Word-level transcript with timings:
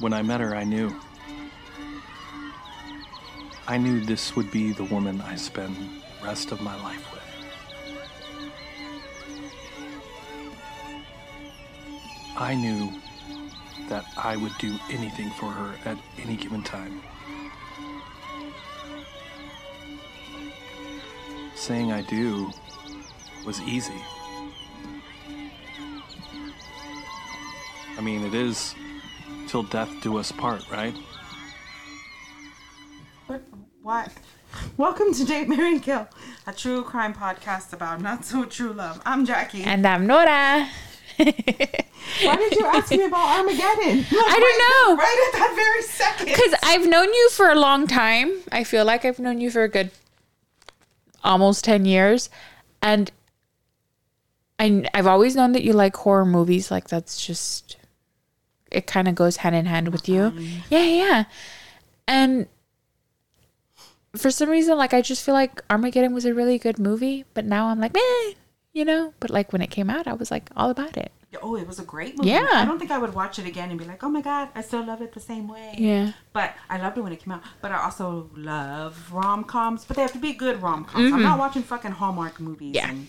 When 0.00 0.12
I 0.12 0.22
met 0.22 0.40
her, 0.40 0.54
I 0.54 0.62
knew. 0.62 0.94
I 3.66 3.76
knew 3.78 4.00
this 4.00 4.36
would 4.36 4.50
be 4.52 4.70
the 4.70 4.84
woman 4.84 5.20
I 5.20 5.34
spend 5.34 5.76
rest 6.22 6.52
of 6.52 6.60
my 6.60 6.80
life 6.84 7.04
with. 7.12 7.22
I 12.36 12.54
knew 12.54 12.92
that 13.88 14.04
I 14.16 14.36
would 14.36 14.56
do 14.58 14.78
anything 14.88 15.30
for 15.30 15.50
her 15.50 15.74
at 15.84 15.98
any 16.22 16.36
given 16.36 16.62
time. 16.62 17.02
Saying 21.56 21.90
I 21.90 22.02
do 22.02 22.52
was 23.44 23.60
easy. 23.62 24.00
I 27.96 28.00
mean, 28.00 28.22
it 28.24 28.34
is 28.34 28.76
till 29.48 29.62
death 29.62 29.90
do 30.02 30.18
us 30.18 30.30
part, 30.30 30.70
right? 30.70 30.94
What? 33.26 33.42
What? 33.82 34.12
Welcome 34.76 35.14
to 35.14 35.24
Date 35.24 35.48
Marry 35.48 35.80
Kill, 35.80 36.06
a 36.46 36.52
true 36.52 36.82
crime 36.82 37.14
podcast 37.14 37.72
about 37.72 38.02
not 38.02 38.26
so 38.26 38.44
true 38.44 38.74
love. 38.74 39.00
I'm 39.06 39.24
Jackie. 39.24 39.62
And 39.62 39.86
I'm 39.86 40.06
Nora. 40.06 40.68
Why 41.16 42.36
did 42.36 42.52
you 42.56 42.66
ask 42.66 42.90
me 42.90 43.04
about 43.04 43.38
Armageddon? 43.38 44.04
I 44.10 44.38
don't 44.38 44.58
know. 44.58 45.02
Right 45.02 45.30
at 45.32 45.38
that 45.38 45.52
very 45.56 45.82
second. 45.82 46.26
Because 46.26 46.54
I've 46.62 46.86
known 46.86 47.06
you 47.06 47.30
for 47.30 47.48
a 47.48 47.54
long 47.54 47.86
time. 47.86 48.32
I 48.52 48.64
feel 48.64 48.84
like 48.84 49.06
I've 49.06 49.18
known 49.18 49.40
you 49.40 49.50
for 49.50 49.62
a 49.62 49.68
good 49.68 49.90
almost 51.24 51.64
10 51.64 51.86
years. 51.86 52.28
And 52.82 53.10
I, 54.58 54.84
I've 54.92 55.06
always 55.06 55.34
known 55.34 55.52
that 55.52 55.64
you 55.64 55.72
like 55.72 55.96
horror 55.96 56.26
movies. 56.26 56.70
Like, 56.70 56.88
that's 56.88 57.24
just, 57.24 57.77
it 58.70 58.86
kind 58.86 59.08
of 59.08 59.14
goes 59.14 59.38
hand 59.38 59.54
in 59.56 59.66
hand 59.66 59.88
with 59.88 60.08
you. 60.08 60.32
Yeah, 60.70 60.82
yeah. 60.84 61.24
And 62.06 62.46
for 64.16 64.30
some 64.30 64.48
reason, 64.48 64.76
like, 64.78 64.94
I 64.94 65.02
just 65.02 65.24
feel 65.24 65.34
like 65.34 65.62
Armageddon 65.70 66.14
was 66.14 66.24
a 66.24 66.34
really 66.34 66.58
good 66.58 66.78
movie. 66.78 67.24
But 67.34 67.44
now 67.44 67.68
I'm 67.68 67.80
like, 67.80 67.92
meh, 67.94 68.32
you 68.72 68.84
know? 68.84 69.12
But 69.20 69.30
like, 69.30 69.52
when 69.52 69.62
it 69.62 69.70
came 69.70 69.90
out, 69.90 70.06
I 70.06 70.14
was 70.14 70.30
like, 70.30 70.50
all 70.56 70.70
about 70.70 70.96
it. 70.96 71.12
Oh, 71.42 71.56
it 71.56 71.66
was 71.66 71.78
a 71.78 71.84
great 71.84 72.16
movie. 72.16 72.30
Yeah. 72.30 72.46
I 72.50 72.64
don't 72.64 72.78
think 72.78 72.90
I 72.90 72.96
would 72.96 73.12
watch 73.12 73.38
it 73.38 73.46
again 73.46 73.68
and 73.68 73.78
be 73.78 73.84
like, 73.84 74.02
oh 74.02 74.08
my 74.08 74.22
God, 74.22 74.48
I 74.54 74.62
still 74.62 74.82
love 74.84 75.02
it 75.02 75.12
the 75.12 75.20
same 75.20 75.46
way. 75.46 75.74
Yeah. 75.76 76.12
But 76.32 76.54
I 76.70 76.78
loved 76.78 76.96
it 76.96 77.02
when 77.02 77.12
it 77.12 77.20
came 77.22 77.34
out. 77.34 77.42
But 77.60 77.70
I 77.70 77.84
also 77.84 78.30
love 78.34 79.12
rom 79.12 79.44
coms, 79.44 79.84
but 79.84 79.96
they 79.96 80.02
have 80.02 80.12
to 80.12 80.18
be 80.18 80.32
good 80.32 80.62
rom 80.62 80.86
coms. 80.86 81.12
I'm 81.12 81.22
not 81.22 81.38
watching 81.38 81.62
fucking 81.62 81.92
Hallmark 81.92 82.40
movies 82.40 82.74
Mm-hmm. 82.74 82.74
Yeah. 82.76 82.90
and 82.90 83.08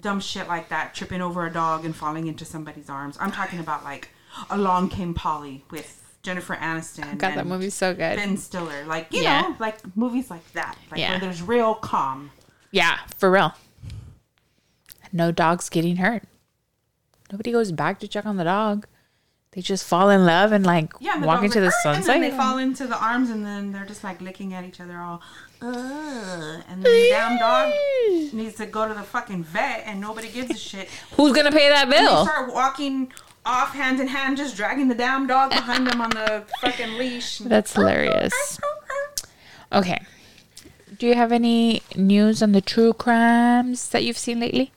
dumb 0.00 0.18
shit 0.18 0.48
like 0.48 0.70
that, 0.70 0.94
tripping 0.94 1.20
over 1.20 1.44
a 1.46 1.52
dog 1.52 1.84
and 1.84 1.94
falling 1.94 2.26
into 2.26 2.46
somebody's 2.46 2.88
arms. 2.88 3.18
I'm 3.20 3.30
talking 3.30 3.60
about 3.60 3.84
like 3.84 4.08
Along 4.50 4.88
Came 4.88 5.14
Polly 5.14 5.64
with 5.70 5.98
Jennifer 6.22 6.54
Aniston. 6.56 7.18
God, 7.18 7.34
that 7.34 7.46
movie's 7.46 7.74
so 7.74 7.92
good. 7.92 8.16
Ben 8.16 8.36
Stiller. 8.36 8.84
Like, 8.86 9.12
you 9.12 9.22
Yeah. 9.22 9.42
know, 9.42 9.56
like 9.58 9.96
movies 9.96 10.30
like 10.30 10.52
that. 10.52 10.76
Like 10.90 11.00
Yeah. 11.00 11.10
where 11.10 11.20
there's 11.20 11.42
real 11.42 11.74
calm. 11.74 12.30
Yeah, 12.70 12.98
for 13.18 13.30
real. 13.30 13.54
No 15.12 15.30
dogs 15.32 15.68
getting 15.68 15.96
hurt. 15.96 16.22
Nobody 17.30 17.52
goes 17.52 17.72
back 17.72 17.98
to 18.00 18.08
check 18.08 18.24
on 18.26 18.36
the 18.36 18.44
dog. 18.44 18.86
They 19.52 19.60
just 19.60 19.84
fall 19.86 20.08
in 20.08 20.24
love 20.24 20.52
and 20.52 20.64
like 20.64 20.92
Yeah, 21.00 21.18
the 21.18 21.26
walk 21.26 21.42
into 21.44 21.60
the 21.60 21.66
like, 21.66 21.74
"Arr!" 21.84 21.94
sunset. 21.96 22.14
And 22.14 22.24
they 22.24 22.30
fall 22.30 22.56
into 22.56 22.86
the 22.86 22.96
arms, 22.98 23.28
and 23.28 23.44
then 23.44 23.70
they're 23.72 23.84
just 23.84 24.02
like 24.02 24.22
licking 24.22 24.54
at 24.54 24.64
each 24.64 24.80
other, 24.80 24.98
all. 24.98 25.20
Ugh. 25.60 25.74
And 26.68 26.82
then 26.82 26.82
the 26.82 27.08
damn 27.10 27.38
dog 27.38 27.72
needs 28.32 28.54
to 28.56 28.64
go 28.66 28.88
to 28.88 28.94
the 28.94 29.02
fucking 29.02 29.44
vet, 29.44 29.82
and 29.84 30.00
nobody 30.00 30.28
gives 30.30 30.50
a 30.50 30.56
shit. 30.56 30.88
Who's 31.16 31.32
gonna 31.34 31.52
pay 31.52 31.68
that 31.68 31.84
And 31.84 31.92
they 31.92 31.98
bill? 31.98 32.24
start 32.24 32.52
walking 32.54 33.12
off 33.44 33.74
hand 33.74 34.00
in 34.00 34.08
hand, 34.08 34.36
just 34.36 34.56
dragging 34.56 34.88
the 34.88 34.94
damn 34.94 35.26
dog 35.26 35.50
behind 35.50 35.86
them 35.86 36.00
on 36.00 36.10
the 36.10 36.44
fucking 36.60 36.96
leash. 36.96 37.38
That's 37.38 37.74
hilarious. 37.74 38.60
Okay. 39.72 40.02
Do 40.98 41.06
you 41.06 41.14
have 41.14 41.32
any 41.32 41.82
news 41.96 42.42
on 42.42 42.52
the 42.52 42.60
true 42.60 42.92
crimes 42.92 43.88
that 43.88 44.04
you've 44.04 44.18
seen 44.18 44.40
lately 44.40 44.72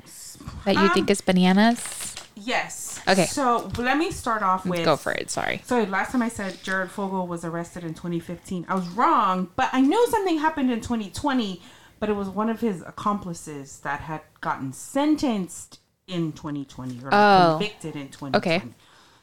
that 0.63 0.75
you 0.75 0.89
think 0.89 1.07
um, 1.07 1.11
is 1.11 1.21
bananas? 1.21 2.15
Yes. 2.35 3.01
Okay. 3.07 3.25
So 3.25 3.71
let 3.77 3.97
me 3.97 4.11
start 4.11 4.41
off 4.41 4.65
with. 4.65 4.83
Go 4.83 4.97
for 4.97 5.11
it. 5.11 5.29
Sorry. 5.29 5.61
So 5.65 5.83
last 5.83 6.11
time 6.11 6.21
I 6.21 6.29
said 6.29 6.57
Jared 6.63 6.89
Fogle 6.89 7.27
was 7.27 7.45
arrested 7.45 7.83
in 7.83 7.93
2015, 7.93 8.65
I 8.67 8.75
was 8.75 8.87
wrong, 8.89 9.49
but 9.55 9.69
I 9.73 9.81
know 9.81 10.03
something 10.07 10.39
happened 10.39 10.71
in 10.71 10.81
2020, 10.81 11.61
but 11.99 12.09
it 12.09 12.13
was 12.13 12.29
one 12.29 12.49
of 12.49 12.61
his 12.61 12.81
accomplices 12.81 13.79
that 13.81 14.01
had 14.01 14.21
gotten 14.41 14.73
sentenced 14.73 15.79
in 16.07 16.31
2020 16.33 16.99
or 16.99 17.03
like, 17.05 17.13
Oh. 17.13 17.57
convicted 17.57 17.95
in 17.95 18.09
2020. 18.09 18.37
Okay. 18.37 18.61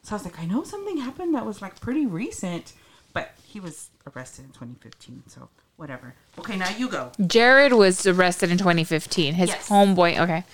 So 0.03 0.15
I 0.15 0.17
was 0.17 0.25
like, 0.25 0.39
I 0.41 0.47
know 0.47 0.65
something 0.65 0.97
happened 0.99 1.35
that 1.35 1.47
was 1.47 1.63
like 1.63 1.81
pretty 1.81 2.07
recent, 2.07 2.73
but 3.13 3.33
he 3.47 3.61
was 3.61 3.91
arrested 4.15 4.45
in 4.47 4.51
2015, 4.51 5.23
so 5.29 5.49
whatever. 5.77 6.15
Okay, 6.39 6.57
now 6.57 6.69
you 6.77 6.89
go. 6.89 7.13
Jared 7.25 7.73
was 7.73 8.05
arrested 8.07 8.51
in 8.51 8.59
2015. 8.59 9.35
His 9.35 9.51
Yes. 9.51 9.69
homeboy. 9.69 10.19
Okay. 10.19 10.45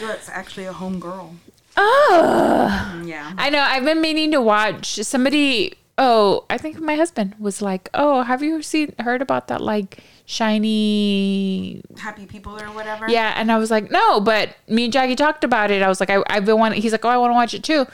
It's 0.00 0.28
actually 0.30 0.64
a 0.64 0.72
home 0.72 0.98
girl. 0.98 1.34
Oh. 1.76 2.90
Mm, 2.94 3.06
yeah. 3.08 3.32
I 3.36 3.50
know. 3.50 3.60
I've 3.60 3.84
been 3.84 4.00
meaning 4.00 4.30
to 4.32 4.40
watch 4.40 4.94
somebody. 5.02 5.74
Oh, 5.98 6.44
I 6.48 6.56
think 6.58 6.80
my 6.80 6.96
husband 6.96 7.34
was 7.38 7.60
like, 7.62 7.88
"Oh, 7.94 8.22
have 8.22 8.42
you 8.42 8.62
seen 8.62 8.94
heard 9.00 9.20
about 9.22 9.48
that 9.48 9.60
like 9.60 10.02
shiny?" 10.24 11.82
Happy 11.98 12.26
people 12.26 12.60
or 12.60 12.66
whatever. 12.72 13.08
Yeah, 13.08 13.34
and 13.36 13.50
I 13.50 13.58
was 13.58 13.70
like, 13.70 13.90
"No," 13.90 14.20
but 14.20 14.56
me 14.68 14.84
and 14.84 14.92
Jackie 14.92 15.16
talked 15.16 15.44
about 15.44 15.70
it. 15.70 15.82
I 15.82 15.88
was 15.88 16.00
like, 16.00 16.10
I, 16.10 16.22
"I've 16.28 16.44
been 16.44 16.58
wanting." 16.58 16.80
He's 16.82 16.92
like, 16.92 17.04
"Oh, 17.04 17.08
I 17.08 17.16
want 17.16 17.30
to 17.30 17.34
watch 17.34 17.54
it 17.54 17.62
too," 17.62 17.86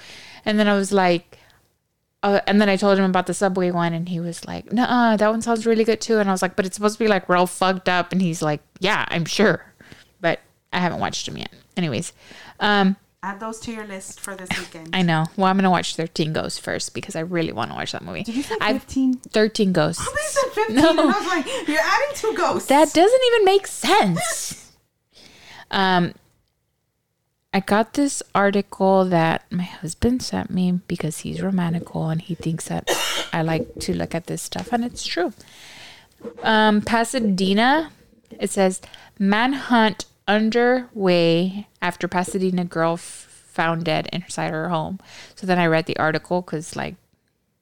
and 0.45 0.59
then 0.59 0.69
I 0.69 0.75
was 0.75 0.93
like. 0.93 1.37
Uh, 2.23 2.39
and 2.47 2.61
then 2.61 2.69
I 2.69 2.77
told 2.77 2.99
him 2.99 3.07
about 3.07 3.27
the 3.27 3.33
subway 3.33 3.71
one, 3.71 3.95
and 3.95 4.07
he 4.07 4.21
was 4.21 4.45
like, 4.45 4.71
"Nah, 4.75 5.17
that 5.17 5.31
one 5.31 5.41
sounds 5.41 5.65
really 5.65 5.85
good 5.85 6.03
too." 6.03 6.19
And 6.19 6.29
I 6.29 6.33
was 6.33 6.43
like, 6.43 6.55
"But 6.55 6.67
it's 6.67 6.75
supposed 6.75 6.99
to 6.99 7.03
be 7.03 7.09
like 7.09 7.31
real 7.31 7.47
fucked 7.47 7.89
up." 7.89 8.13
And 8.13 8.21
he's 8.21 8.43
like, 8.43 8.61
"Yeah, 8.79 9.07
I'm 9.09 9.25
sure," 9.25 9.65
but 10.21 10.39
I 10.71 10.81
haven't 10.81 11.01
watched 11.01 11.27
him 11.27 11.39
yet. 11.39 11.51
Anyways, 11.79 12.13
um, 12.61 12.97
Add 13.23 13.39
those 13.39 13.61
to 13.61 13.73
your 13.73 13.87
list 13.87 14.19
for 14.19 14.35
this 14.35 14.49
weekend. 14.59 14.97
I 14.97 15.03
know. 15.03 15.27
Well, 15.37 15.47
I'm 15.49 15.57
gonna 15.57 15.71
watch 15.71 15.95
13 15.95 16.33
Ghosts 16.33 16.59
first 16.59 16.95
because 16.95 17.15
I 17.15 17.21
really 17.21 17.53
want 17.53 17.71
to 17.71 17.75
watch 17.75 17.93
that 17.93 18.03
movie. 18.03 18.23
Did 18.23 18.35
you 18.35 18.43
say 18.43 18.57
I've- 18.63 18.79
15? 18.79 19.15
13 19.15 19.73
Ghosts. 19.73 20.01
I 20.03 20.23
said 20.23 20.53
15 20.53 20.77
No. 20.77 20.91
and 20.91 21.01
I 21.01 21.05
was 21.05 21.27
like, 21.27 21.69
you're 21.69 21.79
adding 21.81 22.15
two 22.15 22.33
ghosts. 22.35 22.69
That 22.69 22.93
doesn't 22.95 23.21
even 23.27 23.45
make 23.45 23.67
sense. 23.67 24.73
um, 25.71 26.15
I 27.53 27.61
got 27.61 27.93
this 27.95 28.23
article 28.35 29.05
that 29.07 29.45
my 29.51 29.65
husband 29.65 30.23
sent 30.23 30.51
me 30.51 30.73
because 30.89 31.19
he's 31.19 31.43
romantical 31.43 32.11
and 32.11 32.23
he 32.23 32.35
thinks 32.35 32.69
that 32.69 32.89
I 33.35 33.43
like 33.43 33.81
to 33.81 33.95
look 33.95 34.15
at 34.15 34.29
this 34.29 34.41
stuff, 34.41 34.73
and 34.73 34.83
it's 34.85 35.05
true. 35.05 35.35
Um, 36.43 36.81
Pasadena, 36.81 37.91
it 38.39 38.51
says 38.51 38.81
manhunt 39.19 40.07
underway 40.31 41.67
after 41.83 42.07
Pasadena 42.09 42.65
girl 42.65 42.95
f- 42.95 43.01
found 43.53 43.85
dead 43.85 44.09
inside 44.13 44.51
her 44.53 44.69
home. 44.69 44.99
So 45.35 45.47
then 45.47 45.59
I 45.59 45.67
read 45.67 45.87
the 45.87 45.97
article 45.99 46.41
because, 46.41 46.77
like, 46.77 46.95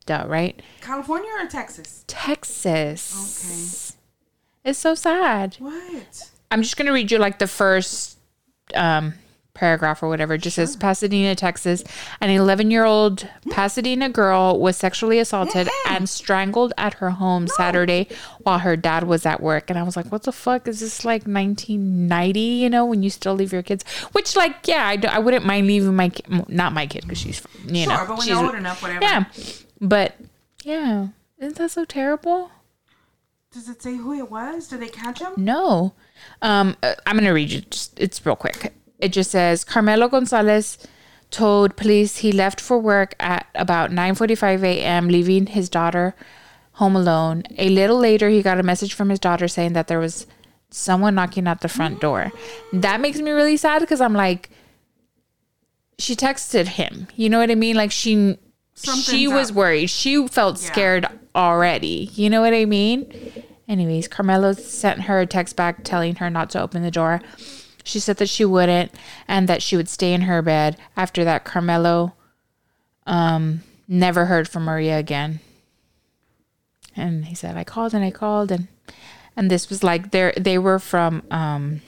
duh, 0.06 0.24
right? 0.28 0.60
California 0.82 1.30
or 1.40 1.46
Texas? 1.46 2.04
Texas. 2.06 3.96
Okay. 3.96 4.70
It's 4.70 4.78
so 4.78 4.94
sad. 4.94 5.56
What? 5.58 6.30
I'm 6.50 6.62
just 6.62 6.76
gonna 6.76 6.92
read 6.92 7.10
you 7.10 7.18
like 7.18 7.38
the 7.38 7.46
first 7.46 8.18
um 8.74 9.14
paragraph 9.58 10.02
or 10.02 10.08
whatever. 10.08 10.34
It 10.34 10.42
just 10.42 10.56
says 10.56 10.76
Pasadena, 10.76 11.34
Texas. 11.34 11.82
An 12.20 12.30
11 12.30 12.70
year 12.70 12.84
old 12.84 13.28
Pasadena 13.50 14.08
girl 14.08 14.58
was 14.58 14.76
sexually 14.76 15.19
assaulted 15.19 15.69
and 15.88 16.08
strangled 16.08 16.72
at 16.78 16.94
her 16.94 17.10
home 17.10 17.48
Saturday 17.48 18.08
while 18.42 18.60
her 18.60 18.76
dad 18.76 19.04
was 19.04 19.26
at 19.26 19.42
work. 19.42 19.69
And 19.70 19.78
I 19.78 19.82
was 19.82 19.96
like, 19.96 20.10
what 20.12 20.22
the 20.22 20.32
fuck? 20.32 20.66
Is 20.69 20.80
this 20.80 21.04
like 21.04 21.22
1990, 21.26 22.41
you 22.41 22.70
know, 22.70 22.84
when 22.86 23.02
you 23.02 23.10
still 23.10 23.34
leave 23.34 23.52
your 23.52 23.62
kids? 23.62 23.84
Which, 24.12 24.36
like, 24.36 24.66
yeah, 24.66 24.86
I 24.86 24.98
I 25.08 25.19
wouldn't 25.19 25.44
mind 25.44 25.66
leaving 25.66 25.94
my 25.96 26.08
ki- 26.10 26.25
m- 26.31 26.44
not 26.49 26.72
my 26.72 26.87
kid 26.87 27.02
because 27.02 27.19
she's, 27.19 27.43
you 27.66 27.84
Sure, 27.84 27.93
know, 27.93 28.05
but 28.06 28.19
when 28.19 28.26
she's, 28.26 28.37
old 28.37 28.55
enough, 28.55 28.82
whatever. 28.82 29.02
yeah. 29.05 29.25
But 29.81 30.16
yeah, 30.64 31.08
isn't 31.38 31.56
that 31.58 31.70
so 31.70 31.84
terrible? 31.84 32.50
Does 33.52 33.69
it 33.69 33.82
say 33.82 33.96
who 33.96 34.12
it 34.19 34.31
was? 34.31 34.69
Did 34.69 34.81
they 34.81 34.88
catch 34.88 35.20
him? 35.20 35.32
No. 35.37 35.94
Um, 36.43 36.76
uh, 36.82 36.94
I'm 37.06 37.16
going 37.16 37.25
to 37.25 37.31
read 37.32 37.50
you. 37.50 37.62
Just, 37.62 37.99
it's 37.99 38.25
real 38.26 38.37
quick. 38.37 38.75
It 38.98 39.12
just 39.12 39.30
says 39.30 39.64
Carmelo 39.64 40.08
Gonzalez 40.08 40.78
told 41.30 41.76
police 41.76 42.18
he 42.18 42.32
left 42.32 42.60
for 42.60 42.78
work 42.78 43.14
at 43.20 43.46
about 43.54 43.90
9:45 43.90 44.62
a.m., 44.64 45.08
leaving 45.08 45.46
his 45.46 45.68
daughter 45.68 46.14
home 46.72 46.96
alone. 46.96 47.42
A 47.58 47.68
little 47.68 47.98
later, 47.98 48.28
he 48.28 48.42
got 48.42 48.58
a 48.58 48.62
message 48.62 48.94
from 48.94 49.08
his 49.10 49.18
daughter 49.18 49.48
saying 49.48 49.72
that 49.74 49.88
there 49.88 49.98
was 49.98 50.26
someone 50.70 51.14
knocking 51.14 51.46
at 51.46 51.60
the 51.60 51.68
front 51.68 52.00
door. 52.00 52.30
That 52.72 53.00
makes 53.00 53.18
me 53.18 53.30
really 53.30 53.56
sad 53.56 53.80
because 53.80 54.00
I'm 54.00 54.12
like, 54.14 54.50
she 55.98 56.14
texted 56.14 56.66
him. 56.66 57.08
You 57.16 57.28
know 57.30 57.38
what 57.38 57.50
I 57.50 57.54
mean? 57.54 57.76
Like 57.76 57.90
she, 57.90 58.36
she 58.74 59.26
was 59.28 59.50
up. 59.50 59.56
worried. 59.56 59.88
She 59.90 60.26
felt 60.28 60.60
Yeah. 60.60 60.66
scared 60.72 61.06
already. 61.34 62.10
You 62.14 62.30
know 62.30 62.40
what 62.40 62.54
I 62.54 62.64
mean? 62.64 63.12
Anyways, 63.68 64.08
Carmelo 64.08 64.52
sent 64.52 65.02
her 65.02 65.20
a 65.20 65.26
text 65.26 65.56
back 65.56 65.84
telling 65.84 66.16
her 66.16 66.30
not 66.30 66.50
to 66.50 66.60
open 66.60 66.82
the 66.82 66.90
door. 66.90 67.20
She 67.88 68.00
said 68.00 68.19
that 68.19 68.29
she 68.29 68.44
wouldn't 68.44 68.93
and 69.26 69.49
that 69.49 69.62
she 69.62 69.76
would 69.76 69.88
stay 69.88 70.12
in 70.12 70.23
her 70.23 70.43
bed. 70.43 70.76
After 70.96 71.25
that, 71.25 71.44
Carmelo 71.44 72.14
um 73.06 73.62
Never 73.90 74.26
heard 74.26 74.46
from 74.46 74.64
Maria 74.64 74.99
again. 74.99 75.40
And 76.94 77.25
he 77.25 77.35
said, 77.35 77.56
I 77.56 77.64
called 77.64 77.94
and 77.94 78.05
I 78.05 78.11
called 78.11 78.52
and 78.52 78.69
and 79.35 79.50
this 79.50 79.70
was 79.70 79.82
like 79.82 80.11
they 80.11 80.32
they 80.37 80.58
were 80.58 80.79
from 80.79 81.23
um 81.31 81.81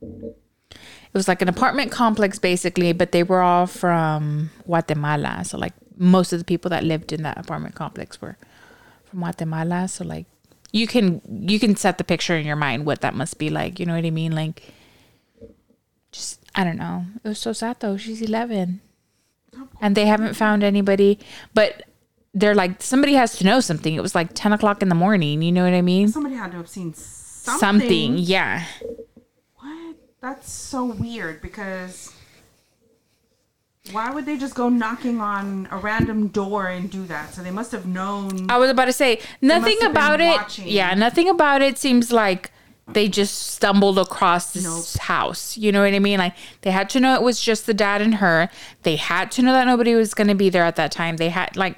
it 0.00 1.12
was 1.12 1.26
like 1.26 1.42
an 1.42 1.48
apartment 1.48 1.90
complex 1.90 2.38
basically, 2.38 2.92
but 2.92 3.10
they 3.10 3.24
were 3.24 3.40
all 3.40 3.66
from 3.66 4.50
Guatemala. 4.64 5.44
So 5.44 5.58
like 5.58 5.72
most 5.96 6.32
of 6.32 6.38
the 6.38 6.44
people 6.44 6.68
that 6.70 6.84
lived 6.84 7.12
in 7.12 7.24
that 7.24 7.36
apartment 7.36 7.74
complex 7.74 8.20
were 8.20 8.36
from 9.06 9.18
Guatemala. 9.18 9.88
So 9.88 10.04
like 10.04 10.26
you 10.70 10.86
can 10.86 11.20
you 11.26 11.58
can 11.58 11.74
set 11.74 11.98
the 11.98 12.04
picture 12.04 12.36
in 12.36 12.46
your 12.46 12.54
mind 12.54 12.86
what 12.86 13.00
that 13.00 13.14
must 13.14 13.38
be 13.38 13.50
like. 13.50 13.80
You 13.80 13.86
know 13.86 13.96
what 13.96 14.04
I 14.04 14.10
mean? 14.10 14.36
Like 14.36 14.72
I 16.54 16.64
don't 16.64 16.76
know. 16.76 17.06
It 17.22 17.28
was 17.28 17.38
so 17.38 17.52
sad 17.52 17.80
though. 17.80 17.96
She's 17.96 18.22
eleven. 18.22 18.80
Oh, 19.56 19.68
and 19.80 19.96
they 19.96 20.06
haven't 20.06 20.34
found 20.34 20.62
anybody. 20.62 21.18
But 21.52 21.84
they're 22.32 22.54
like 22.54 22.82
somebody 22.82 23.14
has 23.14 23.36
to 23.38 23.44
know 23.44 23.60
something. 23.60 23.94
It 23.94 24.02
was 24.02 24.14
like 24.14 24.30
ten 24.34 24.52
o'clock 24.52 24.82
in 24.82 24.88
the 24.88 24.94
morning, 24.94 25.42
you 25.42 25.52
know 25.52 25.64
what 25.64 25.74
I 25.74 25.82
mean? 25.82 26.08
Somebody 26.08 26.34
had 26.36 26.52
to 26.52 26.58
have 26.58 26.68
seen 26.68 26.94
something. 26.94 27.60
Something, 27.60 28.18
yeah. 28.18 28.64
What? 29.56 29.96
That's 30.20 30.50
so 30.50 30.84
weird 30.84 31.40
because 31.40 32.12
why 33.92 34.10
would 34.10 34.24
they 34.24 34.38
just 34.38 34.54
go 34.54 34.68
knocking 34.68 35.20
on 35.20 35.68
a 35.70 35.76
random 35.76 36.28
door 36.28 36.68
and 36.68 36.90
do 36.90 37.04
that? 37.06 37.34
So 37.34 37.42
they 37.42 37.50
must 37.50 37.70
have 37.72 37.86
known. 37.86 38.50
I 38.50 38.56
was 38.56 38.70
about 38.70 38.86
to 38.86 38.92
say 38.92 39.20
nothing 39.42 39.72
must 39.72 39.82
have 39.82 39.92
been 39.92 40.02
about 40.02 40.20
it. 40.20 40.36
watching. 40.36 40.68
Yeah, 40.68 40.94
nothing 40.94 41.28
about 41.28 41.62
it 41.62 41.78
seems 41.78 42.10
like 42.10 42.50
they 42.86 43.08
just 43.08 43.46
stumbled 43.48 43.98
across 43.98 44.52
this 44.52 44.64
Nope. 44.64 45.02
house. 45.04 45.56
You 45.56 45.72
know 45.72 45.82
what 45.82 45.94
I 45.94 45.98
mean? 45.98 46.18
Like 46.18 46.34
they 46.60 46.70
had 46.70 46.90
to 46.90 47.00
know 47.00 47.14
it 47.14 47.22
was 47.22 47.40
just 47.40 47.64
the 47.66 47.72
dad 47.74 48.02
and 48.02 48.16
her. 48.16 48.50
They 48.82 48.96
had 48.96 49.30
to 49.32 49.42
know 49.42 49.52
that 49.52 49.66
nobody 49.66 49.94
was 49.94 50.12
going 50.12 50.28
to 50.28 50.34
be 50.34 50.50
there 50.50 50.64
at 50.64 50.76
that 50.76 50.92
time. 50.92 51.16
They 51.16 51.30
had 51.30 51.56
like 51.56 51.76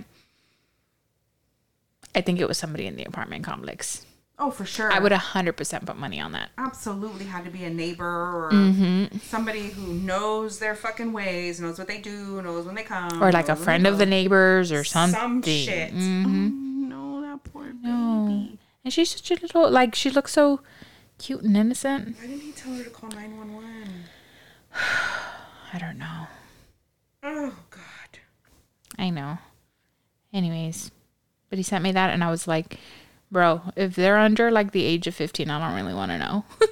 I 2.14 2.20
think 2.23 2.41
it 2.41 2.49
was 2.49 2.58
somebody 2.58 2.87
in 2.87 2.97
the 2.97 3.05
apartment 3.05 3.44
complex. 3.44 4.05
Oh, 4.38 4.50
for 4.50 4.67
sure. 4.67 4.93
I 4.93 4.99
would 4.99 5.12
100% 5.12 5.87
put 5.87 5.97
money 5.97 6.20
on 6.20 6.32
that. 6.32 6.50
absolutely 6.58 7.25
had 7.25 7.44
to 7.47 7.50
be 7.50 7.64
a 7.64 7.70
neighbor 7.70 8.05
or 8.05 8.50
Mm-hmm. 8.52 9.19
somebody 9.19 9.69
who 9.70 9.94
knows 9.94 10.59
their 10.59 10.75
fucking 10.75 11.12
ways, 11.12 11.59
knows 11.61 11.79
what 11.79 11.88
they 11.88 11.99
do, 12.00 12.43
knows 12.43 12.67
when 12.67 12.75
they 12.75 12.82
come, 12.82 13.23
Or 13.23 13.32
like 13.32 13.49
a 13.49 13.56
friend 13.56 13.87
of 13.87 13.97
the 13.99 14.05
neighbors 14.06 14.73
or 14.73 14.85
something. 14.85 15.19
some 15.19 15.43
shit. 15.43 15.94
Mhm. 15.94 16.26
Oh, 16.26 16.88
no, 16.88 17.20
that 17.23 17.44
poor 17.50 17.64
baby. 17.64 17.79
No. 17.85 18.49
And 18.85 18.93
she's 18.93 19.11
such 19.11 19.31
a 19.31 19.35
little 19.37 19.70
like 19.70 19.94
she 19.94 20.11
looks 20.11 20.32
so 20.32 20.61
cute 21.18 21.42
and 21.42 21.56
innocent. 21.56 22.16
Why 22.18 22.26
didn't 22.26 22.40
he 22.42 22.52
tell 22.52 22.72
her 22.74 22.84
to 22.84 22.90
call 22.90 23.10
nine 23.10 23.36
one 23.36 23.54
one? 23.54 24.04
I 25.72 25.78
don't 25.78 25.98
know. 25.98 26.26
Oh 27.22 27.54
God. 27.70 27.82
I 28.98 29.10
know. 29.10 29.38
Anyways, 30.32 30.90
but 31.50 31.58
he 31.58 31.62
sent 31.62 31.82
me 31.84 31.92
that, 31.92 32.10
and 32.10 32.22
I 32.22 32.30
was 32.30 32.46
like, 32.46 32.78
bro, 33.30 33.62
if 33.74 33.94
they're 33.94 34.18
under 34.18 34.50
like 34.50 34.72
the 34.72 34.84
age 34.84 35.06
of 35.06 35.14
15, 35.14 35.50
I 35.50 35.58
don't 35.66 35.76
really 35.76 35.94
want 35.94 36.10
to 36.12 36.18
know. 36.18 36.44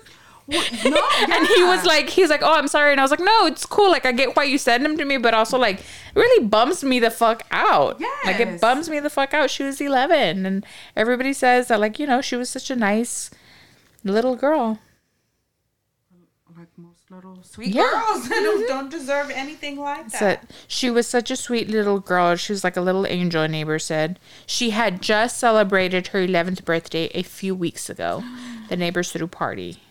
What? 0.47 0.71
No, 0.85 1.01
and 1.35 1.47
he 1.47 1.63
was 1.65 1.87
like, 1.87 2.11
he's 2.11 2.29
like, 2.29 2.43
oh, 2.43 2.53
I'm 2.53 2.69
sorry. 2.69 2.91
And 2.93 3.01
I 3.01 3.03
was 3.03 3.11
like, 3.11 3.19
no, 3.19 3.47
it's 3.47 3.65
cool. 3.65 3.91
Like, 3.91 4.05
I 4.05 4.13
get 4.13 4.37
why 4.37 4.45
you 4.45 4.59
send 4.59 4.85
them 4.85 4.99
to 4.99 5.05
me, 5.07 5.17
but 5.17 5.33
also, 5.33 5.57
like, 5.57 5.81
it 5.81 5.85
really 6.15 6.47
bums 6.47 6.85
me 6.85 6.99
the 7.01 7.11
fuck 7.11 7.45
out. 7.51 7.99
Like, 8.27 8.39
it 8.41 8.49
Yes. 8.49 8.61
bums 8.61 8.91
me 8.91 9.01
the 9.01 9.09
fuck 9.09 9.33
out. 9.33 9.49
She 9.49 9.63
was 9.63 9.81
11, 9.81 10.45
and 10.45 10.67
everybody 10.97 11.33
says 11.33 11.69
that, 11.69 11.81
like, 11.81 11.99
you 11.99 12.07
know, 12.07 12.21
she 12.21 12.37
was 12.37 12.51
such 12.51 12.69
a 12.71 12.77
nice 12.77 13.31
little 14.05 14.37
girl. 14.37 14.79
like 16.57 16.69
most 16.77 17.11
little 17.11 17.43
sweet 17.43 17.75
Yeah. 17.75 17.91
girls 17.91 18.29
that 18.29 18.35
don't, 18.37 18.59
mm-hmm. 18.61 18.69
don't 18.69 18.91
deserve 18.91 19.29
anything 19.31 19.77
like 19.77 20.11
that. 20.11 20.43
So 20.43 20.55
she 20.69 20.89
was 20.89 21.09
such 21.09 21.31
a 21.33 21.37
sweet 21.37 21.69
little 21.69 21.99
girl. 21.99 22.37
She 22.37 22.53
was 22.53 22.63
like 22.63 22.77
a 22.77 22.81
little 22.81 23.07
angel, 23.09 23.43
a 23.43 23.49
neighbor 23.49 23.81
said. 23.81 24.21
She 24.47 24.71
had 24.71 25.03
just 25.03 25.37
celebrated 25.39 26.09
her 26.09 26.21
11th 26.25 26.65
birthday 26.65 27.11
a 27.15 27.23
few 27.23 27.55
weeks 27.55 27.91
ago. 27.91 28.23
The 28.71 28.77
neighbors 28.79 29.13
threw 29.13 29.27
a 29.27 29.29
party. 29.29 29.83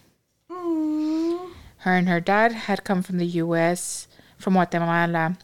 Her 0.50 1.94
and 1.94 2.10
her 2.10 2.20
dad 2.20 2.54
had 2.54 2.84
come 2.84 3.04
from 3.04 3.20
the 3.20 3.28
U.S., 3.44 4.08
from 4.38 4.54
Guatemala, 4.54 5.38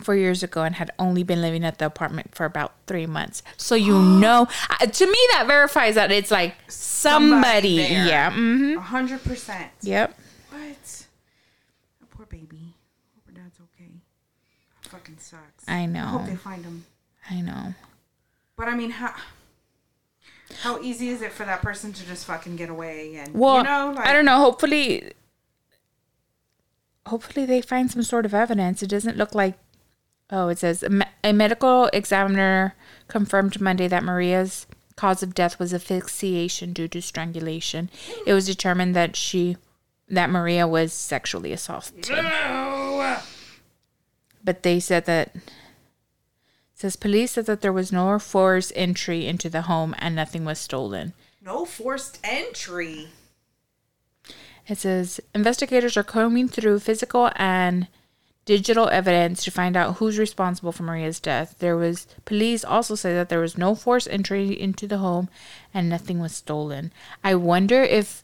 four 0.00 0.14
years 0.16 0.42
ago 0.42 0.62
and 0.62 0.74
had 0.76 0.90
only 0.98 1.22
been 1.22 1.40
living 1.40 1.64
at 1.64 1.78
the 1.78 1.86
apartment 1.86 2.34
for 2.34 2.44
about 2.44 2.72
three 2.86 3.06
months. 3.06 3.42
So 3.56 3.74
you 3.74 3.98
know, 3.98 4.46
to 4.80 5.06
me, 5.06 5.18
that 5.32 5.44
verifies 5.46 5.94
that 5.94 6.10
it's 6.10 6.30
like 6.30 6.54
somebody. 6.68 7.76
Somebody 7.76 7.76
there. 7.78 8.06
yeah. 8.06 8.30
hmm 8.32 8.76
A 8.78 8.80
hundred 8.80 9.22
percent. 9.24 9.70
Yep. 9.82 10.16
What? 10.50 11.06
That 12.00 12.10
poor 12.10 12.26
baby. 12.26 12.74
Hope 13.14 13.26
her 13.26 13.32
dad's 13.32 13.58
okay. 13.60 13.90
That 14.82 14.90
fucking 14.90 15.18
sucks. 15.18 15.68
I 15.68 15.86
know. 15.86 16.04
I 16.04 16.08
hope 16.08 16.26
they 16.26 16.36
find 16.36 16.64
him. 16.64 16.84
I 17.30 17.40
know. 17.40 17.74
But 18.56 18.68
I 18.68 18.74
mean, 18.74 18.90
how 18.90 19.14
how 20.62 20.80
easy 20.80 21.08
is 21.10 21.22
it 21.22 21.32
for 21.32 21.44
that 21.44 21.62
person 21.62 21.92
to 21.92 22.06
just 22.06 22.26
fucking 22.26 22.56
get 22.56 22.68
away 22.70 23.16
and 23.16 23.32
Well, 23.34 23.58
you 23.58 23.62
know, 23.64 23.92
like 23.96 24.06
I 24.06 24.12
don't 24.12 24.24
know. 24.24 24.38
Hopefully, 24.38 25.12
hopefully 27.06 27.46
they 27.46 27.60
find 27.62 27.90
some 27.90 28.02
sort 28.02 28.26
of 28.26 28.34
evidence. 28.34 28.82
It 28.82 28.88
doesn't 28.88 29.16
look 29.16 29.34
like. 29.34 29.54
Oh, 30.32 30.48
it 30.48 30.58
says 30.58 30.84
a, 31.24 31.32
medical 31.32 31.86
examiner 31.92 32.74
confirmed 33.08 33.60
Monday 33.60 33.88
that 33.88 34.04
Maria's 34.04 34.66
cause 34.96 35.22
of 35.22 35.34
death 35.34 35.58
was 35.58 35.74
asphyxiation 35.74 36.72
due 36.72 36.88
to 36.88 37.02
strangulation. 37.02 37.90
It 38.26 38.34
was 38.34 38.46
determined 38.46 38.94
that 38.94 39.16
she, 39.16 39.56
that 40.08 40.30
Maria 40.30 40.68
was 40.68 40.92
sexually 40.92 41.52
assaulted. 41.52 42.08
No! 42.10 43.18
But 44.44 44.62
they 44.62 44.78
said 44.80 45.06
that. 45.06 45.34
Says 46.74 46.96
police 46.96 47.32
said 47.32 47.44
that 47.44 47.60
there 47.60 47.74
was 47.74 47.92
no 47.92 48.18
forced 48.18 48.72
entry 48.74 49.26
into 49.26 49.50
the 49.50 49.62
home 49.62 49.94
and 49.98 50.14
nothing 50.16 50.46
was 50.46 50.58
stolen. 50.58 51.12
No 51.42 51.66
forced 51.66 52.18
entry. 52.24 53.08
It 54.66 54.78
says 54.78 55.20
investigators 55.34 55.98
are 55.98 56.02
combing 56.02 56.48
through 56.48 56.78
physical 56.78 57.30
and 57.36 57.88
digital 58.44 58.88
evidence 58.88 59.44
to 59.44 59.50
find 59.50 59.76
out 59.76 59.96
who's 59.96 60.18
responsible 60.18 60.72
for 60.72 60.82
Maria's 60.82 61.20
death. 61.20 61.56
There 61.58 61.76
was 61.76 62.06
police 62.24 62.64
also 62.64 62.94
say 62.94 63.14
that 63.14 63.28
there 63.28 63.40
was 63.40 63.58
no 63.58 63.74
forced 63.74 64.08
entry 64.10 64.58
into 64.58 64.86
the 64.86 64.98
home 64.98 65.28
and 65.72 65.88
nothing 65.88 66.18
was 66.18 66.34
stolen. 66.34 66.92
I 67.22 67.34
wonder 67.34 67.82
if 67.82 68.22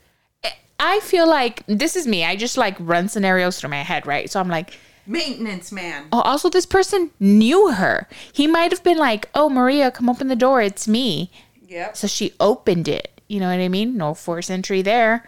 I 0.78 1.00
feel 1.00 1.28
like 1.28 1.62
this 1.66 1.96
is 1.96 2.06
me. 2.06 2.24
I 2.24 2.36
just 2.36 2.56
like 2.56 2.76
run 2.78 3.08
scenarios 3.08 3.60
through 3.60 3.70
my 3.70 3.82
head, 3.82 4.06
right? 4.06 4.30
So 4.30 4.40
I'm 4.40 4.48
like, 4.48 4.78
Maintenance 5.08 5.70
man. 5.70 6.08
oh, 6.12 6.20
also 6.22 6.50
this 6.50 6.66
person 6.66 7.10
knew 7.20 7.70
her. 7.72 8.08
He 8.32 8.48
might 8.48 8.72
have 8.72 8.82
been 8.82 8.98
like, 8.98 9.28
"Oh, 9.36 9.48
Maria, 9.48 9.92
come 9.92 10.10
open 10.10 10.26
the 10.26 10.34
door. 10.34 10.60
It's 10.60 10.88
me." 10.88 11.30
Yep. 11.68 11.96
So 11.96 12.08
she 12.08 12.34
opened 12.40 12.88
it. 12.88 13.20
You 13.28 13.38
know 13.38 13.46
what 13.48 13.60
I 13.60 13.68
mean? 13.68 13.96
No 13.96 14.14
forced 14.14 14.50
entry 14.50 14.82
there. 14.82 15.24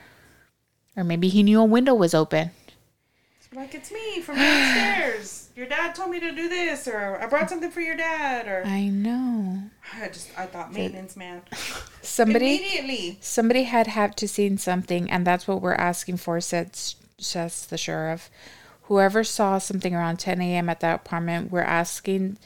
Or 0.97 1.05
maybe 1.05 1.29
he 1.29 1.45
knew 1.45 1.61
a 1.61 1.65
window 1.65 1.95
was 1.95 2.13
open. 2.13 2.51
Like 3.55 3.75
it's 3.75 3.91
me 3.91 4.21
from 4.21 4.37
downstairs. 4.37 5.49
Your 5.57 5.67
dad 5.67 5.95
told 5.95 6.11
me 6.11 6.21
to 6.21 6.33
do 6.33 6.49
this, 6.49 6.87
or 6.87 7.21
I 7.21 7.27
brought 7.27 7.49
something 7.49 7.71
for 7.71 7.81
your 7.81 7.97
dad, 7.97 8.47
or 8.47 8.63
I 8.65 8.89
know. 8.89 9.63
I 9.95 10.07
just 10.09 10.31
I 10.39 10.47
thought 10.47 10.73
maintenance 10.73 11.17
man. 11.17 11.43
Somebody 12.03 12.59
Immediately. 12.59 13.19
somebody 13.21 13.65
had 13.65 13.89
had 13.89 14.17
to 14.19 14.29
seen 14.29 14.59
something 14.59 15.11
and 15.11 15.27
that's 15.27 15.49
what 15.49 15.61
we're 15.61 15.75
asking 15.75 16.19
for 16.19 16.41
said 16.41 16.77
says 17.19 17.67
the 17.67 17.79
sheriff. 17.79 18.31
Whoever 18.83 19.25
saw 19.25 19.59
something 19.59 19.95
around 19.95 20.19
10 20.19 20.41
a.m. 20.41 20.69
at 20.71 20.81
that 20.81 21.01
apartment, 21.07 21.51
we're 21.51 21.61
asking 21.61 22.39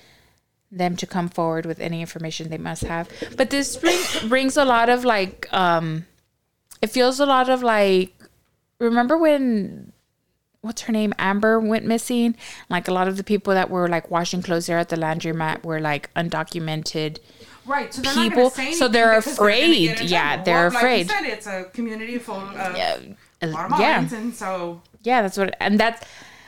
them 0.72 0.96
to 0.96 1.06
come 1.06 1.28
forward 1.28 1.66
with 1.66 1.78
any 1.78 2.00
information 2.00 2.48
they 2.48 2.58
must 2.58 2.82
have. 2.82 3.08
But 3.36 3.50
this 3.50 3.76
bring, 3.76 3.98
brings 4.28 4.56
a 4.56 4.64
lot 4.64 4.88
of 4.88 5.04
like, 5.04 5.46
um, 5.52 6.06
it 6.80 6.88
feels 6.88 7.20
a 7.20 7.26
lot 7.26 7.48
of 7.48 7.62
like, 7.62 8.14
remember 8.80 9.16
when, 9.16 9.91
what's 10.62 10.82
her 10.82 10.92
name, 10.92 11.12
Amber 11.18 11.60
went 11.60 11.84
missing? 11.84 12.36
Like 12.70 12.88
a 12.88 12.92
lot 12.92 13.08
of 13.08 13.16
the 13.16 13.24
people 13.24 13.52
that 13.52 13.68
were 13.68 13.88
like 13.88 14.10
washing 14.10 14.42
clothes 14.42 14.66
there 14.66 14.78
at 14.78 14.88
the 14.88 14.96
laundromat 14.96 15.64
were 15.64 15.80
like 15.80 16.12
undocumented. 16.14 17.18
Right. 17.66 17.92
So 17.92 18.00
they're 18.02 18.14
People- 18.30 18.50
so 18.50 18.88
they're 18.88 19.16
because 19.20 19.38
gonna 19.38 19.50
get 19.52 19.90
afraid. 19.98 20.10
Yeah, 20.10 20.42
they're 20.42 20.68
Well, 20.68 20.76
afraid. 20.78 21.08
Like 21.08 21.18
said, 21.18 21.26
it's 21.26 21.46
a 21.46 21.64
community 21.74 22.18
full 22.18 22.36
of 22.36 22.76
Yeah, 22.76 22.96
a 23.42 23.46
lot 23.48 23.72
of 23.72 23.80
yeah. 23.80 24.08
and 24.14 24.34
so 24.34 24.80
Yeah, 25.02 25.22
that's 25.22 25.36
what, 25.36 25.54
and 25.60 25.78
that's. 25.78 26.04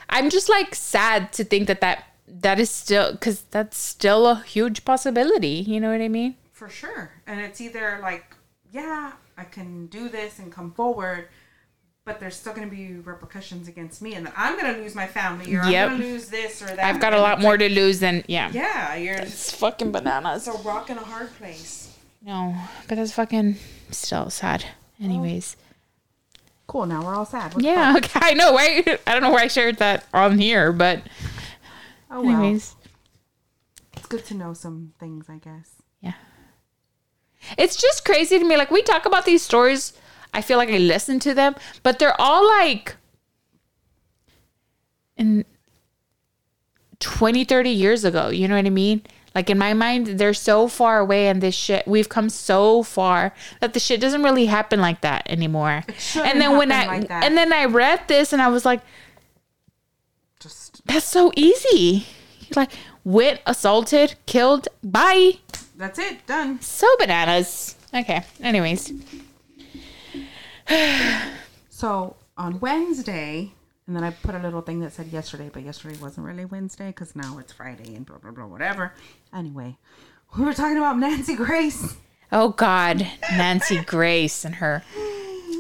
I'm 0.09 0.31
just 0.31 0.49
like 0.49 0.75
sad 0.77 1.33
to 1.33 1.45
think 1.45 1.67
that 1.67 1.81
that 1.81 2.05
that 2.29 2.61
is 2.61 2.71
still 2.71 3.13
because 3.13 3.43
that's 3.51 3.77
still 3.77 4.27
a 4.27 4.37
huge 4.43 4.85
possibility. 4.85 5.65
You 5.67 5.81
know 5.81 5.91
what 5.91 6.01
I 6.01 6.09
mean? 6.09 6.37
for 6.53 6.69
sure. 6.69 7.11
And 7.27 7.41
it's 7.41 7.61
either 7.61 7.99
like, 8.01 8.37
yeah, 8.73 9.13
I 9.37 9.43
can 9.43 9.87
do 9.89 10.09
this 10.09 10.39
and 10.39 10.53
come 10.53 10.71
forward, 10.73 11.29
but 12.05 12.21
there's 12.21 12.37
still 12.37 12.53
going 12.53 12.69
to 12.69 12.75
be 12.75 12.95
repercussions 12.97 13.67
against 13.69 14.03
me, 14.03 14.15
and 14.15 14.27
then 14.27 14.33
I'm 14.37 14.59
going 14.61 14.75
to 14.75 14.81
lose 14.81 14.95
my 14.95 15.07
family, 15.07 15.55
or 15.57 15.65
Yep. 15.65 15.91
I'm 15.91 15.99
going 15.99 16.01
to 16.03 16.07
lose 16.15 16.29
this 16.29 16.61
or 16.63 16.67
that. 16.67 16.79
I've 16.81 17.01
got 17.01 17.15
a 17.15 17.21
lot 17.21 17.41
more 17.41 17.57
to 17.57 17.69
lose 17.69 18.01
than 18.01 18.25
yeah. 18.29 18.51
Yeah, 18.53 18.95
you're 18.97 19.17
It's 19.17 19.51
fucking 19.53 19.93
bananas. 19.93 20.47
it's 20.47 20.57
a 20.59 20.63
rock 20.63 20.91
in 20.91 20.99
a 20.99 21.05
hard 21.05 21.35
place. 21.37 21.97
No, 22.23 22.55
but 22.89 22.97
that's 22.97 23.13
fucking 23.13 23.57
still 23.91 24.31
sad. 24.31 24.65
Anyways, 25.03 25.57
Cool. 26.67 26.87
Now 26.87 27.05
we're 27.05 27.15
all 27.15 27.27
sad. 27.27 27.53
What 27.53 27.63
the 27.63 27.69
yeah, 27.69 27.93
fuck? 27.93 28.05
okay, 28.17 28.21
I 28.23 28.33
know. 28.33 28.55
Right? 28.55 29.01
I 29.07 29.13
don't 29.13 29.23
know 29.23 29.31
why 29.31 29.43
I 29.43 29.49
shared 29.49 29.77
that 29.79 30.07
on 30.15 30.39
here, 30.39 30.73
but 30.73 31.03
Oh 32.11 32.23
well. 32.23 32.37
anyways, 32.41 32.75
It's 33.97 34.07
good 34.07 34.25
to 34.27 34.35
know 34.35 34.55
some 34.55 34.95
things, 34.99 35.27
I 35.29 35.37
guess. 35.37 35.73
Yeah. 36.01 36.15
It's 37.59 37.77
just 37.77 38.05
crazy 38.07 38.39
to 38.39 38.45
me. 38.45 38.57
Like 38.57 38.71
we 38.71 38.81
talk 38.83 39.05
about 39.05 39.27
these 39.27 39.43
stories, 39.43 39.93
I 40.35 40.43
feel 40.43 40.59
like 40.59 40.69
I 40.69 40.79
listen 40.79 41.19
to 41.21 41.33
them, 41.35 41.55
but 41.83 41.99
they're 41.99 42.21
all 42.21 42.47
like 42.47 42.97
in 45.17 45.45
20, 47.01 47.45
30 47.45 47.71
years 47.71 48.05
ago. 48.05 48.29
You 48.29 48.49
know 48.49 48.57
what 48.57 48.67
I 48.67 48.71
mean? 48.71 49.03
Like 49.35 49.51
in 49.51 49.59
my 49.59 49.75
mind, 49.75 50.07
they're 50.19 50.35
so 50.35 50.69
far 50.69 50.99
away 51.01 51.29
and 51.29 51.41
this 51.41 51.55
shit 51.55 51.89
we've 51.89 52.09
come 52.09 52.29
so 52.29 52.83
far 52.83 53.35
that 53.61 53.75
the 53.75 53.81
shit 53.81 54.01
doesn't 54.01 54.23
really 54.23 54.47
happen 54.47 54.81
like 54.81 55.01
that 55.01 55.29
anymore. 55.29 55.83
And 56.17 56.41
then 56.41 56.57
when 56.57 56.71
I, 56.71 56.87
like 56.87 57.11
and 57.11 57.37
then 57.37 57.53
I 57.53 57.65
read 57.65 58.07
this 58.07 58.33
and 58.33 58.41
I 58.41 58.49
was 58.49 58.65
like, 58.65 58.81
Just 60.41 60.87
that's 60.87 61.07
so 61.07 61.33
easy. 61.37 62.07
Like 62.55 62.71
went, 63.03 63.41
assaulted, 63.47 64.15
killed, 64.27 64.69
bye. 64.83 65.39
that's 65.77 65.99
it. 65.99 66.25
Done. 66.27 66.61
So 66.61 66.87
bananas. 66.99 67.75
Okay. 67.93 68.23
Anyways. 68.41 68.93
So 71.69 72.17
on 72.39 72.61
Wednesday, 72.61 73.53
and 73.87 73.97
then 73.97 74.05
I 74.05 74.11
put 74.11 74.35
a 74.37 74.39
little 74.39 74.61
thing 74.61 74.79
that 74.81 74.93
said 74.93 75.09
yesterday, 75.09 75.51
but 75.53 75.63
yesterday 75.65 75.97
wasn't 76.01 76.25
really 76.27 76.45
Wednesday 76.45 76.87
because 76.87 77.17
now 77.17 77.37
it's 77.39 77.53
Friday 77.53 77.95
and 77.97 78.07
blah 78.07 78.19
blah 78.19 78.31
blah 78.31 78.47
whatever. 78.47 78.95
Anyway, 79.35 79.77
we 80.39 80.45
were 80.45 80.55
talking 80.55 80.79
about 80.79 80.99
Nancy 80.99 81.35
Grace. 81.35 81.97
Oh 82.31 82.51
God, 82.51 83.07
Nancy 83.33 83.83
Grace 83.83 84.45
and 84.45 84.55
her 84.57 84.85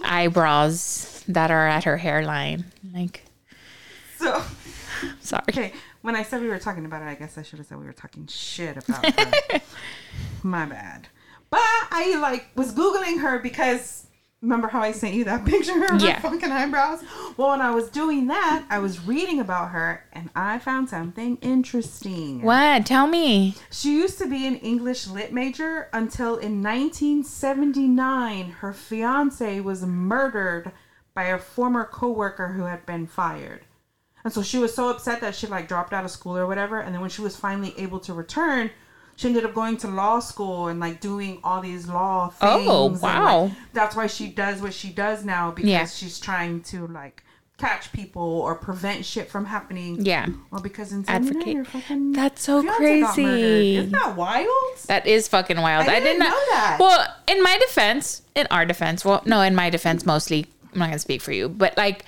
eyebrows 0.04 1.24
that 1.28 1.50
are 1.50 1.66
at 1.66 1.84
her 1.84 1.96
hairline. 1.96 2.64
Like, 2.92 3.24
So 4.18 4.42
sorry. 5.20 5.42
okay, 5.50 5.72
when 6.02 6.14
I 6.16 6.22
said 6.22 6.40
we 6.40 6.48
were 6.48 6.58
talking 6.58 6.84
about 6.86 7.02
it, 7.02 7.06
I 7.06 7.14
guess 7.14 7.36
I 7.36 7.42
should 7.42 7.58
have 7.58 7.66
said 7.66 7.78
we 7.78 7.86
were 7.86 7.92
talking 7.92 8.26
shit 8.28 8.76
about 8.76 9.04
her. 9.20 9.60
My 10.42 10.64
bad. 10.66 11.08
But 11.50 11.60
I 11.62 12.16
like 12.20 12.46
was 12.56 12.72
googling 12.72 13.20
her 13.20 13.38
because 13.40 14.03
remember 14.44 14.68
how 14.68 14.80
I 14.80 14.92
sent 14.92 15.14
you 15.14 15.24
that 15.24 15.44
picture 15.52 15.84
of 15.92 16.00
Yeah. 16.00 16.20
her 16.20 16.30
fucking 16.30 16.52
eyebrows? 16.52 17.02
Well, 17.36 17.48
when 17.50 17.60
I 17.60 17.70
was 17.70 17.88
doing 17.88 18.26
that, 18.28 18.64
I 18.70 18.78
was 18.78 19.04
reading 19.04 19.40
about 19.40 19.70
her 19.70 20.04
and 20.12 20.30
I 20.36 20.58
found 20.58 20.88
something 20.90 21.38
interesting. 21.40 22.42
What? 22.42 22.86
Tell 22.86 23.06
me. 23.06 23.54
She 23.70 23.94
used 23.96 24.18
to 24.18 24.26
be 24.28 24.46
an 24.46 24.56
English 24.56 25.06
lit 25.08 25.32
major 25.32 25.88
until 25.92 26.36
in 26.36 26.62
1979 26.62 28.50
her 28.60 28.72
fiance 28.72 29.60
was 29.60 29.82
murdered 29.84 30.72
by 31.14 31.24
a 31.24 31.38
former 31.38 31.84
coworker 31.84 32.48
who 32.48 32.64
had 32.64 32.84
been 32.86 33.06
fired. 33.06 33.62
And 34.24 34.32
so 34.32 34.42
she 34.42 34.58
was 34.58 34.74
so 34.74 34.88
upset 34.88 35.20
that 35.20 35.34
she 35.34 35.46
like 35.46 35.68
dropped 35.68 35.92
out 35.92 36.04
of 36.04 36.10
school 36.10 36.36
or 36.36 36.46
whatever 36.46 36.80
and 36.80 36.94
then 36.94 37.00
when 37.00 37.10
she 37.10 37.22
was 37.22 37.36
finally 37.36 37.74
able 37.78 38.00
to 38.00 38.14
return, 38.14 38.70
she 39.16 39.28
ended 39.28 39.44
up 39.44 39.54
going 39.54 39.76
to 39.78 39.88
law 39.88 40.18
school 40.18 40.68
and 40.68 40.80
like 40.80 41.00
doing 41.00 41.38
all 41.44 41.60
these 41.60 41.86
law 41.86 42.32
oh, 42.40 42.56
things. 42.58 42.68
Oh, 42.68 42.86
and, 42.88 43.02
wow. 43.02 43.42
like, 43.44 43.52
that's 43.72 43.96
why 43.96 44.06
she 44.06 44.28
does 44.28 44.60
what 44.60 44.74
she 44.74 44.90
does 44.90 45.24
now 45.24 45.50
because 45.50 45.70
Yeah. 45.70 45.86
she's 45.86 46.18
trying 46.18 46.62
to 46.64 46.86
like 46.88 47.22
catch 47.56 47.92
people 47.92 48.22
or 48.22 48.56
prevent 48.56 49.04
shit 49.04 49.30
from 49.30 49.44
happening. 49.44 50.04
Yeah. 50.04 50.26
Well, 50.50 50.60
because 50.60 50.92
in 50.92 51.04
79 51.04 51.58
Advocate. 51.60 52.14
That's 52.14 52.42
so 52.42 52.62
fiance 52.62 52.72
got 52.72 52.80
murdered. 52.80 53.14
crazy. 53.14 53.76
Isn't 53.76 53.92
that 53.92 54.16
wild? 54.16 54.76
That 54.86 55.06
is 55.06 55.28
fucking 55.28 55.60
wild. 55.60 55.88
I 55.88 55.96
I, 55.96 56.00
didn't 56.00 56.12
did 56.14 56.18
not 56.18 56.30
know 56.30 56.44
that. 56.50 56.76
Well, 56.80 57.14
in 57.28 57.42
my 57.42 57.58
defense, 57.58 58.22
in 58.34 58.46
our 58.50 58.66
defense, 58.66 59.04
well, 59.04 59.22
no, 59.24 59.40
in 59.42 59.54
my 59.54 59.70
defense 59.70 60.04
mostly. 60.04 60.46
I'm 60.72 60.80
not 60.80 60.86
gonna 60.86 60.98
speak 60.98 61.22
for 61.22 61.30
you, 61.30 61.48
but 61.48 61.76
like, 61.76 62.04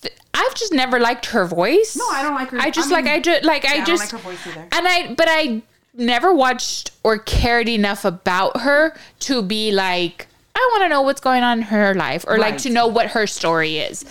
th- 0.00 0.14
I've 0.32 0.54
just 0.54 0.72
never 0.72 0.98
liked 0.98 1.26
her 1.26 1.44
voice. 1.44 1.94
No, 1.94 2.08
I 2.10 2.22
don't 2.22 2.34
like 2.34 2.48
her- 2.48 2.58
I 2.58 2.70
just 2.70 2.90
I 2.90 2.94
like 2.94 3.06
I 3.06 3.20
just 3.20 3.44
like 3.44 3.66
I 3.66 3.74
I 3.74 3.76
don't 3.78 3.86
just 3.86 4.00
like 4.00 4.22
her 4.22 4.30
voice 4.30 4.46
either. 4.46 4.66
And 4.72 4.88
I, 4.88 5.14
but 5.14 5.26
I 5.28 5.60
never 5.98 6.32
watched 6.32 6.92
or 7.02 7.18
cared 7.18 7.68
enough 7.68 8.04
about 8.04 8.60
her 8.60 8.96
to 9.20 9.42
be 9.42 9.70
like, 9.72 10.26
I 10.54 10.68
want 10.72 10.84
to 10.84 10.88
know 10.88 11.02
what's 11.02 11.20
going 11.20 11.42
on 11.42 11.58
in 11.58 11.64
her 11.64 11.94
life 11.94 12.24
or 12.26 12.38
like 12.38 12.58
to 12.58 12.70
know 12.70 12.86
what 12.86 13.08
her 13.08 13.26
story 13.26 13.78
is. 13.78 14.04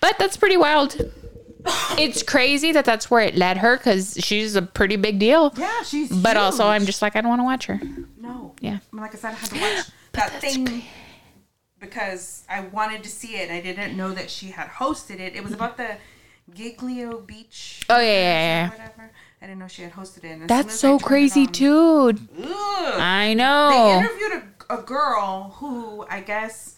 But 0.00 0.18
that's 0.18 0.36
pretty 0.36 0.56
wild. 0.56 0.96
It's 1.98 2.22
crazy 2.22 2.72
that 2.72 2.84
that's 2.84 3.10
where 3.10 3.22
it 3.22 3.36
led 3.36 3.56
her 3.58 3.78
because 3.78 4.18
she's 4.20 4.54
a 4.54 4.60
pretty 4.60 4.96
big 4.96 5.18
deal. 5.18 5.52
Yeah, 5.56 5.82
she's. 5.82 6.10
But 6.12 6.36
also, 6.36 6.66
I'm 6.66 6.84
just 6.84 7.00
like, 7.00 7.16
I 7.16 7.22
don't 7.22 7.30
want 7.30 7.40
to 7.40 7.44
watch 7.44 7.66
her. 7.66 7.80
no. 8.18 8.54
Yeah. 8.60 8.80
Like 8.92 9.14
I 9.14 9.18
said, 9.18 9.30
I 9.30 9.34
had 9.34 9.50
to 9.50 9.60
watch 9.60 9.86
that 10.12 10.40
thing 10.40 10.82
because 11.80 12.44
I 12.50 12.60
wanted 12.60 13.02
to 13.04 13.08
see 13.08 13.36
it. 13.36 13.50
I 13.50 13.60
didn't 13.60 13.96
know 13.96 14.12
that 14.12 14.30
she 14.30 14.48
had 14.48 14.68
hosted 14.68 15.20
it. 15.20 15.34
It 15.34 15.42
was 15.42 15.52
about 15.52 15.76
the 15.78 15.96
Gilgo 16.52 17.26
Beach. 17.26 17.82
Oh, 17.88 17.98
yeah, 17.98 18.04
yeah, 18.04 18.20
yeah. 18.20 18.70
Whatever. 18.70 19.10
I 19.44 19.46
didn't 19.46 19.58
know 19.58 19.68
she 19.68 19.82
had 19.82 19.92
hosted 19.92 20.24
it. 20.24 20.30
And 20.40 20.48
That's 20.48 20.74
so 20.74 20.88
I 20.88 20.90
turned 20.92 21.00
it 21.02 21.04
crazy 21.04 21.40
on- 21.46 21.52
too. 21.52 22.08
Ugh. 22.44 22.94
I 22.98 23.34
know. 23.34 23.70
They 23.70 23.98
interviewed 23.98 24.42
a, 24.70 24.78
a 24.78 24.82
girl 24.82 25.54
who 25.58 26.06
I 26.08 26.20
guess 26.22 26.76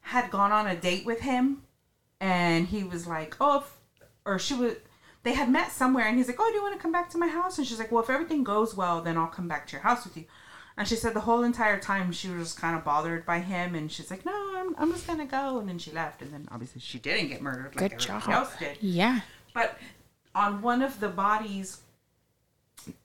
had 0.00 0.28
gone 0.32 0.50
on 0.50 0.66
a 0.66 0.74
date 0.74 1.06
with 1.06 1.20
him, 1.20 1.62
and 2.20 2.66
he 2.66 2.82
was 2.82 3.06
like, 3.06 3.36
"Oh," 3.40 3.64
or 4.26 4.40
she 4.40 4.54
was. 4.54 4.74
They 5.22 5.34
had 5.34 5.48
met 5.50 5.70
somewhere, 5.70 6.08
and 6.08 6.18
he's 6.18 6.26
like, 6.26 6.38
"Oh, 6.40 6.48
do 6.50 6.56
you 6.56 6.62
want 6.62 6.74
to 6.74 6.80
come 6.82 6.90
back 6.90 7.10
to 7.10 7.18
my 7.18 7.28
house?" 7.28 7.58
And 7.58 7.66
she's 7.66 7.78
like, 7.78 7.92
"Well, 7.92 8.02
if 8.02 8.10
everything 8.10 8.42
goes 8.42 8.74
well, 8.76 9.00
then 9.02 9.16
I'll 9.16 9.28
come 9.28 9.46
back 9.46 9.68
to 9.68 9.72
your 9.74 9.82
house 9.82 10.04
with 10.04 10.16
you." 10.16 10.24
And 10.76 10.88
she 10.88 10.96
said 10.96 11.14
the 11.14 11.20
whole 11.20 11.44
entire 11.44 11.78
time 11.78 12.10
she 12.10 12.28
was 12.28 12.54
kind 12.54 12.76
of 12.76 12.84
bothered 12.84 13.24
by 13.24 13.38
him, 13.38 13.76
and 13.76 13.92
she's 13.92 14.10
like, 14.10 14.26
"No, 14.26 14.32
I'm, 14.56 14.74
I'm 14.78 14.90
just 14.92 15.06
gonna 15.06 15.26
go." 15.26 15.60
And 15.60 15.68
then 15.68 15.78
she 15.78 15.92
left, 15.92 16.22
and 16.22 16.32
then 16.32 16.48
obviously 16.50 16.80
she 16.80 16.98
didn't 16.98 17.28
get 17.28 17.40
murdered 17.40 17.76
like 17.76 17.76
Good 17.76 17.92
everybody 18.02 18.20
job. 18.26 18.30
else 18.34 18.56
did. 18.58 18.78
Yeah. 18.80 19.20
But 19.54 19.78
on 20.34 20.60
one 20.62 20.82
of 20.82 20.98
the 20.98 21.08
bodies, 21.08 21.82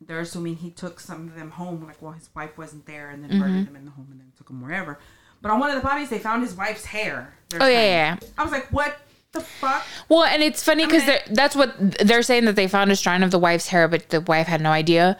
they're 0.02 0.20
assuming 0.20 0.58
he 0.58 0.70
took 0.72 1.00
some 1.00 1.28
of 1.28 1.36
them 1.36 1.52
home, 1.52 1.86
like 1.86 2.02
while 2.02 2.14
his 2.14 2.30
wife 2.36 2.58
wasn't 2.58 2.86
there, 2.86 3.10
and 3.10 3.24
then 3.24 3.32
Mm-hmm. 3.32 3.40
murdered 3.40 3.68
them 3.68 3.76
in 3.76 3.86
the 3.86 3.92
home, 3.92 4.08
and 4.12 4.20
then 4.20 4.32
took 4.38 4.48
them 4.48 4.62
wherever. 4.62 5.00
But 5.42 5.52
on 5.52 5.60
one 5.60 5.70
of 5.70 5.76
the 5.76 5.88
bodies, 5.88 6.10
they 6.10 6.20
found 6.20 6.42
his 6.44 6.54
wife's 6.56 6.86
hair. 6.86 7.34
they're 7.50 7.62
Oh, 7.62 7.68
yeah, 7.68 7.78
saying. 7.78 7.92
yeah, 7.92 8.18
yeah. 8.22 8.28
I 8.38 8.44
was 8.44 8.52
like, 8.52 8.68
what 8.72 8.98
the 9.32 9.42
fuck? 9.42 9.86
Well, 10.10 10.24
and 10.24 10.42
it's 10.42 10.64
funny 10.64 10.86
because 10.86 11.06
mean- 11.08 11.20
that's 11.32 11.56
what 11.56 11.76
they're 12.00 12.24
saying 12.24 12.46
that 12.46 12.56
they 12.56 12.68
found 12.68 12.92
a 12.92 12.96
strand 12.96 13.24
of 13.24 13.32
the 13.32 13.40
wife's 13.40 13.68
hair, 13.68 13.88
but 13.88 14.10
the 14.10 14.22
wife 14.22 14.48
had 14.48 14.62
no 14.62 14.72
idea. 14.72 15.18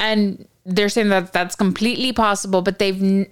And 0.00 0.46
they're 0.64 0.88
saying 0.88 1.08
that 1.10 1.32
that's 1.32 1.54
completely 1.54 2.12
possible, 2.12 2.62
but 2.62 2.78
they've 2.78 3.00
n- 3.02 3.26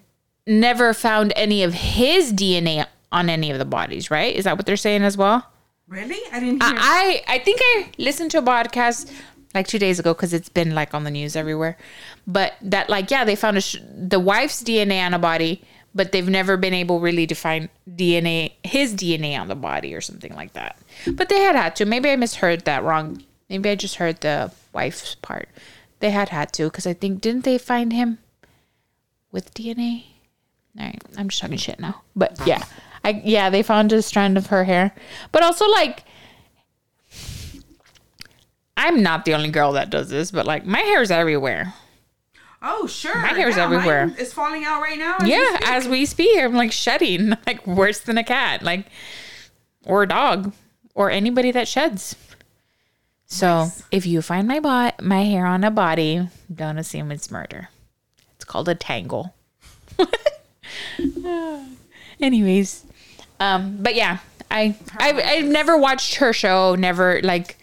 never 0.47 0.95
found 0.95 1.33
any 1.37 1.62
of 1.62 1.75
his 1.75 2.33
DNA 2.33 2.87
on 3.12 3.28
any 3.30 3.50
of 3.50 3.59
the 3.59 3.64
bodies, 3.64 4.11
right? 4.11 4.35
Is 4.35 4.45
that 4.45 4.56
what 4.56 4.66
they're 4.66 4.76
saying 4.76 5.02
as 5.02 5.16
well? 5.16 5.47
Really? 5.88 6.18
I 6.33 6.40
didn't 6.40 6.62
hear. 6.62 6.75
I 6.76 7.23
I 7.28 7.38
think 7.38 7.61
I 7.62 7.90
listened 7.99 8.30
to 8.33 8.38
a 8.38 8.42
podcast 8.42 9.11
like 9.55 9.67
two 9.67 9.79
days 9.79 9.99
ago 9.99 10.12
because 10.15 10.33
it's 10.33 10.49
been 10.49 10.75
like 10.75 10.95
on 10.95 11.05
the 11.05 11.11
news 11.11 11.37
everywhere. 11.37 11.76
But 12.26 12.55
that 12.62 12.88
like 12.88 13.11
yeah, 13.11 13.25
they 13.25 13.37
found 13.37 13.62
sh- 13.62 13.76
the 13.95 14.21
wife's 14.21 14.62
DNA 14.62 15.05
on 15.05 15.15
a 15.15 15.19
body, 15.19 15.62
but 15.95 16.12
they've 16.12 16.29
never 16.29 16.57
been 16.57 16.75
able 16.75 17.00
really 17.00 17.26
to 17.26 17.35
find 17.35 17.69
DNA 17.88 18.53
his 18.62 18.95
DNA 18.95 19.38
on 19.38 19.49
the 19.49 19.55
body 19.55 19.95
or 19.95 20.00
something 20.00 20.35
like 20.35 20.53
that. 20.53 20.79
But 21.11 21.29
they 21.29 21.41
had 21.41 21.57
had 21.57 21.76
to. 21.76 21.85
Maybe 21.85 22.11
I 22.11 22.17
misheard 22.17 22.65
that 22.65 22.85
wrong. 22.85 23.23
Maybe 23.49 23.71
I 23.71 23.75
just 23.75 23.97
heard 23.97 24.21
the 24.21 24.53
wife's 24.73 25.15
part. 25.17 25.49
They 26.00 26.11
had 26.11 26.29
had 26.29 26.53
to 26.55 26.65
because 26.65 26.87
I 26.87 26.93
think 26.93 27.21
didn't 27.21 27.45
they 27.45 27.59
find 27.59 27.93
him 27.93 28.19
with 29.33 29.55
DNA? 29.55 30.05
All 30.79 30.85
right, 30.85 31.03
I'm 31.17 31.29
just 31.29 31.41
talking 31.41 31.57
shit 31.57 31.81
now. 31.81 32.03
But 32.15 32.38
yeah, 32.45 32.65
I 33.03 33.23
yeah 33.25 33.49
they 33.49 33.62
found 33.62 33.93
a 33.93 34.03
strand 34.03 34.37
of 34.37 34.49
her 34.49 34.65
hair, 34.65 34.95
but 35.33 35.43
also 35.43 35.67
like 35.69 36.05
I'm 38.76 39.02
not 39.02 39.25
the 39.25 39.35
only 39.35 39.50
girl 39.50 39.73
that 39.73 39.90
does 39.90 40.09
this, 40.11 40.30
but 40.30 40.47
like 40.47 40.66
my 40.66 40.80
hair's 40.80 41.11
everywhere. 41.11 41.73
oh, 42.62 42.87
sure. 42.87 43.14
My 43.21 43.28
hair's 43.28 43.56
Yeah, 43.56 43.64
everywhere. 43.64 44.14
It's 44.18 44.33
falling 44.33 44.64
out 44.64 44.80
right 44.83 44.99
now. 44.99 45.16
as 45.21 45.28
Yeah, 45.28 45.56
speak. 45.56 45.68
as 45.68 45.88
we 45.88 46.06
speak, 46.06 46.38
I'm 46.40 46.54
like 46.54 46.73
shedding, 46.73 47.30
like 47.47 47.66
worse 47.66 48.00
than 48.00 48.18
a 48.18 48.25
cat, 48.25 48.62
like 48.62 48.87
or 49.85 50.02
a 50.02 50.09
dog, 50.09 50.52
or 50.95 51.11
anybody 51.11 51.52
that 51.52 51.68
sheds. 51.68 52.16
So 53.28 53.68
if 53.90 54.06
you 54.06 54.23
find 54.23 54.47
my 54.47 54.61
bot 54.61 55.02
my 55.02 55.23
hair 55.25 55.47
on 55.47 55.64
a 55.64 55.71
body, 55.71 56.28
don't 56.52 56.78
assume 56.78 57.11
it's 57.11 57.30
murder. 57.30 57.71
It's 58.37 58.45
called 58.45 58.68
a 58.68 58.75
tangle. 58.75 59.35
Anyways, 62.21 62.85
um, 63.40 63.78
but 63.80 63.95
yeah, 63.95 64.18
I 64.50 64.76
I 64.99 65.23
I've 65.23 65.47
never 65.47 65.76
watched 65.76 66.16
her 66.16 66.33
show. 66.33 66.75
Never 66.75 67.21
like, 67.23 67.56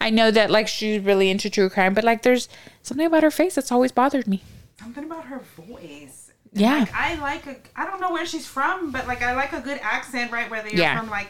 I 0.00 0.10
know 0.10 0.30
that 0.30 0.50
like 0.50 0.68
she's 0.68 1.02
really 1.02 1.30
into 1.30 1.48
true 1.50 1.68
crime, 1.70 1.94
but 1.94 2.04
like 2.04 2.22
there's 2.22 2.48
something 2.82 3.06
about 3.06 3.22
her 3.22 3.30
face 3.30 3.54
that's 3.54 3.72
always 3.72 3.92
bothered 3.92 4.26
me. 4.26 4.42
Something 4.78 5.04
about 5.04 5.24
her 5.26 5.40
voice. 5.56 6.30
Yeah. 6.52 6.80
Like, 6.80 6.94
I 6.94 7.14
like 7.16 7.46
a. 7.46 7.56
I 7.74 7.84
don't 7.86 8.00
know 8.00 8.12
where 8.12 8.26
she's 8.26 8.46
from, 8.46 8.90
but 8.92 9.06
like 9.06 9.22
I 9.22 9.34
like 9.34 9.52
a 9.52 9.60
good 9.60 9.78
accent, 9.82 10.30
right? 10.32 10.50
Whether 10.50 10.68
you're 10.68 10.78
Yeah. 10.80 10.98
from 10.98 11.10
like 11.10 11.28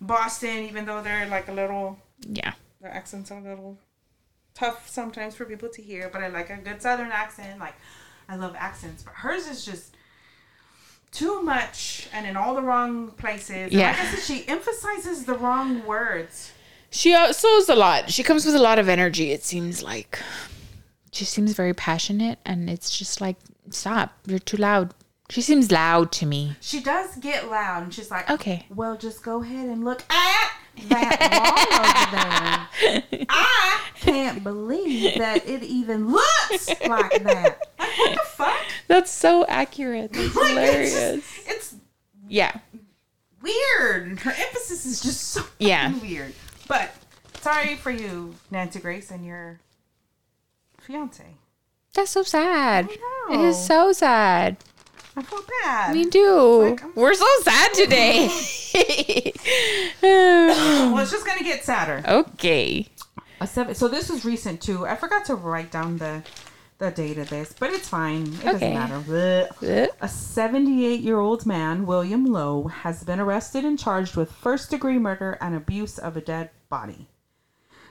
Boston, 0.00 0.64
even 0.64 0.84
though 0.86 1.02
they're 1.02 1.26
like 1.28 1.48
a 1.48 1.52
little 1.52 1.98
Yeah. 2.20 2.52
their 2.80 2.92
accents 2.92 3.30
are 3.30 3.38
a 3.38 3.42
little 3.42 3.78
tough 4.54 4.88
sometimes 4.88 5.34
for 5.34 5.44
people 5.44 5.68
to 5.68 5.82
hear, 5.82 6.08
but 6.12 6.22
I 6.22 6.28
like 6.28 6.50
a 6.50 6.56
good 6.56 6.80
southern 6.82 7.10
accent. 7.12 7.58
Like 7.60 7.74
I 8.28 8.36
love 8.36 8.54
accents, 8.58 9.02
but 9.02 9.14
hers 9.14 9.46
is 9.46 9.64
just 9.64 9.96
too 11.12 11.42
much 11.42 12.08
and 12.12 12.26
in 12.26 12.36
all 12.36 12.54
the 12.54 12.62
wrong 12.62 13.10
places. 13.12 13.50
And 13.50 13.72
Yeah. 13.72 13.90
Like 13.90 14.00
I 14.00 14.04
said, 14.06 14.20
she 14.20 14.48
emphasizes 14.48 15.24
the 15.24 15.34
wrong 15.34 15.84
words. 15.86 16.50
She 16.94 17.12
uh, 17.12 17.26
also 17.26 17.48
is 17.56 17.68
a 17.68 17.74
lot. 17.74 18.10
She 18.10 18.22
comes 18.22 18.46
with 18.46 18.54
a 18.54 18.60
lot 18.60 18.78
of 18.78 18.88
energy. 18.88 19.32
It 19.32 19.42
seems 19.42 19.82
like 19.82 20.20
she 21.10 21.24
seems 21.24 21.52
very 21.52 21.74
passionate, 21.74 22.38
and 22.44 22.70
it's 22.70 22.96
just 22.96 23.20
like, 23.20 23.36
stop, 23.70 24.12
you're 24.26 24.38
too 24.38 24.56
loud. 24.58 24.94
She 25.28 25.40
seems 25.42 25.72
loud 25.72 26.12
to 26.12 26.26
me. 26.26 26.54
She 26.60 26.80
does 26.80 27.16
get 27.16 27.50
loud, 27.50 27.82
and 27.82 27.92
she's 27.92 28.10
like, 28.12 28.30
Okay. 28.30 28.66
well, 28.70 28.96
just 28.96 29.24
go 29.24 29.42
ahead 29.42 29.68
and 29.68 29.84
look 29.84 30.02
at 30.08 30.52
that 30.88 32.68
wall 32.80 32.90
over 32.90 33.10
there. 33.10 33.26
I 33.28 33.80
can't 33.96 34.44
believe 34.44 35.18
that 35.18 35.48
it 35.48 35.62
even 35.64 36.12
looks 36.12 36.68
like 36.86 37.22
that. 37.24 37.58
Like, 37.78 37.98
what 37.98 38.12
the 38.12 38.20
fuck? 38.24 38.60
That's 38.86 39.10
so 39.10 39.44
accurate. 39.46 40.12
That's 40.12 40.34
Like, 40.36 40.44
it's, 40.56 40.92
hilarious. 40.92 40.92
just, 40.94 41.48
it's 41.48 41.74
Yeah. 42.28 42.58
weird. 43.42 44.20
Her 44.20 44.30
emphasis 44.30 44.84
is 44.86 45.00
just 45.00 45.20
so 45.28 45.42
Yeah. 45.58 45.92
weird. 46.00 46.34
But 46.66 46.90
sorry 47.40 47.76
for 47.76 47.90
you, 47.90 48.34
Nancy 48.50 48.80
Grace, 48.80 49.10
and 49.10 49.24
your 49.24 49.60
fiance. 50.80 51.24
That's 51.94 52.10
so 52.10 52.22
sad. 52.22 52.88
I 52.90 53.34
It 53.34 53.40
is 53.40 53.66
so 53.66 53.92
sad. 53.92 54.56
I 55.16 55.22
feel 55.22 55.42
bad. 55.62 55.94
Me 55.94 56.06
too. 56.06 56.70
Like, 56.70 56.96
We're 56.96 57.14
so 57.14 57.26
sad 57.42 57.72
today. 57.74 58.26
well, 60.02 60.98
it's 60.98 61.12
just 61.12 61.24
gonna 61.26 61.44
get 61.44 61.64
sadder. 61.64 62.02
okay. 62.06 62.88
A 63.40 63.46
seven. 63.46 63.74
So 63.74 63.88
this 63.88 64.10
is 64.10 64.24
recent 64.24 64.60
too. 64.60 64.86
I 64.86 64.96
forgot 64.96 65.24
to 65.26 65.34
write 65.36 65.70
down 65.70 65.98
the 65.98 66.22
the 66.78 66.90
date 66.90 67.18
of 67.18 67.30
this, 67.30 67.52
but 67.58 67.70
it's 67.70 67.88
fine. 67.88 68.22
It 68.26 68.38
Okay. 68.40 68.52
doesn't 68.52 68.74
matter. 68.74 68.98
Blech. 69.00 69.88
A 70.00 70.08
78 70.08 71.00
year 71.00 71.18
old 71.18 71.46
man, 71.46 71.86
William 71.86 72.24
Lowe, 72.26 72.66
has 72.68 73.04
been 73.04 73.20
arrested 73.20 73.64
and 73.64 73.78
charged 73.78 74.16
with 74.16 74.30
first 74.32 74.70
degree 74.70 74.98
murder 74.98 75.38
and 75.40 75.54
abuse 75.54 75.98
of 75.98 76.16
a 76.16 76.20
dead 76.20 76.50
body. 76.68 77.08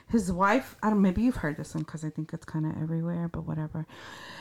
His 0.06 0.30
wife, 0.30 0.76
I 0.82 0.90
don't. 0.90 1.00
Maybe 1.00 1.22
you've 1.22 1.36
heard 1.36 1.56
this 1.56 1.74
one 1.74 1.82
because 1.82 2.04
I 2.04 2.10
think 2.10 2.34
it's 2.34 2.44
kind 2.44 2.66
of 2.66 2.80
everywhere, 2.80 3.26
but 3.26 3.46
whatever. 3.46 3.86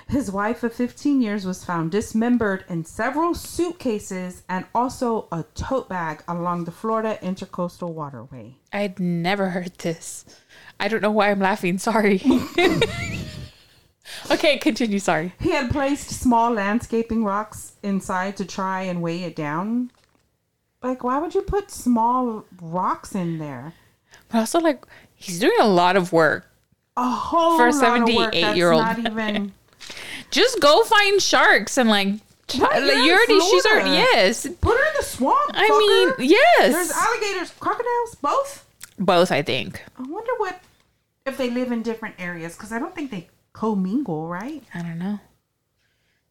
His 0.09 0.29
wife 0.29 0.61
of 0.61 0.73
15 0.73 1.21
years 1.21 1.45
was 1.45 1.63
found 1.63 1.89
dismembered 1.91 2.65
in 2.67 2.83
several 2.83 3.33
suitcases 3.33 4.43
and 4.49 4.65
also 4.75 5.29
a 5.31 5.45
tote 5.55 5.87
bag 5.87 6.21
along 6.27 6.65
the 6.65 6.71
Florida 6.71 7.17
Intercoastal 7.23 7.93
Waterway. 7.93 8.57
I'd 8.73 8.99
never 8.99 9.51
heard 9.51 9.73
this. 9.77 10.25
I 10.81 10.89
don't 10.89 11.01
know 11.01 11.11
why 11.11 11.31
I'm 11.31 11.39
laughing. 11.39 11.77
Sorry. 11.77 12.21
okay, 14.31 14.57
continue. 14.57 14.99
Sorry. 14.99 15.33
He 15.39 15.51
had 15.51 15.71
placed 15.71 16.09
small 16.09 16.51
landscaping 16.51 17.23
rocks 17.23 17.73
inside 17.83 18.37
to 18.37 18.45
try 18.45 18.83
and 18.83 19.01
weigh 19.01 19.23
it 19.23 19.35
down. 19.35 19.91
Like, 20.81 21.03
why 21.03 21.17
would 21.19 21.33
you 21.33 21.41
put 21.41 21.71
small 21.71 22.45
rocks 22.61 23.15
in 23.15 23.37
there? 23.37 23.73
But 24.29 24.39
also, 24.39 24.59
like, 24.59 24.85
he's 25.15 25.39
doing 25.39 25.57
a 25.59 25.67
lot 25.67 25.95
of 25.95 26.11
work. 26.11 26.49
A 26.97 27.09
whole 27.09 27.57
For 27.57 27.67
a 27.67 27.71
lot 27.71 28.01
of 28.01 28.15
work 28.15 28.33
that's 28.33 28.45
78-year-old 28.45 28.81
Not 28.81 28.99
even. 28.99 29.53
Just 30.31 30.59
go 30.59 30.83
find 30.83 31.21
sharks 31.21 31.77
and 31.77 31.89
like. 31.89 32.07
Right, 32.59 32.83
like, 32.83 32.97
in 32.97 33.09
already. 33.09 33.39
She's 33.39 33.65
already. 33.65 33.89
Yes. 33.91 34.47
Put 34.59 34.77
her 34.77 34.87
in 34.87 34.93
the 34.97 35.03
swamp. 35.03 35.51
I 35.53 35.69
fucker. 35.69 36.17
mean, 36.19 36.29
yes. 36.29 36.73
there's 36.73 36.91
alligators, 36.91 37.51
crocodiles, 37.59 38.15
both. 38.21 38.67
Both, 38.99 39.31
I 39.31 39.41
think. 39.41 39.81
I 39.97 40.03
wonder 40.03 40.31
what 40.37 40.59
if 41.25 41.37
they 41.37 41.49
live 41.49 41.71
in 41.71 41.81
different 41.81 42.15
areas 42.19 42.55
because 42.55 42.71
I 42.71 42.79
don't 42.79 42.93
think 42.93 43.11
they 43.11 43.29
commingle, 43.53 44.27
right? 44.27 44.63
I 44.73 44.81
don't 44.81 44.99
know. 44.99 45.19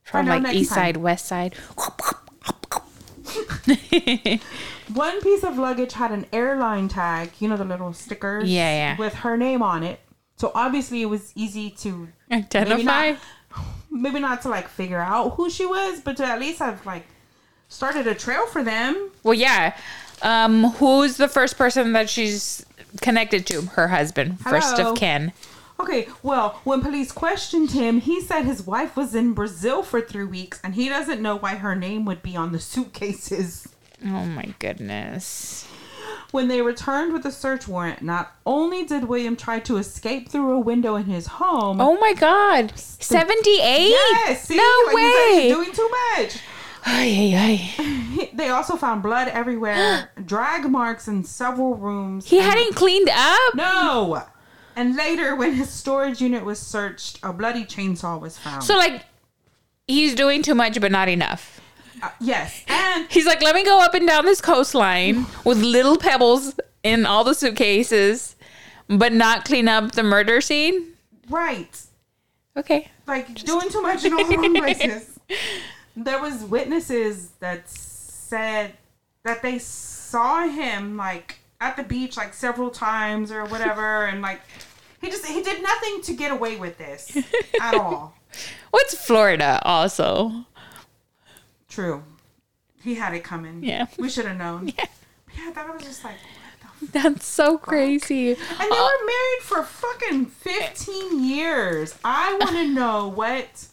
From 0.02 0.26
like 0.26 0.54
east 0.54 0.70
time. 0.70 0.76
side, 0.76 0.96
west 0.98 1.26
side. 1.26 1.54
One 4.92 5.20
piece 5.22 5.44
of 5.44 5.56
luggage 5.56 5.94
had 5.94 6.10
an 6.10 6.26
airline 6.32 6.88
tag, 6.88 7.30
you 7.38 7.48
know, 7.48 7.56
the 7.56 7.64
little 7.64 7.92
stickers, 7.92 8.50
Yeah, 8.50 8.70
yeah. 8.70 8.96
with 8.98 9.14
her 9.14 9.36
name 9.36 9.62
on 9.62 9.82
it. 9.82 10.00
So 10.36 10.50
obviously, 10.54 11.02
it 11.02 11.06
was 11.06 11.32
easy 11.36 11.70
to 11.70 12.08
maybe 12.28 12.44
Identify. 12.44 13.12
not, 13.12 13.18
maybe 13.90 14.18
not 14.18 14.42
to 14.42 14.48
like 14.48 14.68
figure 14.68 15.00
out 15.00 15.34
who 15.36 15.48
she 15.48 15.64
was, 15.64 16.00
but 16.00 16.16
to 16.18 16.26
at 16.26 16.40
least 16.40 16.58
have 16.58 16.84
like 16.84 17.06
started 17.68 18.06
a 18.06 18.14
trail 18.14 18.46
for 18.46 18.62
them. 18.64 19.10
Well, 19.22 19.34
yeah. 19.34 19.76
Um, 20.20 20.64
who's 20.72 21.16
the 21.16 21.28
first 21.28 21.56
person 21.56 21.92
that 21.92 22.10
she's 22.10 22.66
connected 23.00 23.46
to? 23.46 23.62
Her 23.62 23.88
husband, 23.88 24.40
first 24.40 24.78
of 24.78 24.96
kin. 24.96 25.32
Okay, 25.82 26.06
well, 26.22 26.60
when 26.62 26.80
police 26.80 27.10
questioned 27.10 27.72
him, 27.72 28.00
he 28.00 28.20
said 28.20 28.42
his 28.44 28.64
wife 28.64 28.96
was 28.96 29.16
in 29.16 29.32
Brazil 29.34 29.82
for 29.82 30.00
three 30.00 30.24
weeks 30.24 30.60
and 30.62 30.74
he 30.76 30.88
doesn't 30.88 31.20
know 31.20 31.36
why 31.36 31.56
her 31.56 31.74
name 31.74 32.04
would 32.04 32.22
be 32.22 32.36
on 32.36 32.52
the 32.52 32.60
suitcases. 32.60 33.68
Oh 34.04 34.24
my 34.24 34.54
goodness. 34.60 35.66
When 36.30 36.48
they 36.48 36.62
returned 36.62 37.12
with 37.12 37.26
a 37.26 37.32
search 37.32 37.66
warrant, 37.66 38.00
not 38.00 38.32
only 38.46 38.84
did 38.84 39.04
William 39.04 39.36
try 39.36 39.58
to 39.60 39.76
escape 39.76 40.28
through 40.28 40.52
a 40.52 40.60
window 40.60 40.94
in 40.94 41.04
his 41.04 41.26
home. 41.26 41.80
Oh 41.80 41.98
my 41.98 42.14
God. 42.14 42.72
78? 42.78 43.88
yes, 43.90 44.44
see, 44.44 44.56
no 44.56 44.82
like 44.86 44.94
way. 44.94 45.42
he's 45.42 45.52
doing 45.52 45.72
too 45.72 45.90
much. 46.16 46.38
Ay, 46.84 47.34
ay, 47.36 47.74
ay. 47.78 48.30
They 48.34 48.48
also 48.48 48.76
found 48.76 49.02
blood 49.02 49.28
everywhere, 49.28 50.10
drag 50.24 50.70
marks 50.70 51.06
in 51.06 51.22
several 51.24 51.74
rooms. 51.74 52.28
He 52.28 52.38
hadn't 52.38 52.74
cleaned 52.74 53.10
up? 53.10 53.54
No. 53.54 54.24
And 54.76 54.96
later, 54.96 55.34
when 55.36 55.52
his 55.54 55.70
storage 55.70 56.20
unit 56.20 56.44
was 56.44 56.58
searched, 56.58 57.18
a 57.22 57.32
bloody 57.32 57.64
chainsaw 57.64 58.20
was 58.20 58.38
found. 58.38 58.64
So, 58.64 58.76
like, 58.76 59.04
he's 59.86 60.14
doing 60.14 60.42
too 60.42 60.54
much, 60.54 60.80
but 60.80 60.90
not 60.92 61.08
enough. 61.08 61.60
Uh, 62.02 62.08
yes, 62.20 62.64
and 62.66 63.06
He's 63.10 63.26
like, 63.26 63.40
let 63.42 63.54
me 63.54 63.64
go 63.64 63.80
up 63.80 63.94
and 63.94 64.06
down 64.06 64.24
this 64.24 64.40
coastline 64.40 65.26
with 65.44 65.58
little 65.62 65.96
pebbles 65.96 66.58
in 66.82 67.06
all 67.06 67.22
the 67.22 67.34
suitcases, 67.34 68.34
but 68.88 69.12
not 69.12 69.44
clean 69.44 69.68
up 69.68 69.92
the 69.92 70.02
murder 70.02 70.40
scene. 70.40 70.94
right, 71.30 71.80
Okay. 72.56 72.88
like 73.06 73.32
doing 73.44 73.68
too 73.70 73.80
much 73.82 74.04
in 74.04 74.12
all 74.14 74.24
the 74.24 74.36
wrong 74.36 74.54
places. 74.54 75.18
There 75.96 76.20
was 76.20 76.42
witnesses 76.44 77.32
that 77.40 77.68
said 77.68 78.72
that 79.24 79.42
they 79.42 79.58
saw 79.58 80.48
him 80.48 80.96
like 80.96 81.38
at 81.62 81.76
the 81.76 81.84
beach 81.84 82.16
like 82.16 82.34
several 82.34 82.70
times 82.70 83.30
or 83.30 83.44
whatever, 83.46 84.04
and 84.10 84.20
like 84.20 84.40
he 85.00 85.08
just 85.08 85.24
he 85.24 85.42
did 85.42 85.62
nothing 85.62 86.02
to 86.02 86.12
get 86.12 86.32
away 86.32 86.56
with 86.56 86.76
this 86.76 87.16
at 87.60 87.74
all. 87.74 88.14
What's 88.70 88.94
Florida 88.94 89.60
also? 89.64 90.46
True, 91.68 92.02
he 92.82 92.96
had 92.96 93.14
it 93.14 93.24
coming. 93.24 93.62
Yeah. 93.62 93.86
we 93.98 94.10
should 94.10 94.26
have 94.26 94.36
known. 94.36 94.72
Yeah. 94.78 94.86
yeah, 95.46 95.52
that 95.52 95.72
was 95.72 95.82
just 95.82 96.04
like. 96.04 96.16
That's 96.90 97.24
so 97.24 97.58
crazy. 97.58 98.30
And 98.30 98.38
they 98.38 98.64
uh, 98.76 98.82
were 98.84 99.06
married 99.06 99.42
for 99.42 99.62
fucking 99.62 100.26
15 100.26 101.22
years. 101.24 101.96
I 102.04 102.36
want 102.40 102.56
to 102.56 102.66
know 102.66 103.06
what 103.06 103.68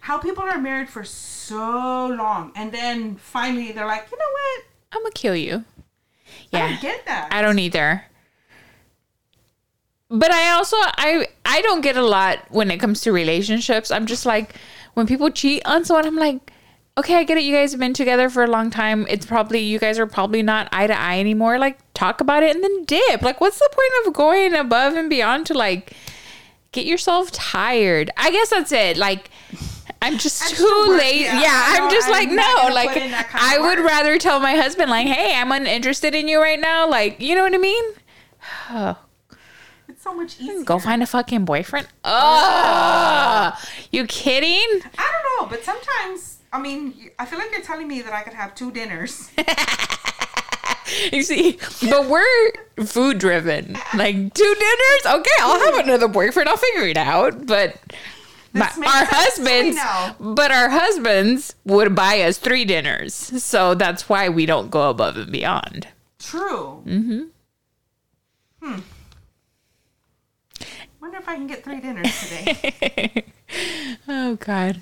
how 0.00 0.18
people 0.18 0.42
are 0.42 0.58
married 0.58 0.88
for 0.88 1.04
so 1.04 2.08
long 2.08 2.50
and 2.56 2.72
then 2.72 3.14
finally 3.16 3.70
they're 3.72 3.86
like, 3.86 4.08
"You 4.10 4.18
know 4.18 4.24
what? 4.32 4.64
I'm 4.92 5.02
gonna 5.02 5.12
kill 5.12 5.36
you. 5.36 5.64
I 6.52 6.58
Yeah. 6.58 6.68
don't 6.70 6.80
get 6.80 7.06
that." 7.06 7.28
I 7.32 7.42
don't 7.42 7.58
either. 7.58 8.04
But 10.08 10.30
I 10.30 10.50
also 10.52 10.76
I 10.80 11.26
I 11.44 11.60
don't 11.62 11.80
get 11.80 11.96
a 11.96 12.02
lot 12.06 12.38
when 12.50 12.70
it 12.70 12.78
comes 12.78 13.00
to 13.02 13.12
relationships. 13.12 13.90
I'm 13.90 14.06
just 14.06 14.24
like 14.24 14.54
when 14.94 15.06
people 15.06 15.30
cheat 15.30 15.62
on 15.66 15.84
someone, 15.84 16.06
I'm 16.06 16.16
like, 16.16 16.52
okay, 16.96 17.16
I 17.16 17.24
get 17.24 17.36
it. 17.38 17.42
You 17.42 17.54
guys 17.54 17.72
have 17.72 17.80
been 17.80 17.92
together 17.92 18.30
for 18.30 18.44
a 18.44 18.46
long 18.46 18.70
time. 18.70 19.04
It's 19.10 19.26
probably 19.26 19.58
you 19.60 19.78
guys 19.80 19.98
are 19.98 20.06
probably 20.06 20.42
not 20.42 20.68
eye 20.72 20.86
to 20.86 20.98
eye 20.98 21.18
anymore. 21.18 21.58
Like 21.58 21.78
talk 21.94 22.20
about 22.20 22.42
it 22.44 22.54
and 22.54 22.62
then 22.62 22.84
dip. 22.84 23.22
Like 23.22 23.40
what's 23.40 23.58
the 23.58 23.68
point 23.72 24.06
of 24.06 24.14
going 24.14 24.54
above 24.54 24.94
and 24.94 25.10
beyond 25.10 25.46
to 25.46 25.54
like 25.54 25.92
get 26.70 26.86
yourself 26.86 27.32
tired? 27.32 28.10
I 28.16 28.30
guess 28.30 28.50
that's 28.50 28.70
it. 28.72 28.96
Like 28.96 29.28
I'm 30.02 30.18
just 30.18 30.54
too 30.56 30.86
late. 30.98 31.22
yeah, 31.22 31.64
I'm 31.68 31.84
know, 31.84 31.90
just 31.90 32.06
I'm 32.08 32.12
like 32.12 32.28
no. 32.30 32.74
Like 32.74 32.92
put 32.92 33.02
in 33.02 33.10
that 33.10 33.28
kind 33.28 33.42
I 33.44 33.58
would 33.58 33.78
work. 33.80 33.86
rather 33.88 34.18
tell 34.18 34.38
my 34.40 34.54
husband 34.54 34.90
like, 34.90 35.06
hey, 35.06 35.34
I'm 35.34 35.50
uninterested 35.52 36.14
in 36.14 36.28
you 36.28 36.40
right 36.40 36.60
now. 36.60 36.88
Like 36.88 37.20
you 37.20 37.34
know 37.34 37.42
what 37.42 37.54
I 37.54 37.58
mean? 37.58 37.84
Oh, 38.70 38.96
It's 39.88 40.02
so 40.02 40.14
much 40.14 40.36
easier. 40.40 40.62
go 40.64 40.78
find 40.78 41.02
a 41.02 41.06
fucking 41.06 41.44
boyfriend. 41.44 41.88
Oh, 42.04 43.52
you 43.90 44.06
kidding? 44.06 44.82
I 44.98 45.12
don't 45.12 45.24
know, 45.40 45.48
but 45.50 45.64
sometimes 45.64 46.38
I 46.52 46.60
mean, 46.60 47.10
I 47.18 47.26
feel 47.26 47.38
like 47.38 47.50
you're 47.52 47.60
telling 47.62 47.88
me 47.88 48.02
that 48.02 48.12
I 48.12 48.22
could 48.22 48.34
have 48.34 48.54
two 48.54 48.70
dinners. 48.70 49.30
You 51.12 51.22
see, 51.24 51.58
but 51.90 52.06
we're 52.06 52.52
food 52.86 53.18
driven. 53.18 53.76
Like 53.94 54.14
two 54.34 54.54
dinners. 54.54 55.18
Okay, 55.18 55.30
I'll 55.40 55.58
have 55.60 55.84
another 55.84 56.06
boyfriend. 56.06 56.48
I'll 56.48 56.56
figure 56.56 56.86
it 56.86 56.96
out. 56.96 57.44
But 57.46 57.76
my, 58.58 58.86
our 58.86 59.06
sense 59.06 59.34
to 59.36 59.42
me 59.42 59.76
husbands, 59.76 60.16
but 60.20 60.50
our 60.50 60.68
husbands 60.70 61.54
would 61.64 61.94
buy 61.94 62.20
us 62.22 62.38
three 62.38 62.64
dinners. 62.64 63.14
So 63.14 63.74
that's 63.74 64.08
why 64.08 64.28
we 64.28 64.46
don't 64.46 64.70
go 64.70 64.90
above 64.90 65.16
and 65.16 65.30
beyond. 65.30 65.88
True. 66.18 66.82
Mm-hmm. 66.86 67.22
Hmm. 68.62 68.80
Wonder 71.00 71.18
if 71.18 71.28
I 71.28 71.36
can 71.36 71.46
get 71.46 71.62
three 71.62 71.80
dinners 71.80 72.28
today. 72.28 73.24
Oh 74.08 74.36
God. 74.36 74.80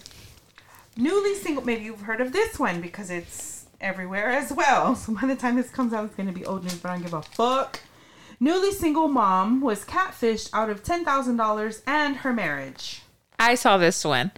Newly 0.97 1.35
single. 1.35 1.65
Maybe 1.65 1.85
you've 1.85 2.01
heard 2.03 2.21
of 2.21 2.33
this 2.33 2.59
one 2.59 2.81
because 2.81 3.11
it's 3.11 3.67
everywhere 3.81 4.31
as 4.31 4.53
well. 4.53 4.97
So 4.97 5.15
by 5.15 5.27
the 5.27 5.37
time 5.37 5.57
this 5.57 5.71
comes 5.71 5.93
out, 5.93 6.05
it's 6.07 6.15
going 6.15 6.29
to 6.29 6.33
be 6.33 6.47
old 6.47 6.63
news, 6.63 6.77
but 6.77 6.91
I 6.91 6.95
don't 6.95 7.03
give 7.03 7.15
a 7.15 7.23
fuck. 7.23 7.81
Newly 8.41 8.73
single 8.73 9.09
mom 9.09 9.61
was 9.61 9.85
catfished 9.85 10.51
out 10.53 10.71
of 10.71 10.83
$10,000 10.83 11.83
and 11.87 12.17
her 12.17 12.33
marriage. 12.33 13.03
I 13.39 13.55
saw 13.55 13.77
this 13.79 14.05
one. 14.05 14.31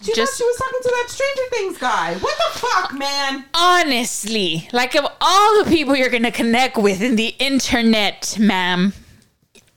She 0.00 0.12
Just- 0.14 0.32
thought 0.32 0.38
she 0.38 0.44
was 0.44 0.56
talking 0.56 0.78
to 0.82 0.88
that 0.88 1.06
Stranger 1.10 1.42
Things 1.50 1.78
guy. 1.78 2.14
What 2.16 2.36
the 2.36 2.58
fuck, 2.60 2.94
man? 2.94 3.44
Honestly, 3.54 4.68
like 4.72 4.94
of 4.94 5.06
all 5.20 5.64
the 5.64 5.70
people 5.70 5.96
you're 5.96 6.08
gonna 6.10 6.30
connect 6.30 6.76
with 6.76 7.00
in 7.02 7.16
the 7.16 7.34
internet, 7.40 8.36
ma'am. 8.38 8.92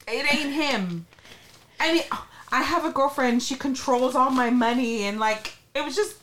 It 0.07 0.33
ain't 0.33 0.53
him. 0.53 1.07
I 1.79 1.93
mean, 1.93 2.03
I 2.51 2.61
have 2.61 2.85
a 2.85 2.91
girlfriend. 2.91 3.41
She 3.41 3.55
controls 3.55 4.13
all 4.15 4.29
my 4.29 4.49
money, 4.51 5.03
and 5.03 5.19
like, 5.19 5.53
it 5.73 5.83
was 5.83 5.95
just 5.95 6.15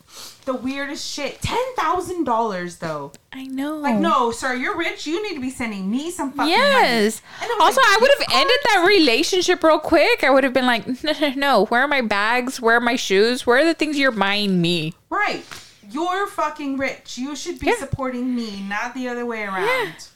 the 0.48 0.54
weirdest 0.54 1.06
shit. 1.06 1.40
Ten 1.42 1.58
thousand 1.76 2.24
dollars, 2.24 2.76
though. 2.76 3.12
I 3.32 3.44
know. 3.46 3.76
Like, 3.76 3.96
no, 3.96 4.30
sir, 4.32 4.54
you're 4.54 4.76
rich. 4.76 5.06
You 5.06 5.22
need 5.22 5.34
to 5.34 5.40
be 5.40 5.50
sending 5.50 5.90
me 5.90 6.10
some 6.10 6.32
fucking 6.32 6.50
Yes. 6.50 7.20
money. 7.40 7.52
Was 7.58 7.60
Also, 7.60 7.80
like, 7.82 7.90
I 7.90 7.98
would 8.00 8.10
have 8.18 8.28
ended 8.40 8.56
that 8.64 8.84
relationship 8.88 9.62
real 9.62 9.78
quick. 9.78 10.24
I 10.24 10.30
would 10.30 10.44
have 10.44 10.52
been 10.54 10.66
like, 10.66 10.86
no, 11.04 11.12
no, 11.20 11.28
no. 11.36 11.64
Where 11.66 11.82
are 11.82 11.88
my 11.88 12.00
bags? 12.00 12.60
Where 12.60 12.76
are 12.76 12.80
my 12.80 12.96
shoes? 12.96 13.46
Where 13.46 13.58
are 13.58 13.64
the 13.64 13.74
things 13.74 13.98
you're 13.98 14.10
buying 14.10 14.60
me? 14.60 14.94
Right. 15.10 15.44
You're 15.90 16.26
fucking 16.26 16.76
rich. 16.78 17.16
You 17.18 17.36
should 17.36 17.58
be 17.60 17.66
Yeah. 17.68 17.76
supporting 17.78 18.34
me, 18.34 18.62
not 18.62 18.94
the 18.94 19.08
other 19.08 19.24
way 19.26 19.42
around. 19.42 20.08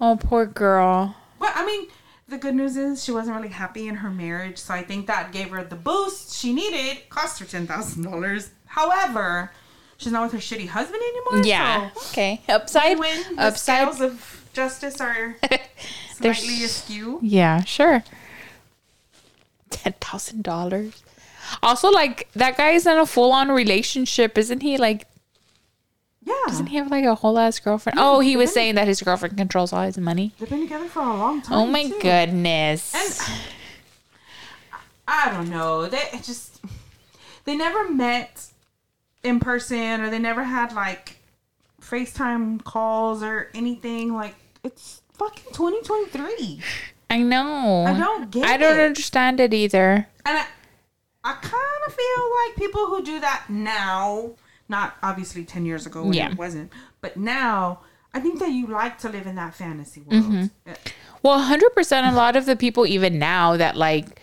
Oh, 0.00 0.16
poor 0.20 0.46
girl. 0.46 1.14
But 1.38 1.52
I 1.54 1.64
mean, 1.66 1.88
the 2.28 2.38
good 2.38 2.54
news 2.54 2.76
is 2.76 3.02
she 3.04 3.12
wasn't 3.12 3.36
really 3.36 3.48
happy 3.48 3.88
in 3.88 3.96
her 3.96 4.10
marriage, 4.10 4.58
so 4.58 4.72
I 4.74 4.82
think 4.82 5.06
that 5.08 5.32
gave 5.32 5.50
her 5.50 5.64
the 5.64 5.74
boost 5.76 6.34
she 6.36 6.52
needed. 6.52 7.08
Cost 7.10 7.38
her 7.40 7.44
ten 7.44 7.66
thousand 7.66 8.04
dollars. 8.04 8.50
However, 8.66 9.50
she's 10.00 10.10
not 10.12 10.24
with 10.24 10.32
her 10.32 10.38
shitty 10.38 10.66
husband 10.68 11.00
anymore. 11.02 11.46
Yeah. 11.46 11.90
So 11.94 12.10
Okay. 12.10 12.40
Upside. 12.48 12.98
when 12.98 13.36
the 13.36 13.42
upside. 13.42 13.88
scales 13.88 14.00
of 14.00 14.48
justice 14.52 15.00
are 15.00 15.36
There's- 16.20 16.38
slightly 16.42 16.64
askew. 16.64 17.18
Yeah, 17.22 17.62
sure. 17.64 18.02
Ten 19.70 19.92
thousand 20.00 20.42
dollars. 20.42 21.02
Also, 21.62 21.90
like 21.90 22.28
that 22.34 22.56
guy 22.56 22.70
is 22.70 22.86
in 22.86 22.98
a 22.98 23.06
full 23.06 23.32
on 23.32 23.50
relationship, 23.50 24.36
isn't 24.36 24.60
he? 24.62 24.76
Like, 24.76 25.06
Yeah. 26.24 26.34
doesn't 26.46 26.66
he 26.66 26.76
have 26.76 26.90
like 26.90 27.04
a 27.04 27.14
whole 27.14 27.38
ass 27.38 27.58
girlfriend? 27.60 27.98
Oh, 28.00 28.20
he 28.20 28.36
was 28.36 28.52
saying 28.52 28.74
that 28.74 28.86
his 28.88 29.00
girlfriend 29.02 29.36
controls 29.36 29.72
all 29.72 29.82
his 29.82 29.96
money. 29.98 30.32
They've 30.38 30.48
been 30.50 30.60
together 30.62 30.88
for 30.88 31.00
a 31.02 31.16
long 31.16 31.38
oh 31.38 31.42
time. 31.48 31.58
Oh 31.58 31.66
my 31.66 31.84
too. 31.84 31.98
goodness. 32.00 32.94
And 32.94 33.40
I 35.08 35.30
don't 35.32 35.50
know. 35.50 35.86
They 35.86 36.08
just 36.22 36.60
they 37.44 37.56
never 37.56 37.88
met 37.90 38.46
in 39.22 39.40
person 39.40 40.00
or 40.00 40.10
they 40.10 40.18
never 40.18 40.44
had 40.44 40.72
like 40.72 41.18
FaceTime 41.80 42.62
calls 42.64 43.22
or 43.22 43.50
anything. 43.54 44.14
Like 44.14 44.34
it's 44.64 45.02
fucking 45.14 45.52
2023. 45.52 46.60
I 47.10 47.18
know. 47.22 47.84
I 47.86 47.98
don't 47.98 48.30
get 48.30 48.44
I 48.46 48.56
don't 48.56 48.78
it. 48.78 48.86
understand 48.86 49.40
it 49.40 49.52
either. 49.52 50.06
And 50.24 50.38
I, 50.38 50.46
I 51.24 51.32
kind 51.34 51.82
of 51.86 51.92
feel 51.92 52.30
like 52.46 52.56
people 52.56 52.86
who 52.86 53.02
do 53.02 53.20
that 53.20 53.46
now, 53.48 54.32
not 54.68 54.96
obviously 55.02 55.44
10 55.44 55.66
years 55.66 55.86
ago 55.86 56.04
when 56.04 56.12
Yeah. 56.12 56.30
it 56.30 56.38
wasn't, 56.38 56.72
but 57.00 57.16
now 57.16 57.80
I 58.14 58.20
think 58.20 58.38
that 58.40 58.50
you 58.50 58.66
like 58.66 58.98
to 59.00 59.08
live 59.08 59.26
in 59.26 59.34
that 59.36 59.54
fantasy 59.54 60.00
world. 60.02 60.24
Mm-hmm. 60.24 60.44
Uh, 60.70 60.74
Well, 61.22 61.38
hundred 61.40 61.70
percent. 61.74 62.06
A 62.06 62.12
lot 62.12 62.34
of 62.36 62.46
the 62.46 62.56
people, 62.56 62.86
even 62.86 63.18
now, 63.18 63.56
that 63.56 63.76
like 63.76 64.20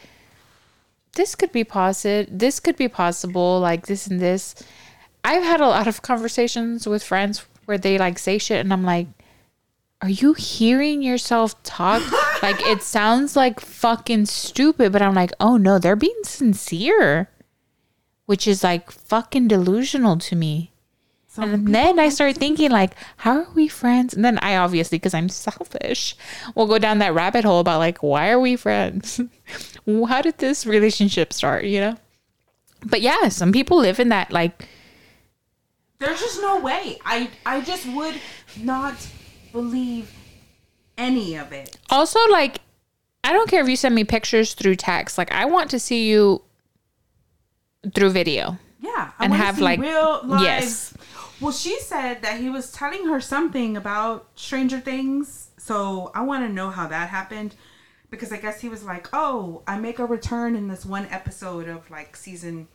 this 1.13 1.35
could 1.35 1.51
be 1.51 1.63
possible. 1.63 2.25
This 2.29 2.59
could 2.59 2.75
be 2.75 2.87
possible. 2.87 3.59
Like 3.59 3.85
this 3.87 4.07
and 4.07 4.19
this. 4.19 4.55
I've 5.27 5.43
had 5.43 5.59
a 5.59 5.67
lot 5.67 5.87
of 5.87 6.01
conversations 6.01 6.87
with 6.87 7.03
friends 7.03 7.45
where 7.65 7.77
they 7.77 7.97
like 7.97 8.17
say 8.17 8.37
shit, 8.37 8.61
and 8.61 8.71
I'm 8.71 8.85
like, 8.85 9.07
"Are 10.01 10.09
you 10.09 10.33
hearing 10.33 11.03
yourself 11.03 11.61
talk? 11.63 12.01
like 12.41 12.61
it 12.61 12.81
sounds 12.81 13.35
like 13.35 13.59
fucking 13.59 14.27
stupid." 14.27 14.93
But 14.93 15.01
I'm 15.01 15.13
like, 15.13 15.33
"Oh 15.41 15.57
no, 15.57 15.79
they're 15.79 15.97
being 15.97 16.23
sincere," 16.23 17.29
which 18.25 18.47
is 18.47 18.63
like 18.63 18.89
fucking 18.89 19.49
delusional 19.49 20.15
to 20.17 20.35
me. 20.37 20.71
Some 21.27 21.53
And 21.53 21.75
then 21.75 21.99
I 21.99 22.07
start 22.07 22.37
thinking, 22.37 22.71
like, 22.71 22.95
how 23.17 23.39
are 23.41 23.47
we 23.53 23.67
friends? 23.67 24.13
And 24.13 24.23
then 24.23 24.39
I 24.41 24.55
obviously, 24.55 24.97
because 24.97 25.13
I'm 25.13 25.29
selfish, 25.29 26.15
will 26.55 26.67
go 26.67 26.79
down 26.79 26.99
that 26.99 27.13
rabbit 27.13 27.43
hole 27.43 27.59
about 27.59 27.79
like, 27.79 28.01
why 28.01 28.29
are 28.29 28.39
we 28.39 28.55
friends? 28.55 29.19
how 29.85 30.21
did 30.21 30.37
this 30.37 30.65
relationship 30.65 31.33
start? 31.33 31.65
You 31.65 31.81
know? 31.81 31.97
But 32.85 33.01
yeah, 33.01 33.27
some 33.27 33.51
people 33.51 33.77
live 33.77 33.99
in 33.99 34.09
that 34.09 34.31
like, 34.31 34.67
There's 35.99 36.19
just 36.19 36.41
no 36.41 36.59
way. 36.59 36.99
I 37.05 37.29
I 37.45 37.61
just 37.61 37.87
would 37.87 38.15
not 38.61 38.95
believe 39.51 40.11
any 40.97 41.35
of 41.35 41.51
it. 41.51 41.77
also 41.89 42.19
like, 42.29 42.59
I 43.23 43.31
don't 43.33 43.49
care 43.49 43.61
if 43.61 43.69
you 43.69 43.75
send 43.75 43.93
me 43.95 44.03
pictures 44.03 44.53
through 44.53 44.75
text. 44.75 45.17
Like, 45.17 45.31
I 45.31 45.45
want 45.45 45.69
to 45.71 45.79
see 45.79 46.07
you 46.09 46.41
through 47.93 48.09
video. 48.11 48.57
Yeah, 48.79 49.11
I 49.19 49.25
And 49.25 49.33
have, 49.33 49.59
like- 49.59 49.79
real 49.79 50.21
live. 50.23 50.41
yes. 50.41 50.93
Well, 51.39 51.51
she 51.51 51.79
said 51.79 52.21
that 52.23 52.39
he 52.39 52.49
was 52.49 52.71
telling 52.71 53.05
her 53.07 53.21
something 53.21 53.77
about 53.77 54.27
Stranger 54.35 54.79
Things, 54.79 55.49
so 55.57 56.11
I 56.15 56.21
want 56.23 56.47
to 56.47 56.51
know 56.51 56.71
how 56.71 56.87
that 56.87 57.09
happened 57.09 57.53
because 58.09 58.31
I 58.31 58.37
guess 58.37 58.61
he 58.61 58.69
was 58.69 58.83
like, 58.83 59.07
"Oh, 59.13 59.61
I 59.67 59.77
make 59.77 59.99
a 59.99 60.05
return 60.05 60.55
in 60.55 60.67
this 60.67 60.83
one 60.83 61.05
episode 61.11 61.67
of 61.67 61.91
like 61.91 62.15
season 62.15 62.67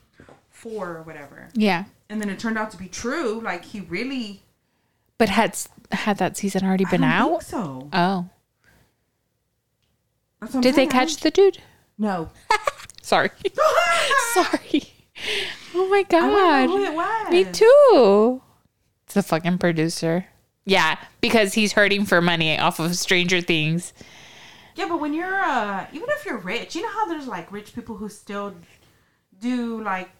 four 0.50 0.96
or 0.96 1.02
whatever," 1.02 1.48
Yeah. 1.54 1.84
And 2.12 2.20
then 2.20 2.28
it 2.28 2.38
turned 2.38 2.58
out 2.58 2.70
to 2.72 2.76
be 2.76 2.88
true. 2.88 3.40
Like 3.40 3.64
he 3.64 3.80
really 3.80 4.42
But 5.18 5.30
had 5.30 5.58
had 5.90 6.18
that 6.18 6.36
season 6.36 6.64
already 6.64 6.84
been 6.84 7.02
I 7.02 7.18
don't 7.18 7.32
out? 7.34 7.42
think 7.42 7.50
so 7.50 7.88
Oh. 7.92 8.28
That's 10.40 10.54
what 10.54 10.58
I'm 10.58 10.60
Did 10.62 10.72
they 10.74 10.76
saying. 10.76 10.90
Catch 10.90 11.16
the 11.18 11.30
dude? 11.30 11.58
No. 11.98 12.30
Sorry. 13.02 13.30
Sorry. 14.34 14.82
Oh 15.74 15.88
my 15.88 15.98
I 15.98 16.02
god. 16.08 16.68
know 16.68 16.76
who 16.78 16.84
it 16.84 16.94
was. 16.94 17.30
Me 17.30 17.44
too. 17.44 18.42
It's 19.04 19.14
the 19.14 19.22
fucking 19.22 19.58
producer. 19.58 20.26
Yeah, 20.64 20.96
because 21.20 21.54
he's 21.54 21.72
hurting 21.72 22.06
for 22.06 22.20
money 22.20 22.58
off 22.58 22.78
of 22.78 22.94
Stranger 22.96 23.40
Things. 23.40 23.92
Yeah, 24.74 24.86
but 24.88 25.00
when 25.00 25.12
you're 25.12 25.42
uh 25.42 25.86
even 25.92 26.08
if 26.10 26.24
you're 26.26 26.38
rich, 26.38 26.74
you 26.74 26.82
know 26.82 26.88
how 26.90 27.06
there's 27.06 27.26
like 27.26 27.50
rich 27.52 27.74
people 27.74 27.96
who 27.96 28.08
still 28.08 28.54
do 29.40 29.82
like 29.82 30.10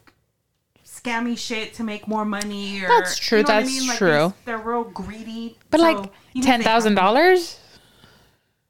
scammy 1.03 1.37
shit 1.37 1.73
to 1.75 1.83
make 1.83 2.07
more 2.07 2.25
money 2.25 2.81
or 2.81 2.87
That's 2.87 3.17
true, 3.17 3.39
you 3.39 3.43
know 3.43 3.47
that's 3.47 3.87
Like, 3.87 3.97
true. 3.97 4.09
they're- 4.09 4.33
They're 4.45 4.57
real 4.57 4.83
greedy. 4.85 5.57
But 5.69 5.79
So, 5.79 5.83
like 5.91 6.11
ten 6.41 6.61
thousand 6.61 6.95
dollars? 6.95 7.59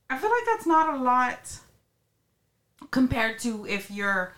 I 0.10 0.17
feel 0.17 0.30
like 0.30 0.46
that's 0.46 0.65
not 0.65 0.93
a 0.93 0.98
lot 1.04 1.60
compared 2.91 3.39
to 3.39 3.65
if 3.65 3.89
you're 3.89 4.34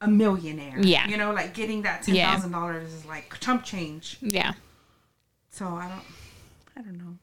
a 0.00 0.08
millionaire. 0.08 0.78
Yeah. 0.80 1.06
You 1.08 1.16
know, 1.16 1.32
like 1.32 1.54
getting 1.54 1.82
that 1.82 2.02
ten 2.02 2.14
thousand 2.16 2.50
yeah. 2.52 2.58
dollars 2.58 2.92
is 2.92 3.04
like 3.06 3.38
chump 3.40 3.64
change. 3.64 4.18
Yeah. 4.20 4.52
So 5.50 5.66
I 5.66 5.88
don't 5.88 6.04
I 6.76 6.82
don't 6.82 6.98
know. 6.98 7.18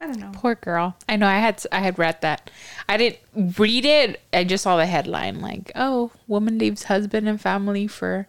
I 0.00 0.06
don't 0.06 0.18
know. 0.20 0.30
Poor 0.32 0.54
girl. 0.54 0.96
I 1.08 1.16
know. 1.16 1.26
I 1.26 1.38
had 1.38 1.64
I 1.72 1.80
had 1.80 1.98
read 1.98 2.20
that. 2.22 2.50
I 2.88 2.96
didn't 2.96 3.58
read 3.58 3.84
it. 3.84 4.20
I 4.32 4.44
just 4.44 4.62
saw 4.62 4.76
the 4.76 4.86
headline, 4.86 5.40
like, 5.40 5.72
"Oh, 5.74 6.12
woman 6.28 6.56
leaves 6.58 6.84
husband 6.84 7.28
and 7.28 7.40
family 7.40 7.88
for," 7.88 8.28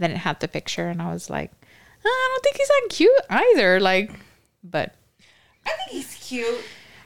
then 0.00 0.10
it 0.12 0.18
had 0.18 0.40
the 0.40 0.48
picture, 0.48 0.88
and 0.88 1.00
I 1.02 1.12
was 1.12 1.28
like, 1.30 1.50
"Uh, 2.04 2.08
"I 2.08 2.28
don't 2.32 2.42
think 2.44 2.56
he's 2.56 2.68
that 2.68 2.86
cute 2.90 3.20
either." 3.30 3.80
Like, 3.80 4.10
but 4.62 4.94
I 5.66 5.70
think 5.70 5.90
he's 5.90 6.14
cute. 6.14 6.60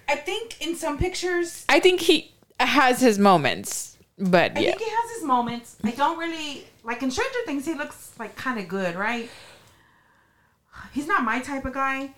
I 0.09 0.16
think 0.16 0.57
in 0.61 0.74
some 0.74 0.96
pictures 0.98 1.64
I 1.68 1.81
think 1.81 2.01
he 2.01 2.33
has 2.59 3.01
his 3.01 3.18
moments. 3.18 3.96
But 4.18 4.57
I 4.57 4.61
yeah, 4.61 4.70
think 4.70 4.81
he 4.81 4.88
has 4.90 5.11
his 5.16 5.24
moments. 5.24 5.77
I 5.85 5.92
don't 5.92 6.18
really 6.18 6.66
like 6.83 7.03
in 7.03 7.11
Stranger 7.11 7.38
Things. 7.46 7.64
He 7.66 7.74
looks 7.74 8.12
like 8.18 8.35
kind 8.37 8.59
of 8.59 8.66
good, 8.68 8.96
right? 8.96 9.31
He's 10.92 11.07
not 11.07 11.22
my 11.22 11.40
type 11.40 11.64
of 11.64 11.74
guy. 11.74 12.11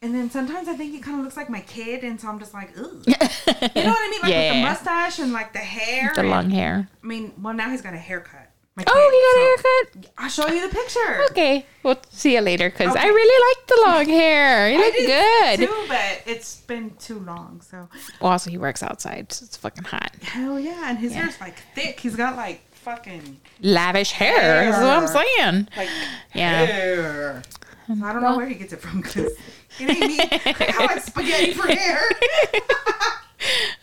And 0.00 0.12
then 0.14 0.30
sometimes 0.30 0.66
I 0.66 0.74
think 0.74 0.92
he 0.92 0.98
kind 0.98 1.18
of 1.18 1.24
looks 1.24 1.36
like 1.36 1.48
my 1.48 1.60
kid, 1.60 2.02
and 2.02 2.20
so 2.20 2.28
I'm 2.28 2.40
just 2.40 2.52
like, 2.52 2.76
ooh, 2.76 3.02
you 3.06 3.14
know 3.14 3.20
what 3.28 3.70
I 3.76 4.08
mean? 4.10 4.20
Like 4.20 4.22
with 4.22 4.30
Yeah. 4.30 4.54
the 4.54 4.62
mustache 4.62 5.18
and 5.20 5.32
like 5.32 5.52
the 5.52 5.60
hair. 5.60 6.12
the 6.16 6.24
long 6.24 6.50
hair. 6.50 6.88
I 7.02 7.06
mean, 7.06 7.32
well 7.40 7.54
now 7.54 7.70
he's 7.70 7.82
got 7.82 7.94
a 7.94 7.98
haircut. 7.98 8.41
Oh, 8.74 8.80
he 8.80 8.84
got 8.84 9.36
a 9.36 9.38
haircut. 9.44 9.86
I'll 10.18 10.28
show 10.30 10.48
you 10.48 10.62
the 10.66 10.74
picture. 10.74 11.24
Okay, 11.30 11.66
we'll 11.82 12.00
see 12.10 12.32
you 12.34 12.40
later 12.40 12.70
because 12.70 12.96
I 12.96 13.06
really 13.06 13.56
like 13.56 13.66
the 13.66 13.82
long 13.86 14.06
hair. 14.06 14.70
You 14.70 14.78
look 14.78 14.94
good. 14.94 15.58
too, 15.68 15.84
but 15.88 16.22
it's 16.26 16.56
been 16.62 16.90
too 16.98 17.18
long. 17.18 17.60
So 17.60 17.86
Well, 18.20 18.32
also 18.32 18.48
he 18.50 18.56
works 18.58 18.82
outside, 18.82 19.30
so 19.32 19.44
it's 19.44 19.56
fucking 19.58 19.84
hot. 19.84 20.12
hell 20.22 20.58
yeah, 20.58 20.88
and 20.88 20.98
his 20.98 21.12
hair's 21.12 21.38
like 21.40 21.56
thick. 21.74 22.00
He's 22.00 22.16
got 22.16 22.34
like 22.36 22.62
fucking 22.76 23.38
Lavish 23.60 24.12
hair. 24.12 24.70
That's 24.70 24.82
what 24.82 24.90
I'm 24.90 25.06
saying. 25.06 25.68
like 25.76 25.88
Yeah. 26.34 26.64
hair. 26.64 27.42
I 27.90 27.94
don't 28.12 28.22
know 28.22 28.36
where 28.38 28.46
he 28.46 28.54
gets 28.54 28.72
it 28.72 28.80
from 28.80 29.02
because 29.02 29.32
it 29.78 29.90
ain't 29.90 30.00
me. 30.00 30.18
I 30.20 30.86
like 30.86 31.02
spaghetti 31.02 31.52
for 31.52 31.66
hair. 31.68 32.00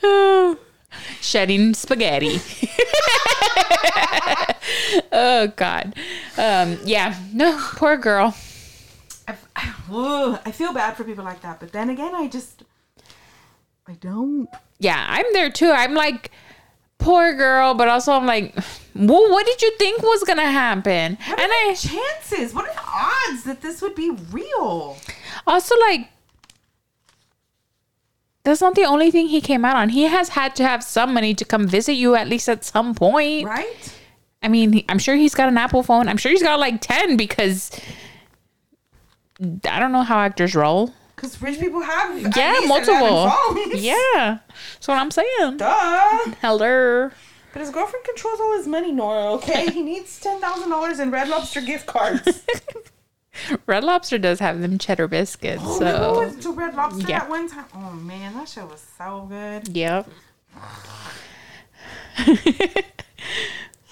Oh, 0.01 0.57
shedding 1.19 1.73
spaghetti. 1.73 2.39
oh 5.11 5.51
God. 5.55 5.95
Um. 6.37 6.77
Yeah. 6.83 7.15
No. 7.33 7.57
Poor 7.75 7.97
girl. 7.97 8.35
I, 9.27 9.35
I, 9.55 9.73
ugh, 9.91 10.41
I 10.45 10.51
feel 10.51 10.73
bad 10.73 10.97
for 10.97 11.03
people 11.03 11.23
like 11.23 11.41
that, 11.41 11.59
but 11.59 11.71
then 11.71 11.89
again, 11.89 12.15
I 12.15 12.27
just 12.27 12.63
I 13.87 13.93
don't. 13.93 14.47
Yeah, 14.79 15.05
I'm 15.07 15.25
there 15.33 15.51
too. 15.51 15.71
I'm 15.71 15.93
like, 15.93 16.31
poor 16.99 17.33
girl, 17.33 17.73
but 17.73 17.87
also 17.87 18.13
I'm 18.13 18.25
like, 18.25 18.55
well, 18.95 19.31
what 19.31 19.45
did 19.45 19.61
you 19.61 19.71
think 19.77 20.01
was 20.01 20.23
gonna 20.23 20.49
happen? 20.49 21.17
What 21.27 21.39
and 21.39 21.51
are 21.51 21.69
I 21.69 21.75
the 21.75 21.87
chances? 21.87 22.53
What 22.53 22.67
are 22.67 22.73
the 22.73 22.81
odds 22.85 23.43
that 23.43 23.61
this 23.61 23.81
would 23.81 23.95
be 23.95 24.11
real? 24.31 24.97
also 25.47 25.75
like 25.79 26.09
that's 28.43 28.61
not 28.61 28.75
the 28.75 28.85
only 28.85 29.11
thing 29.11 29.27
he 29.27 29.41
came 29.41 29.65
out 29.65 29.75
on. 29.75 29.89
He 29.89 30.03
has 30.03 30.29
had 30.29 30.55
to 30.55 30.63
have 30.63 30.83
some 30.83 31.13
money 31.13 31.33
to 31.33 31.45
come 31.45 31.67
visit 31.67 31.93
you 31.93 32.15
at 32.15 32.27
least 32.27 32.47
at 32.47 32.63
some 32.63 32.95
point. 32.95 33.47
Right? 33.47 33.98
I 34.41 34.47
mean, 34.47 34.83
I'm 34.89 34.99
sure 34.99 35.15
he's 35.15 35.35
got 35.35 35.49
an 35.49 35.57
Apple 35.57 35.83
phone. 35.83 36.07
I'm 36.07 36.17
sure 36.17 36.31
he's 36.31 36.43
got 36.43 36.59
like 36.59 36.81
10 36.81 37.17
because 37.17 37.71
I 39.69 39.79
don't 39.79 39.91
know 39.91 40.03
how 40.03 40.19
actors 40.19 40.55
roll. 40.55 40.93
Because 41.15 41.41
rich 41.41 41.59
people 41.59 41.81
have 41.81 42.35
Yeah, 42.37 42.59
multiple. 42.65 43.29
phones. 43.29 43.81
Yeah. 43.83 44.39
That's 44.75 44.87
what 44.87 44.97
I'm 44.97 45.11
saying. 45.11 45.57
Duh. 45.57 46.31
Hello. 46.41 47.11
But 47.51 47.61
his 47.61 47.71
girlfriend 47.71 48.05
controls 48.05 48.39
all 48.39 48.55
his 48.57 48.67
money, 48.67 48.91
Nora, 48.91 49.31
okay? 49.33 49.69
he 49.71 49.81
needs 49.81 50.21
$10,000 50.23 50.99
in 51.01 51.11
Red 51.11 51.27
Lobster 51.29 51.61
gift 51.61 51.87
cards. 51.87 52.43
Red 53.65 53.83
Lobster 53.83 54.17
does 54.17 54.39
have 54.39 54.61
them 54.61 54.77
cheddar 54.77 55.07
biscuits. 55.07 55.61
Oh, 55.65 55.79
remember 55.79 56.09
we 56.09 56.13
So, 56.15 56.19
went 56.19 56.41
to 56.43 56.51
Red 56.53 56.75
Lobster 56.75 57.07
Yeah. 57.09 57.17
at 57.23 57.29
one 57.29 57.49
time? 57.49 57.65
Oh, 57.73 57.91
man, 57.91 58.33
that 58.35 58.47
shit 58.49 58.69
was 58.69 58.85
so 58.97 59.25
good. 59.29 59.75
yep. 59.75 60.07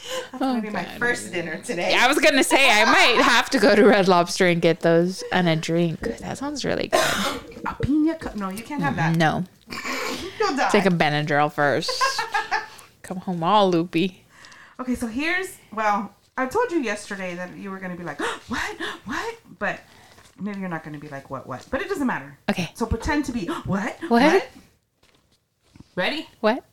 That's 0.31 0.39
going 0.39 0.55
to 0.55 0.61
be 0.61 0.69
oh, 0.69 0.71
my 0.71 0.83
first 0.97 1.31
dinner 1.31 1.61
today. 1.61 1.95
I 1.95 2.07
was 2.07 2.19
going 2.19 2.35
to 2.35 2.43
say, 2.43 2.69
I 2.69 2.85
might 2.85 3.21
have 3.23 3.49
to 3.51 3.59
go 3.59 3.75
to 3.75 3.85
Red 3.85 4.07
Lobster 4.07 4.47
and 4.47 4.61
get 4.61 4.81
those 4.81 5.23
and 5.31 5.47
a 5.49 5.55
drink. 5.55 5.99
That 6.19 6.37
sounds 6.37 6.63
really 6.65 6.87
good. 6.87 7.01
A 7.65 7.75
pina 7.81 8.15
co- 8.15 8.33
No, 8.35 8.49
you 8.49 8.63
can't 8.63 8.81
have 8.81 8.95
that. 8.95 9.15
No. 9.15 9.45
You'll 10.39 10.55
die. 10.55 10.69
Take 10.69 10.85
a 10.85 10.89
Benadryl 10.89 11.51
first. 11.51 12.03
Come 13.01 13.17
home 13.17 13.43
all 13.43 13.69
loopy. 13.69 14.23
Okay, 14.79 14.95
so 14.95 15.07
here's 15.07 15.57
well, 15.73 16.13
I 16.37 16.45
told 16.45 16.71
you 16.71 16.79
yesterday 16.79 17.35
that 17.35 17.55
you 17.57 17.71
were 17.71 17.79
gonna 17.79 17.95
be 17.95 18.03
like, 18.03 18.19
what, 18.47 18.77
what, 19.05 19.35
but 19.59 19.79
maybe 20.39 20.59
you're 20.59 20.69
not 20.69 20.83
gonna 20.83 20.99
be 20.99 21.09
like, 21.09 21.29
what, 21.29 21.47
what, 21.47 21.65
but 21.71 21.81
it 21.81 21.89
doesn't 21.89 22.07
matter. 22.07 22.37
Okay. 22.49 22.69
So 22.75 22.85
pretend 22.85 23.25
to 23.25 23.31
be 23.31 23.45
what, 23.65 23.97
What? 24.07 24.47
Ready? 25.95 26.27
What? 26.41 26.63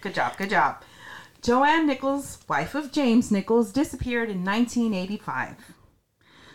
Good 0.00 0.14
job, 0.14 0.36
good 0.38 0.48
job. 0.50 0.82
Joanne 1.42 1.86
Nichols, 1.86 2.38
wife 2.48 2.74
of 2.74 2.92
James 2.92 3.30
Nichols, 3.30 3.72
disappeared 3.72 4.30
in 4.30 4.44
1985. 4.44 5.56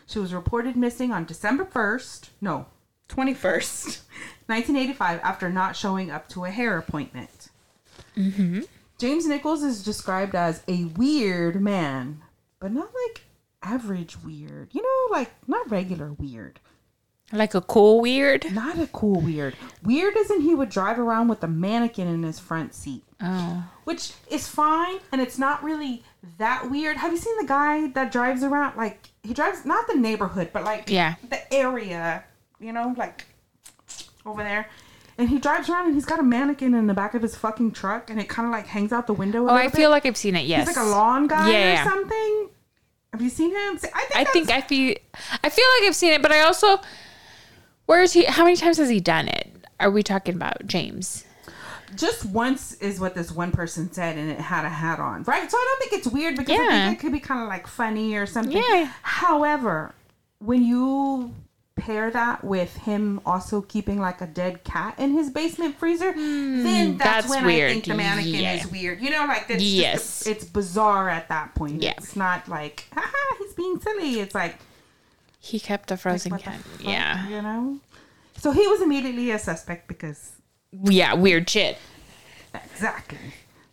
She 0.06 0.20
was 0.20 0.34
reported 0.34 0.76
missing 0.76 1.12
on 1.12 1.26
December 1.26 1.66
1st, 1.66 2.30
no, 2.42 2.66
21st, 3.10 4.02
1985, 4.48 5.20
after 5.24 5.50
not 5.50 5.76
showing 5.76 6.12
up 6.12 6.28
to 6.30 6.46
a 6.46 6.52
hair 6.52 6.78
appointment. 6.78 7.50
Mm-hmm. 8.18 8.62
James 8.98 9.26
Nichols 9.26 9.64
is 9.64 9.84
described 9.84 10.36
as 10.36 10.64
a 10.68 10.86
weird 10.86 11.62
man, 11.62 12.22
but 12.60 12.72
not 12.72 12.90
like 12.94 13.24
average 13.62 14.18
weird. 14.22 14.70
You 14.72 14.82
know, 14.82 15.18
like 15.18 15.32
not 15.48 15.72
regular 15.72 16.14
weird. 16.14 16.60
Like 17.34 17.56
a 17.56 17.62
cool 17.62 18.00
weird? 18.00 18.54
Not 18.54 18.78
a 18.80 18.88
cool 18.88 19.20
weird. 19.20 19.56
Weird 19.82 20.16
isn't 20.16 20.42
he 20.42 20.54
would 20.56 20.70
drive 20.70 21.00
around 21.00 21.28
with 21.30 21.44
a 21.44 21.48
mannequin 21.48 22.08
in 22.08 22.22
his 22.24 22.40
front 22.40 22.74
seat. 22.76 23.04
Oh. 23.22 23.64
Which 23.86 24.14
is 24.30 24.48
fine 24.48 25.00
and 25.12 25.20
it's 25.20 25.38
not 25.40 25.64
really 25.64 26.04
that 26.38 26.70
weird. 26.70 26.98
Have 26.98 27.12
you 27.12 27.18
seen 27.18 27.36
the 27.42 27.48
guy 27.48 27.88
that 27.88 28.12
drives 28.12 28.44
around 28.44 28.78
like 28.78 29.08
he 29.24 29.34
drives 29.34 29.66
not 29.66 29.88
the 29.88 29.96
neighborhood, 29.96 30.52
but 30.54 30.64
like 30.64 30.90
Yeah. 30.90 31.16
the 31.30 31.52
area, 31.54 32.24
you 32.60 32.72
know, 32.72 32.94
like 32.98 33.26
over 34.26 34.44
there. 34.44 34.68
And 35.18 35.30
he 35.30 35.38
drives 35.40 35.70
around 35.70 35.86
and 35.88 35.96
he's 35.96 36.06
got 36.06 36.20
a 36.20 36.24
mannequin 36.24 36.74
in 36.74 36.88
the 36.88 36.94
back 36.94 37.14
of 37.14 37.22
his 37.22 37.36
fucking 37.36 37.72
truck 37.72 38.10
and 38.10 38.20
it 38.20 38.30
kind 38.30 38.48
of 38.48 38.52
like 38.52 38.68
hangs 38.68 38.92
out 38.92 39.08
the 39.08 39.14
window. 39.14 39.44
Oh, 39.46 39.50
I 39.50 39.56
little 39.66 39.72
feel 39.72 39.90
bit. 39.90 39.92
like 39.92 40.06
I've 40.06 40.18
seen 40.18 40.36
it. 40.36 40.46
Yes. 40.46 40.68
He's 40.68 40.78
like 40.78 40.86
a 40.86 40.90
lawn 40.90 41.28
guy 41.28 41.50
Yeah. 41.52 41.82
or 41.86 41.90
something. 41.90 42.50
Have 43.12 43.22
you 43.22 43.30
seen 43.30 43.52
him? 43.52 43.76
I 43.76 43.78
think, 43.78 44.16
I 44.16 44.24
think 44.26 44.50
I 44.52 44.62
feel 44.62 44.96
I 45.44 45.50
feel 45.50 45.66
like 45.80 45.88
I've 45.88 45.96
seen 45.96 46.14
it, 46.14 46.22
but 46.22 46.32
I 46.32 46.42
also 46.42 46.80
where 47.86 48.02
is 48.02 48.14
he 48.14 48.26
how 48.26 48.44
many 48.44 48.56
times 48.56 48.78
has 48.78 48.90
he 48.90 49.00
done 49.00 49.28
it? 49.28 49.50
Are 49.80 49.90
we 49.92 50.04
talking 50.04 50.36
about 50.36 50.66
James? 50.68 51.26
just 51.96 52.26
once 52.26 52.74
is 52.76 53.00
what 53.00 53.14
this 53.14 53.32
one 53.32 53.52
person 53.52 53.92
said, 53.92 54.18
and 54.18 54.30
it 54.32 54.40
had 54.40 54.66
a 54.66 54.70
hat 54.70 55.00
on, 55.00 55.22
right? 55.24 55.50
So 55.52 55.58
I 55.58 55.66
don't 55.80 55.90
think 55.90 56.00
it's 56.02 56.12
weird 56.12 56.36
because 56.36 56.60
I 56.60 56.68
think 56.88 56.98
it 56.98 57.02
could 57.02 57.12
be 57.12 57.20
kind 57.20 57.42
of 57.44 57.48
like 57.48 57.68
funny 57.68 58.16
or 58.16 58.26
something. 58.26 58.58
Yeah. 58.58 58.92
However, 59.04 59.94
when 60.40 60.64
you 60.64 61.34
pair 61.76 62.10
that 62.12 62.44
with 62.44 62.76
him 62.78 63.20
also 63.26 63.62
keeping 63.62 64.00
like 64.00 64.22
a 64.22 64.28
dead 64.28 64.64
cat 64.64 64.96
in 64.98 65.12
his 65.12 65.30
basement 65.30 65.78
freezer, 65.78 66.14
hmm, 66.14 66.64
then 66.64 66.98
that's, 66.98 67.28
that's 67.28 67.30
when 67.30 67.46
weird. 67.46 67.70
I 67.70 67.74
think 67.74 67.86
the 67.86 67.94
mannequin 67.96 68.42
Yeah. 68.42 68.54
is 68.54 68.72
weird. 68.72 69.02
You 69.02 69.10
know, 69.12 69.26
like 69.26 69.46
it's 69.50 69.64
Yes. 69.64 69.94
just, 70.24 70.28
it's 70.28 70.46
bizarre 70.46 71.10
at 71.10 71.30
that 71.30 71.54
point. 71.56 71.82
Yeah. 71.82 71.94
It's 71.98 72.16
not 72.16 72.48
like, 72.48 72.86
haha, 72.94 73.36
he's 73.40 73.54
being 73.54 73.80
silly. 73.80 74.20
It's 74.20 74.34
like, 74.36 74.56
He 75.44 75.60
kept 75.60 75.90
the 75.90 75.98
frozen 75.98 76.32
the 76.32 76.40
cat. 76.40 76.56
fuck, 76.62 76.88
Yeah. 76.88 77.28
you 77.28 77.42
know. 77.42 77.80
So 78.38 78.52
he 78.52 78.66
was 78.66 78.82
immediately 78.82 79.30
a 79.32 79.38
suspect 79.38 79.88
because 79.90 80.32
Yeah, 80.72 81.14
weird 81.14 81.50
shit. 81.50 81.78
Exactly. 82.54 83.18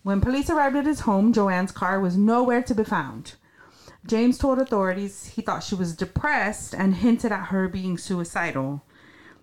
When 0.03 0.21
police 0.21 0.51
arrived 0.51 0.75
at 0.77 0.87
his 0.87 1.01
home, 1.01 1.33
Joanne's 1.33 1.71
car 1.73 2.01
was 2.01 2.17
nowhere 2.17 2.63
to 2.63 2.75
be 2.75 2.85
found. 2.85 3.35
James 4.07 4.37
told 4.39 4.59
authorities 4.59 5.27
he 5.37 5.43
thought 5.43 5.63
she 5.63 5.75
was 5.77 5.95
depressed 5.95 6.75
and 6.75 6.97
hinted 6.97 7.31
at 7.31 7.47
her 7.47 7.69
being 7.69 7.97
suicidal. 7.99 8.83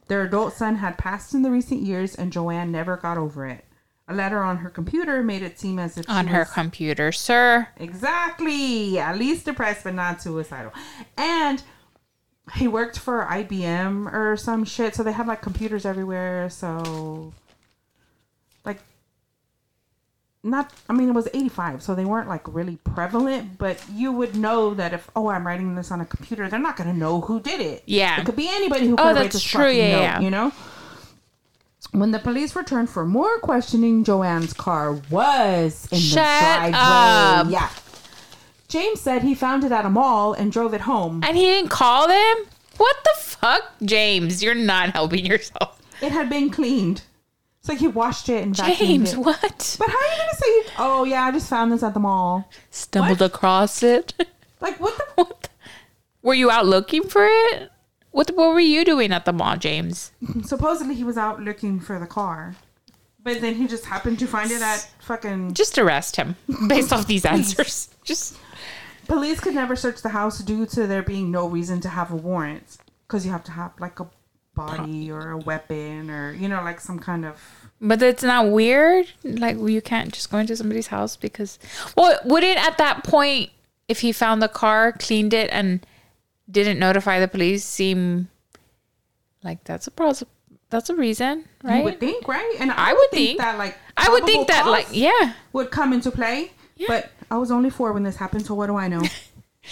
Their 0.07 0.23
adult 0.23 0.53
son 0.53 0.77
had 0.77 0.97
passed 0.97 1.33
in 1.33 1.43
the 1.43 1.51
recent 1.51 1.81
years, 1.83 2.15
and 2.15 2.31
Joanne 2.33 2.71
never 2.71 2.97
got 2.97 3.17
over 3.17 3.45
it. 3.47 3.63
A 4.07 4.13
letter 4.13 4.41
on 4.41 4.57
her 4.57 4.69
computer 4.69 5.21
made 5.21 5.43
it 5.43 5.59
seem 5.59 5.77
as 5.79 5.97
if 5.97 6.09
On 6.09 6.27
her 6.27 6.39
was 6.39 6.49
computer, 6.51 7.11
sir. 7.11 7.67
exactly 7.77 8.97
at 8.99 9.17
least 9.17 9.45
depressed 9.45 9.83
but 9.83 9.93
not 9.93 10.21
suicidal. 10.21 10.71
And 11.17 11.61
he 12.55 12.67
worked 12.67 12.97
for 12.97 13.25
IBM 13.29 14.11
or 14.13 14.37
some 14.37 14.63
shit, 14.63 14.95
so 14.95 15.03
they 15.03 15.11
had 15.11 15.27
like 15.27 15.41
computers 15.41 15.85
everywhere. 15.85 16.49
So, 16.49 17.33
like, 18.63 18.79
not. 20.43 20.71
I 20.89 20.93
mean, 20.93 21.09
it 21.09 21.13
was 21.13 21.27
eighty 21.33 21.49
five, 21.49 21.83
so 21.83 21.93
they 21.93 22.05
weren't 22.05 22.29
like 22.29 22.41
really 22.53 22.77
prevalent. 22.83 23.57
But 23.57 23.81
you 23.91 24.11
would 24.13 24.35
know 24.35 24.73
that 24.75 24.93
if 24.93 25.09
oh, 25.15 25.27
I'm 25.29 25.45
writing 25.45 25.75
this 25.75 25.91
on 25.91 25.99
a 25.99 26.05
computer, 26.05 26.47
they're 26.49 26.59
not 26.59 26.77
gonna 26.77 26.93
know 26.93 27.21
who 27.21 27.39
did 27.41 27.59
it. 27.59 27.83
Yeah. 27.85 28.21
it 28.21 28.25
could 28.25 28.35
be 28.37 28.47
anybody 28.49 28.87
who 28.87 28.95
could 28.95 29.01
Oh, 29.01 29.05
write 29.07 29.15
that's 29.15 29.33
this 29.35 29.43
true. 29.43 29.69
Yeah, 29.69 29.91
note, 29.91 30.01
yeah. 30.01 30.19
You 30.21 30.29
know. 30.29 30.51
When 31.91 32.11
the 32.11 32.19
police 32.19 32.55
returned 32.55 32.89
for 32.89 33.05
more 33.05 33.39
questioning, 33.39 34.03
Joanne's 34.03 34.53
car 34.53 34.93
was 35.09 35.87
in 35.91 35.97
Shut 35.99 36.15
the 36.65 36.71
driveway. 36.71 36.71
up. 36.73 37.47
Yeah. 37.49 37.69
James 38.67 38.99
said 39.01 39.21
he 39.23 39.33
found 39.33 39.63
it 39.63 39.71
at 39.71 39.85
a 39.85 39.89
mall 39.89 40.33
and 40.33 40.51
drove 40.51 40.73
it 40.73 40.81
home. 40.81 41.23
And 41.23 41.37
he 41.37 41.45
didn't 41.45 41.69
call 41.69 42.07
them? 42.07 42.37
What 42.77 42.97
the 43.03 43.13
fuck, 43.17 43.63
James? 43.83 44.43
You're 44.43 44.55
not 44.55 44.89
helping 44.91 45.25
yourself. 45.25 45.81
It 46.01 46.11
had 46.11 46.29
been 46.29 46.49
cleaned. 46.49 47.03
So 47.61 47.75
he 47.75 47.87
washed 47.87 48.29
it 48.29 48.43
and 48.43 48.53
vacuumed 48.55 48.77
James, 48.77 49.13
it. 49.13 49.19
what? 49.19 49.75
But 49.79 49.89
how 49.89 49.97
are 49.97 50.11
you 50.13 50.17
gonna 50.17 50.33
say? 50.67 50.73
Oh 50.77 51.03
yeah, 51.03 51.23
I 51.23 51.31
just 51.31 51.49
found 51.49 51.71
this 51.71 51.83
at 51.83 51.93
the 51.93 51.99
mall. 51.99 52.49
Stumbled 52.71 53.19
What? 53.19 53.33
across 53.33 53.83
it. 53.83 54.13
Like 54.61 54.79
what 54.79 54.97
the? 54.97 55.03
what? 55.23 55.41
the- 55.43 55.49
Were 56.23 56.33
you 56.33 56.49
out 56.49 56.65
looking 56.65 57.03
for 57.07 57.25
it? 57.29 57.69
What 58.11 58.31
what 58.35 58.49
were 58.53 58.59
you 58.59 58.83
doing 58.85 59.11
at 59.11 59.25
the 59.25 59.33
mall, 59.33 59.55
James? 59.57 60.11
Supposedly 60.43 60.95
he 60.95 61.03
was 61.03 61.15
out 61.17 61.41
looking 61.41 61.79
for 61.79 61.99
the 61.99 62.07
car, 62.07 62.55
but 63.23 63.39
then 63.41 63.53
he 63.55 63.67
just 63.67 63.85
happened 63.85 64.17
to 64.19 64.25
find 64.27 64.49
it 64.49 64.61
at 64.61 64.89
fucking. 64.99 65.53
Just 65.53 65.77
arrest 65.77 66.15
him 66.15 66.35
based 66.67 66.91
off 66.91 67.05
these 67.05 67.23
answers. 67.25 67.89
Just 68.03 68.37
Police 69.07 69.39
could 69.39 69.55
never 69.55 69.75
search 69.75 70.01
the 70.01 70.09
house 70.09 70.39
due 70.39 70.65
to 70.67 70.87
there 70.87 71.03
being 71.03 71.31
no 71.31 71.47
reason 71.47 71.79
to 71.81 71.89
have 71.89 72.11
a 72.11 72.15
warrant, 72.15 72.77
because 73.07 73.25
you 73.25 73.31
have 73.31 73.43
to 73.45 73.51
have 73.51 73.71
like 73.79 73.99
a 73.99 74.07
body 74.53 75.11
or 75.11 75.31
a 75.31 75.37
weapon 75.37 76.09
or 76.09 76.33
you 76.33 76.47
know 76.49 76.63
like 76.63 76.79
some 76.79 76.99
kind 76.99 77.25
of. 77.25 77.39
But 77.79 78.01
it's 78.01 78.23
not 78.23 78.49
weird. 78.49 79.07
Like 79.23 79.57
you 79.57 79.81
can't 79.81 80.11
just 80.13 80.31
go 80.31 80.37
into 80.39 80.55
somebody's 80.55 80.87
house 80.87 81.15
because. 81.15 81.59
Well, 81.95 82.19
would 82.25 82.43
it 82.43 82.57
at 82.57 82.77
that 82.79 83.03
point, 83.03 83.51
if 83.87 83.99
he 83.99 84.11
found 84.11 84.41
the 84.41 84.47
car, 84.47 84.91
cleaned 84.91 85.33
it, 85.33 85.49
and 85.51 85.85
didn't 86.49 86.79
notify 86.79 87.19
the 87.19 87.27
police, 87.27 87.63
seem 87.63 88.29
like 89.43 89.63
that's 89.63 89.87
a 89.87 89.91
pros- 89.91 90.23
That's 90.69 90.89
a 90.89 90.95
reason, 90.95 91.45
right? 91.63 91.77
You 91.77 91.83
would 91.83 91.99
think, 91.99 92.27
right? 92.27 92.55
And 92.59 92.71
I 92.71 92.93
would 92.93 93.11
think. 93.11 93.37
that 93.39 93.57
like 93.57 93.77
I 93.95 94.09
would 94.09 94.25
think 94.25 94.47
that, 94.47 94.65
like, 94.67 94.87
yeah, 94.91 95.33
would 95.53 95.71
come 95.71 95.93
into 95.93 96.11
play. 96.11 96.51
But 96.87 97.09
I 97.29 97.37
was 97.37 97.51
only 97.51 97.69
four 97.69 97.91
when 97.93 98.03
this 98.03 98.15
happened, 98.17 98.45
so 98.45 98.53
what 98.55 98.67
do 98.67 98.75
I 98.75 98.87
know? 98.87 99.01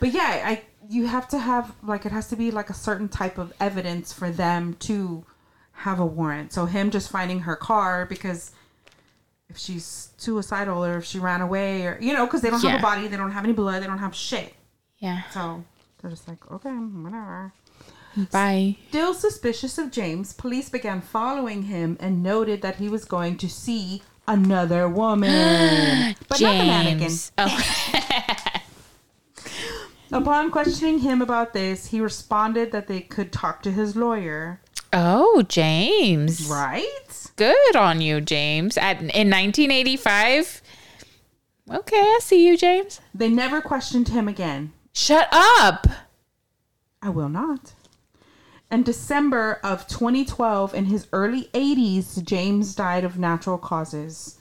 but 0.00 0.12
yeah, 0.12 0.42
I 0.44 0.62
you 0.88 1.06
have 1.06 1.28
to 1.28 1.38
have 1.38 1.74
like 1.82 2.04
it 2.04 2.12
has 2.12 2.28
to 2.28 2.36
be 2.36 2.50
like 2.50 2.70
a 2.70 2.74
certain 2.74 3.08
type 3.08 3.38
of 3.38 3.52
evidence 3.60 4.12
for 4.12 4.30
them 4.30 4.74
to 4.80 5.24
have 5.72 5.98
a 6.00 6.06
warrant. 6.06 6.52
So 6.52 6.66
him 6.66 6.90
just 6.90 7.10
finding 7.10 7.40
her 7.40 7.56
car 7.56 8.06
because 8.06 8.52
if 9.48 9.56
she's 9.58 10.10
suicidal 10.16 10.84
or 10.84 10.98
if 10.98 11.04
she 11.04 11.18
ran 11.18 11.40
away 11.40 11.86
or 11.86 11.98
you 12.00 12.12
know 12.12 12.26
because 12.26 12.42
they 12.42 12.50
don't 12.50 12.62
have 12.62 12.78
a 12.78 12.82
body, 12.82 13.08
they 13.08 13.16
don't 13.16 13.32
have 13.32 13.44
any 13.44 13.52
blood, 13.52 13.82
they 13.82 13.86
don't 13.86 13.98
have 13.98 14.14
shit. 14.14 14.54
yeah. 14.98 15.22
So 15.30 15.64
they're 16.00 16.10
just 16.10 16.26
like, 16.26 16.50
okay, 16.50 16.70
whatever. 16.70 17.52
Bye. 18.30 18.76
Still 18.88 19.14
suspicious 19.14 19.78
of 19.78 19.90
James, 19.90 20.34
police 20.34 20.68
began 20.68 21.00
following 21.00 21.62
him 21.62 21.96
and 21.98 22.22
noted 22.22 22.60
that 22.60 22.76
he 22.76 22.88
was 22.88 23.06
going 23.06 23.38
to 23.38 23.48
see 23.48 24.02
another 24.26 24.88
woman. 24.88 26.14
but 26.28 26.40
not 26.40 26.52
the 26.52 26.64
mannequin. 26.64 27.12
Oh, 27.38 27.58
Upon 30.12 30.50
questioning 30.50 30.98
him 30.98 31.22
about 31.22 31.54
this, 31.54 31.86
he 31.86 32.00
responded 32.00 32.70
that 32.72 32.86
they 32.86 33.00
could 33.00 33.32
talk 33.32 33.62
to 33.62 33.72
his 33.72 33.96
lawyer. 33.96 34.60
oh, 34.92 35.42
James. 35.48 36.46
Right? 36.46 37.30
Good 37.36 37.76
on 37.76 38.02
you, 38.02 38.20
James. 38.20 38.76
At 38.76 38.98
in 39.00 39.30
1985. 39.30 40.60
Okay, 41.70 41.96
I 41.96 42.18
see 42.20 42.46
you, 42.46 42.58
James. 42.58 43.00
They 43.14 43.30
never 43.30 43.62
questioned 43.62 44.08
him 44.08 44.28
again. 44.28 44.72
Shut 44.92 45.28
up. 45.32 45.86
I 47.00 47.08
will 47.08 47.30
not. 47.30 47.72
In 48.72 48.82
December 48.82 49.60
of 49.62 49.86
2012, 49.86 50.74
in 50.74 50.86
his 50.86 51.06
early 51.12 51.50
80s, 51.52 52.24
James 52.24 52.74
died 52.74 53.04
of 53.04 53.18
natural 53.18 53.58
causes. 53.58 54.38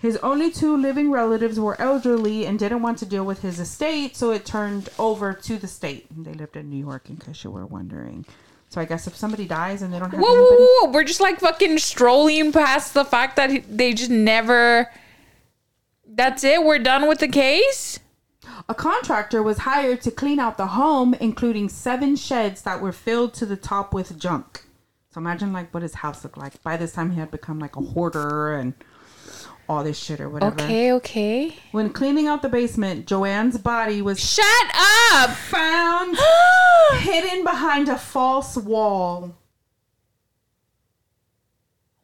His 0.00 0.16
only 0.18 0.52
two 0.52 0.76
living 0.76 1.10
relatives 1.10 1.58
were 1.58 1.78
elderly 1.80 2.46
and 2.46 2.60
didn't 2.60 2.80
want 2.80 2.98
to 2.98 3.06
deal 3.06 3.24
with 3.24 3.42
his 3.42 3.58
estate, 3.58 4.16
so 4.16 4.30
it 4.30 4.46
turned 4.46 4.88
over 5.00 5.32
to 5.32 5.56
the 5.56 5.66
state. 5.66 6.06
They 6.16 6.32
lived 6.32 6.56
in 6.56 6.70
New 6.70 6.78
York, 6.78 7.10
in 7.10 7.16
case 7.16 7.42
you 7.42 7.50
were 7.50 7.66
wondering. 7.66 8.24
So 8.68 8.80
I 8.80 8.84
guess 8.84 9.08
if 9.08 9.16
somebody 9.16 9.48
dies 9.48 9.82
and 9.82 9.92
they 9.92 9.98
don't 9.98 10.12
have 10.12 10.20
Whoa, 10.20 10.28
anybody, 10.28 10.62
whoa, 10.62 10.86
whoa. 10.86 10.92
We're 10.92 11.02
just 11.02 11.20
like 11.20 11.40
fucking 11.40 11.78
strolling 11.78 12.52
past 12.52 12.94
the 12.94 13.04
fact 13.04 13.34
that 13.34 13.64
they 13.68 13.94
just 13.94 14.12
never. 14.12 14.92
That's 16.06 16.44
it. 16.44 16.62
We're 16.62 16.78
done 16.78 17.08
with 17.08 17.18
the 17.18 17.26
case. 17.26 17.98
A 18.68 18.74
contractor 18.74 19.42
was 19.42 19.58
hired 19.58 20.00
to 20.02 20.10
clean 20.10 20.38
out 20.38 20.56
the 20.58 20.66
home, 20.68 21.14
including 21.14 21.68
seven 21.68 22.16
sheds 22.16 22.62
that 22.62 22.80
were 22.82 22.92
filled 22.92 23.34
to 23.34 23.46
the 23.46 23.56
top 23.56 23.94
with 23.94 24.18
junk. 24.18 24.64
So 25.10 25.20
imagine 25.20 25.52
like 25.52 25.72
what 25.72 25.82
his 25.82 25.94
house 25.94 26.22
looked 26.22 26.36
like. 26.36 26.62
By 26.62 26.76
this 26.76 26.92
time, 26.92 27.12
he 27.12 27.18
had 27.20 27.30
become 27.30 27.58
like 27.58 27.76
a 27.76 27.80
hoarder 27.80 28.54
and 28.54 28.74
all 29.68 29.82
this 29.84 29.98
shit 29.98 30.20
or 30.20 30.28
whatever. 30.28 30.62
Okay, 30.62 30.92
okay. 30.92 31.54
When 31.72 31.90
cleaning 31.90 32.26
out 32.26 32.42
the 32.42 32.48
basement, 32.48 33.06
Joanne's 33.06 33.58
body 33.58 34.02
was 34.02 34.18
Shut 34.20 34.74
up. 35.12 35.30
found 35.30 36.18
hidden 37.00 37.44
behind 37.44 37.88
a 37.88 37.98
false 37.98 38.56
wall. 38.56 39.34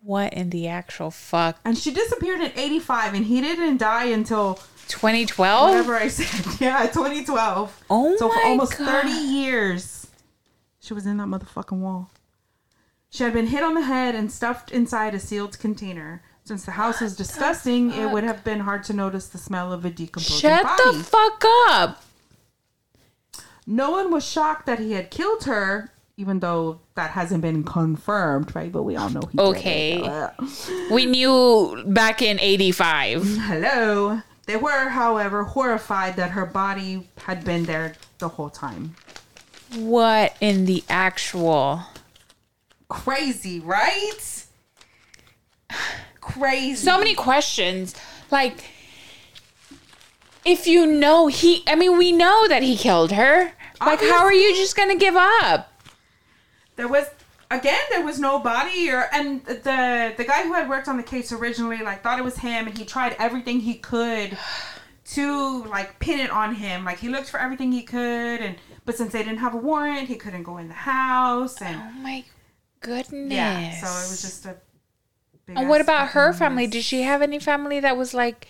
what 0.03 0.33
in 0.35 0.51
the 0.51 0.69
actual 0.69 1.11
fuck? 1.11 1.59
And 1.65 1.77
she 1.79 1.91
disappeared 1.93 2.41
in 2.41 2.53
85, 2.57 3.15
and 3.15 3.25
he 3.27 3.41
didn't 3.41 3.79
die 3.79 4.07
until 4.07 4.61
2012. 4.89 5.69
whatever 5.71 5.95
I 5.97 6.09
said. 6.09 6.47
Yeah, 6.61 6.87
2012. 6.87 7.85
Oh 7.91 8.17
so 8.17 8.29
for 8.29 8.41
almost 8.45 8.79
God. 8.79 9.03
30 9.05 9.11
years, 9.11 10.07
she 10.81 10.95
was 10.95 11.07
in 11.07 11.17
that 11.19 11.27
motherfucking 11.29 11.79
wall. 11.79 12.11
She 13.11 13.23
had 13.25 13.33
been 13.33 13.47
hit 13.49 13.63
on 13.63 13.75
the 13.75 13.83
head 13.83 14.15
and 14.15 14.31
stuffed 14.33 14.73
inside 14.73 15.15
a 15.15 15.21
sealed 15.21 15.59
container. 15.59 16.23
Since 16.45 16.65
the 16.67 16.73
house 16.73 17.01
is 17.01 17.17
disgusting, 17.17 17.91
it 17.93 18.11
would 18.11 18.25
have 18.25 18.45
been 18.45 18.61
hard 18.61 18.85
to 18.85 18.93
notice 18.93 19.29
the 19.29 19.39
smell 19.39 19.73
of 19.73 19.85
a 19.85 19.91
decomposing 19.91 20.37
Shut 20.41 20.63
body. 20.63 20.99
the 20.99 21.05
fuck 21.05 21.43
up. 21.69 22.03
no 23.67 23.91
one 23.91 24.11
was 24.11 24.27
shocked 24.29 24.67
that 24.67 24.79
he 24.79 24.93
had 24.93 25.11
killed 25.11 25.45
her, 25.45 25.91
even 26.19 26.41
though 26.41 26.81
that 26.97 27.13
hasn't 27.13 27.41
been 27.41 27.65
confirmed, 27.65 28.55
right? 28.55 28.71
But 28.71 28.83
we 28.83 28.95
all 28.97 29.09
know 29.09 29.23
he 29.31 29.39
did 29.39 29.43
Okay. 29.43 30.03
it. 30.05 30.91
We 30.93 31.07
knew 31.07 31.83
back 31.87 32.21
in 32.21 32.39
85. 32.39 33.23
Hello. 33.39 34.21
They 34.47 34.57
were, 34.57 34.89
however, 34.91 35.45
horrified 35.45 36.17
that 36.17 36.33
her 36.33 36.45
body 36.47 37.09
had 37.19 37.45
been 37.45 37.65
there 37.65 37.95
the 38.19 38.29
whole 38.29 38.51
time. 38.51 38.95
What 39.75 40.37
in 40.41 40.67
the 40.67 40.85
actual? 40.89 41.83
Crazy, 42.89 43.61
right? 43.61 44.45
Crazy. 46.21 46.77
So 46.77 46.99
many 46.99 47.15
questions. 47.15 47.95
Like, 48.31 48.65
if 50.45 50.67
you 50.67 50.87
know 50.87 51.27
he, 51.29 51.63
I 51.67 51.75
mean, 51.75 51.97
we 51.97 52.13
know 52.13 52.47
that 52.49 52.63
he 52.63 52.77
killed 52.77 53.13
her. 53.13 53.53
Like, 53.81 54.01
how 54.01 54.25
are 54.25 54.33
you 54.33 54.55
just 54.55 54.77
gonna 54.77 54.97
give 54.97 55.17
up? 55.17 55.71
there 56.77 56.89
was 56.89 57.07
again 57.51 57.81
there 57.91 58.05
was 58.05 58.19
no 58.19 58.39
body 58.39 58.91
or 58.91 59.07
and 59.13 59.45
the 59.45 60.13
the 60.17 60.25
guy 60.25 60.43
who 60.45 60.53
had 60.55 60.69
worked 60.69 60.89
on 60.89 60.97
the 60.97 61.03
case 61.03 61.31
originally 61.33 61.79
like 61.79 62.03
thought 62.03 62.19
it 62.19 62.25
was 62.25 62.39
him 62.39 62.67
and 62.67 62.77
he 62.79 62.85
tried 62.85 63.15
everything 63.19 63.61
he 63.61 63.75
could 63.75 64.37
to 65.05 65.65
like 65.65 65.99
pin 66.01 66.19
it 66.19 66.31
on 66.31 66.55
him 66.55 66.85
like 66.85 66.99
he 66.99 67.09
looked 67.09 67.29
for 67.29 67.39
everything 67.39 67.71
he 67.73 67.83
could 67.83 68.41
and 68.41 68.57
but 68.87 68.97
since 68.97 69.13
they 69.13 69.23
didn't 69.23 69.39
have 69.39 69.55
a 69.55 69.59
warrant 69.59 70.09
he 70.09 70.17
couldn't 70.17 70.43
go 70.43 70.57
in 70.59 70.69
the 70.69 70.75
house 70.75 71.61
and 71.61 71.77
Oh 71.77 72.01
my 72.01 72.25
goodness. 72.81 73.33
yeah 73.33 73.71
so 73.73 73.87
it 73.87 74.11
was 74.11 74.23
just 74.23 74.47
a 74.47 74.57
big 75.47 75.59
And 75.59 75.69
what 75.69 75.81
about 75.83 76.09
her 76.09 76.33
family? 76.33 76.65
mess. 76.65 76.73
Did 76.73 76.85
she 76.85 77.03
have 77.03 77.21
any 77.21 77.39
family 77.39 77.79
that 77.81 77.97
was 77.99 78.15
like, 78.15 78.49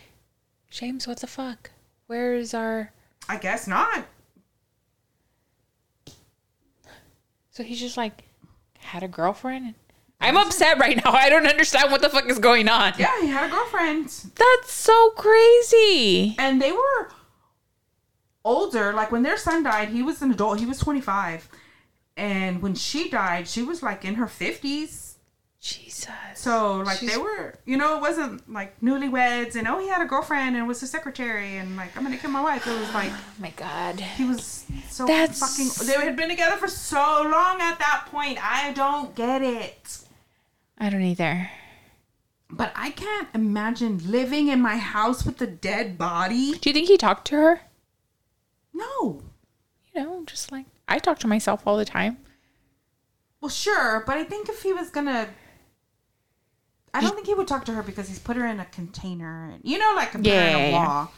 James, 0.70 1.06
what 1.08 1.18
the 1.20 1.26
fuck? 1.26 1.70
Where 2.06 2.34
is 2.34 2.54
our. 2.54 2.92
i 3.28 3.36
guess 3.36 3.66
not 3.66 4.06
So 7.50 7.62
he's 7.62 7.78
just 7.80 7.96
like, 7.96 8.24
had 8.84 9.02
a 9.02 9.08
girlfriend? 9.08 9.74
I'm 10.20 10.36
upset 10.36 10.78
right 10.78 10.96
now. 11.04 11.12
I 11.12 11.28
don't 11.28 11.46
understand 11.46 11.90
what 11.90 12.00
the 12.00 12.08
fuck 12.08 12.28
is 12.30 12.38
going 12.38 12.68
on. 12.68 12.94
yeah 12.98 13.20
he 13.20 13.26
had 13.28 13.46
a 13.46 13.50
girlfriend 13.50 14.06
That's 14.36 14.72
so 14.72 15.10
crazy. 15.10 16.34
and 16.38 16.62
they 16.62 16.72
were 16.72 17.10
older 18.44 18.92
like 18.92 19.10
when 19.10 19.22
their 19.22 19.36
son 19.38 19.62
died 19.62 19.88
he 19.88 20.02
was 20.02 20.20
an 20.22 20.30
adult 20.30 20.58
he 20.60 20.66
was 20.66 20.78
25 20.78 21.48
and 22.16 22.60
when 22.62 22.74
she 22.74 23.08
died 23.08 23.48
she 23.48 23.62
was 23.62 23.82
like 23.82 24.04
in 24.04 24.16
her 24.16 24.26
50s 24.26 25.13
Jesus. 25.64 26.10
so 26.34 26.76
like 26.80 26.98
She's- 26.98 27.10
they 27.12 27.18
were 27.18 27.54
you 27.64 27.78
know 27.78 27.96
it 27.96 28.00
wasn't 28.02 28.52
like 28.52 28.78
newlyweds 28.82 29.56
and 29.56 29.66
oh 29.66 29.78
he 29.78 29.88
had 29.88 30.02
a 30.02 30.04
girlfriend 30.04 30.56
and 30.56 30.68
was 30.68 30.82
a 30.82 30.86
secretary 30.86 31.56
and 31.56 31.74
like 31.76 31.96
i'm 31.96 32.02
gonna 32.04 32.18
kill 32.18 32.30
my 32.30 32.42
wife 32.42 32.66
it 32.66 32.78
was 32.78 32.92
like 33.00 33.10
Oh 33.10 33.24
my 33.40 33.50
God. 33.56 33.98
he 33.98 34.24
was 34.26 34.66
so 34.90 35.06
That's- 35.06 35.38
fucking 35.40 35.86
they 35.86 35.94
had 36.04 36.16
been 36.16 36.28
together 36.28 36.56
for 36.56 36.68
so 36.68 36.98
long 36.98 37.62
at 37.62 37.78
that 37.78 38.08
point 38.10 38.36
i 38.44 38.72
don't 38.74 39.14
get 39.14 39.40
it 39.40 39.98
I 40.76 40.90
don't 40.90 41.02
either. 41.02 41.48
but 42.50 42.70
i 42.76 42.90
can't 42.90 43.28
imagine 43.32 44.10
living 44.10 44.48
in 44.48 44.60
my 44.60 44.76
house 44.76 45.24
with 45.24 45.40
a 45.40 45.46
dead 45.46 45.96
body 45.96 46.52
Do 46.58 46.68
you 46.68 46.74
think 46.74 46.88
he 46.88 46.98
talked 46.98 47.26
to 47.28 47.36
her? 47.36 47.60
no 48.74 49.22
You 49.94 50.02
know, 50.02 50.24
just 50.26 50.52
like 50.52 50.66
I 50.86 50.98
talk 50.98 51.18
to 51.20 51.26
myself 51.26 51.62
all 51.66 51.78
the 51.78 51.86
time. 51.86 52.18
Well, 53.40 53.48
sure, 53.48 54.02
but 54.06 54.18
I 54.18 54.24
think 54.24 54.48
if 54.50 54.62
he 54.62 54.72
was 54.74 54.90
gonna, 54.90 55.28
I 56.94 57.00
don't 57.00 57.14
think 57.14 57.26
he 57.26 57.34
would 57.34 57.48
talk 57.48 57.64
to 57.66 57.72
her 57.72 57.82
because 57.82 58.08
he's 58.08 58.20
put 58.20 58.36
her 58.36 58.46
in 58.46 58.60
a 58.60 58.64
container, 58.66 59.50
and 59.52 59.60
you 59.64 59.78
know, 59.78 59.92
like 59.96 60.14
a, 60.14 60.20
Yeah, 60.20 60.70
wall. 60.72 61.12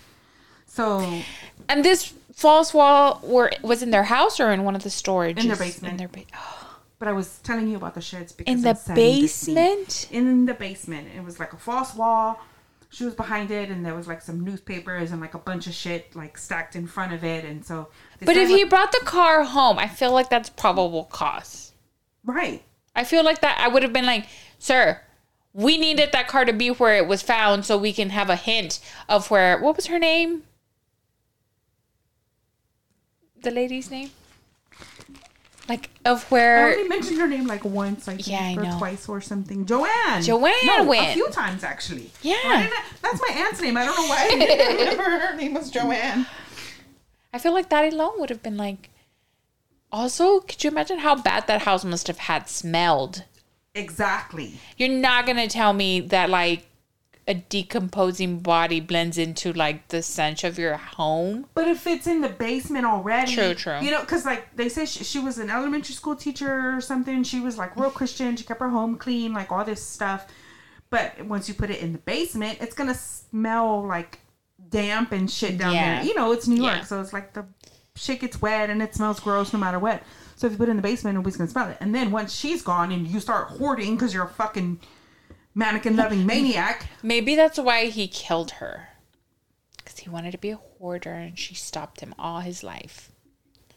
So 0.66 1.20
And 1.68 1.84
this 1.84 2.12
false 2.34 2.74
wall 2.74 3.20
were 3.22 3.50
was 3.62 3.82
in 3.82 3.90
their 3.90 4.04
house 4.04 4.40
or 4.40 4.50
in 4.50 4.64
one 4.64 4.74
of 4.74 4.82
the 4.82 4.88
storages? 4.88 5.38
In 5.38 5.48
their 5.48 5.56
basement. 5.56 5.92
In 5.92 5.96
their 5.98 6.08
ba- 6.08 6.24
oh. 6.34 6.62
But 6.98 7.08
I 7.08 7.12
was 7.12 7.38
telling 7.42 7.68
you 7.68 7.76
about 7.76 7.94
the 7.94 8.00
sheds 8.00 8.32
because 8.32 8.54
In 8.54 8.62
the 8.62 8.74
setting 8.74 9.20
the 9.22 9.26
scene. 9.26 9.54
basement? 9.54 10.08
In 10.10 10.46
the 10.46 10.54
basement, 10.54 11.08
it 11.14 11.22
was 11.22 11.38
like 11.38 11.52
a 11.52 11.58
false 11.58 11.94
wall. 11.94 12.40
She 12.88 13.04
was 13.04 13.14
behind 13.14 13.50
it, 13.50 13.68
and 13.68 13.84
there 13.84 13.94
was 13.94 14.06
like 14.08 14.22
some 14.22 14.42
newspapers 14.42 15.10
and 15.12 15.20
like 15.20 15.34
a 15.34 15.38
bunch 15.38 15.66
of 15.66 15.74
shit 15.74 16.16
like 16.16 16.38
stacked 16.38 16.74
in 16.74 16.86
front 16.86 17.12
of 17.12 17.22
it, 17.22 17.44
and 17.44 17.64
so. 17.64 17.88
But 18.24 18.36
if 18.38 18.48
he 18.48 18.64
brought 18.64 18.92
the 18.92 19.02
car 19.04 19.44
home, 19.44 19.78
I 19.78 19.88
feel 19.88 20.12
like 20.12 20.30
that's 20.30 20.48
probable 20.48 21.04
cause. 21.04 21.72
right, 22.24 22.62
I 22.94 23.04
feel 23.04 23.24
like 23.24 23.40
that 23.42 23.58
I 23.60 23.68
would 23.68 23.82
have 23.82 23.92
been 23.92 24.06
like, 24.06 24.26
"Sir, 24.58 25.02
we 25.58 25.78
needed 25.78 26.12
that 26.12 26.28
car 26.28 26.44
to 26.44 26.52
be 26.52 26.68
where 26.68 26.96
it 26.96 27.06
was 27.08 27.22
found 27.22 27.64
so 27.64 27.78
we 27.78 27.90
can 27.90 28.10
have 28.10 28.28
a 28.28 28.36
hint 28.36 28.78
of 29.08 29.30
where 29.30 29.58
what 29.58 29.74
was 29.74 29.86
her 29.86 29.98
name? 29.98 30.42
The 33.42 33.50
lady's 33.50 33.90
name? 33.90 34.10
Like 35.68 35.88
of 36.04 36.30
where 36.30 36.66
I 36.68 36.72
only 36.74 36.88
mentioned 36.88 37.18
her 37.18 37.26
name 37.26 37.46
like 37.46 37.64
once, 37.64 38.06
I 38.06 38.16
think, 38.16 38.28
Yeah, 38.28 38.40
I 38.42 38.54
or 38.56 38.62
know. 38.64 38.78
twice 38.78 39.08
or 39.08 39.20
something. 39.22 39.64
Joanne. 39.66 40.22
Joanne 40.22 40.52
no, 40.66 40.84
went. 40.84 41.10
a 41.10 41.14
few 41.14 41.28
times 41.30 41.64
actually. 41.64 42.10
Yeah. 42.22 42.34
I- 42.44 42.84
that's 43.02 43.20
my 43.20 43.34
aunt's 43.34 43.60
name. 43.62 43.76
I 43.78 43.84
don't 43.86 43.96
know 43.96 44.06
why. 44.06 44.28
I 44.30 44.76
remember 44.90 45.02
her 45.26 45.34
name 45.36 45.54
was 45.54 45.70
Joanne. 45.70 46.26
I 47.32 47.38
feel 47.38 47.52
like 47.54 47.70
that 47.70 47.90
alone 47.92 48.20
would 48.20 48.30
have 48.30 48.42
been 48.42 48.56
like 48.58 48.90
also, 49.90 50.40
could 50.40 50.62
you 50.62 50.70
imagine 50.70 50.98
how 50.98 51.14
bad 51.16 51.46
that 51.46 51.62
house 51.62 51.84
must 51.84 52.08
have 52.08 52.18
had 52.18 52.48
smelled? 52.48 53.24
Exactly. 53.76 54.58
You're 54.76 54.88
not 54.88 55.26
gonna 55.26 55.48
tell 55.48 55.72
me 55.72 56.00
that 56.00 56.30
like 56.30 56.66
a 57.28 57.34
decomposing 57.34 58.38
body 58.38 58.78
blends 58.80 59.18
into 59.18 59.52
like 59.52 59.88
the 59.88 60.00
stench 60.00 60.44
of 60.44 60.58
your 60.58 60.76
home. 60.76 61.46
But 61.54 61.66
if 61.66 61.86
it's 61.86 62.06
in 62.06 62.20
the 62.20 62.28
basement 62.28 62.86
already, 62.86 63.34
True, 63.34 63.54
true. 63.54 63.80
You 63.80 63.90
know, 63.90 64.00
because 64.00 64.24
like 64.24 64.54
they 64.54 64.68
say 64.68 64.86
she, 64.86 65.02
she 65.04 65.18
was 65.18 65.38
an 65.38 65.50
elementary 65.50 65.94
school 65.94 66.14
teacher 66.16 66.76
or 66.76 66.80
something. 66.80 67.24
She 67.24 67.40
was 67.40 67.58
like 67.58 67.76
real 67.76 67.90
Christian. 67.90 68.36
She 68.36 68.44
kept 68.44 68.60
her 68.60 68.68
home 68.70 68.96
clean, 68.96 69.32
like 69.34 69.50
all 69.50 69.64
this 69.64 69.84
stuff. 69.84 70.26
But 70.88 71.20
once 71.26 71.48
you 71.48 71.54
put 71.54 71.68
it 71.70 71.80
in 71.80 71.92
the 71.92 71.98
basement, 71.98 72.58
it's 72.60 72.74
gonna 72.74 72.94
smell 72.94 73.84
like 73.84 74.20
damp 74.70 75.10
and 75.12 75.28
shit 75.30 75.58
down 75.58 75.74
Yeah. 75.74 75.96
there. 75.96 76.04
You 76.04 76.14
know, 76.14 76.30
it's 76.32 76.46
New 76.46 76.62
York, 76.62 76.76
Yeah. 76.78 76.84
so 76.84 77.00
it's 77.00 77.12
like 77.12 77.32
the 77.34 77.44
shit 77.96 78.20
gets 78.20 78.40
wet 78.40 78.70
and 78.70 78.80
it 78.80 78.94
smells 78.94 79.18
gross 79.20 79.52
no 79.52 79.58
matter 79.58 79.78
what. 79.80 80.02
So 80.36 80.46
if 80.46 80.52
you 80.52 80.58
put 80.58 80.68
it 80.68 80.72
in 80.72 80.76
the 80.76 80.82
basement, 80.82 81.14
nobody's 81.16 81.36
gonna 81.36 81.50
smell 81.50 81.68
it. 81.70 81.78
And 81.80 81.94
then 81.94 82.10
once 82.10 82.32
she's 82.34 82.62
gone 82.62 82.92
and 82.92 83.06
you 83.08 83.20
start 83.20 83.48
hoarding 83.48 83.96
because 83.96 84.12
you're 84.14 84.24
a 84.24 84.28
fucking 84.28 84.78
mannequin 85.54 85.96
loving 85.96 86.26
maniac, 86.26 86.88
Maybe 87.02 87.34
that's 87.34 87.58
why 87.58 87.86
he 87.86 88.06
killed 88.06 88.52
her. 88.52 88.88
Because 89.78 89.98
he 89.98 90.10
wanted 90.10 90.32
to 90.32 90.38
be 90.38 90.50
a 90.50 90.56
hoarder 90.56 91.12
and 91.12 91.38
she 91.38 91.54
stopped 91.54 92.00
him 92.00 92.14
all 92.18 92.40
his 92.40 92.62
life. 92.62 93.10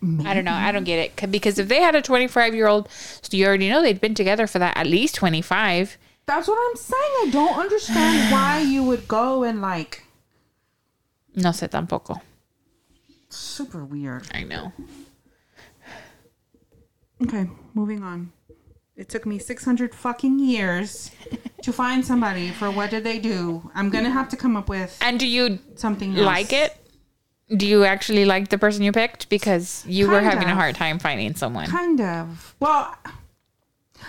I 0.02 0.34
don't 0.34 0.46
know. 0.46 0.54
I 0.54 0.72
don't 0.72 0.86
get 0.86 1.00
it. 1.00 1.16
'Cause- 1.18 1.30
Because 1.30 1.60
if 1.60 1.68
they 1.68 1.82
had 1.82 1.94
a 1.96 2.02
25 2.02 2.56
year 2.56 2.68
old, 2.68 2.88
so 2.92 3.36
you 3.36 3.46
already 3.46 3.70
know 3.70 3.82
they'd 3.82 4.00
been 4.00 4.16
together 4.16 4.48
for 4.48 4.58
that 4.60 4.78
at 4.78 4.88
least 4.88 5.16
25. 5.16 5.98
that's 6.26 6.48
what 6.48 6.58
I'm 6.70 6.76
saying. 6.78 7.16
I 7.24 7.30
don't 7.32 7.58
understand 7.58 8.32
why 8.34 8.60
you 8.62 8.84
would 8.84 9.08
go 9.08 9.44
and 9.44 9.62
like 9.62 10.04
No 11.36 11.50
sé 11.50 11.68
tampoco. 11.70 12.22
super 13.30 13.84
weird. 13.84 14.28
I 14.34 14.44
know. 14.44 14.72
Okay, 17.24 17.50
moving 17.74 18.04
on. 18.04 18.32
It 18.96 19.08
took 19.10 19.26
me 19.26 19.40
600 19.40 19.96
fucking 19.96 20.40
years 20.40 21.12
to 21.64 21.72
find 21.72 22.06
somebody 22.06 22.50
for 22.52 22.70
what 22.70 22.90
did 22.90 23.04
they 23.06 23.18
do? 23.20 23.70
I'm 23.74 23.90
gonna 23.90 24.10
have 24.10 24.28
to 24.30 24.38
come 24.38 24.58
up 24.58 24.68
with 24.70 24.98
And 25.02 25.20
do 25.20 25.28
you 25.28 25.60
something 25.76 26.16
else. 26.18 26.26
like 26.26 26.52
it? 26.54 26.76
Do 27.56 27.66
you 27.66 27.84
actually 27.86 28.26
like 28.26 28.50
the 28.50 28.58
person 28.58 28.84
you 28.84 28.92
picked? 28.92 29.30
Because 29.30 29.86
you 29.88 30.08
were 30.08 30.20
Kind 30.20 30.32
having 30.34 30.50
a 30.50 30.56
hard 30.56 30.76
time 30.76 31.00
finding 31.00 31.34
someone. 31.36 31.68
Kind 31.68 32.00
of. 32.02 32.56
Well, 32.60 32.94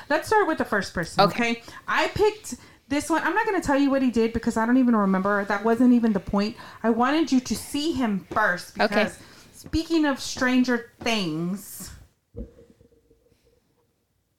let's 0.08 0.26
start 0.26 0.46
with 0.46 0.58
the 0.58 0.64
first 0.64 0.92
person. 0.92 1.22
Okay. 1.24 1.52
Okay. 1.52 1.62
I 1.88 2.08
picked 2.08 2.56
this 2.88 3.08
one. 3.08 3.22
I'm 3.22 3.34
not 3.34 3.46
going 3.46 3.58
to 3.60 3.66
tell 3.66 3.78
you 3.78 3.90
what 3.90 4.02
he 4.02 4.10
did 4.10 4.32
because 4.34 4.56
I 4.58 4.66
don't 4.66 4.76
even 4.76 4.94
remember. 4.94 5.44
That 5.46 5.64
wasn't 5.64 5.94
even 5.94 6.12
the 6.12 6.20
point. 6.20 6.56
I 6.82 6.90
wanted 6.90 7.32
you 7.32 7.40
to 7.40 7.56
see 7.56 7.92
him 7.92 8.26
first 8.30 8.74
because 8.74 9.14
Okay. 9.14 9.24
speaking 9.54 10.04
of 10.04 10.20
Stranger 10.20 10.90
Things, 11.00 11.90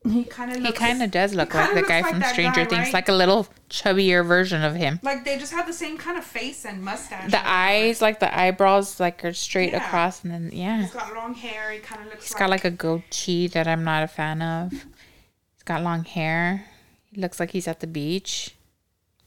he 0.09 0.23
kind 0.23 0.51
of 0.51 0.63
He 0.63 0.71
kind 0.71 1.03
of 1.03 1.11
does 1.11 1.35
look 1.35 1.53
like 1.53 1.73
the 1.75 1.83
guy 1.83 2.01
like 2.01 2.11
from 2.13 2.23
Stranger 2.23 2.63
guy, 2.63 2.69
Things, 2.69 2.85
right? 2.85 2.93
like 2.93 3.09
a 3.09 3.13
little 3.13 3.47
chubbier 3.69 4.25
version 4.25 4.63
of 4.63 4.75
him. 4.75 4.99
like 5.03 5.23
they 5.25 5.37
just 5.37 5.53
have 5.53 5.67
the 5.67 5.73
same 5.73 5.97
kind 5.97 6.17
of 6.17 6.23
face 6.23 6.65
and 6.65 6.81
mustache. 6.83 7.29
The 7.29 7.47
eyes, 7.47 8.01
like 8.01 8.19
the 8.19 8.35
eyebrows, 8.37 8.99
like 8.99 9.23
are 9.23 9.33
straight 9.33 9.73
Yeah. 9.73 9.85
across, 9.85 10.23
and 10.23 10.31
then 10.33 10.49
yeah, 10.53 10.81
He's 10.81 10.91
got 10.91 11.13
long 11.13 11.35
hair. 11.35 11.71
He 11.71 11.79
kind 11.79 12.01
of 12.01 12.07
looks 12.07 12.23
he's 12.25 12.33
like, 12.33 12.39
got 12.39 12.49
like 12.49 12.65
a 12.65 12.71
goatee 12.71 13.47
that 13.49 13.67
I'm 13.67 13.83
not 13.83 14.01
a 14.03 14.07
fan 14.07 14.41
of. 14.41 14.71
He's 14.71 15.63
got 15.65 15.83
long 15.83 16.03
hair. 16.03 16.65
He 17.13 17.21
looks 17.21 17.39
like 17.39 17.51
he's 17.51 17.67
at 17.67 17.79
the 17.81 17.87
beach. 17.87 18.55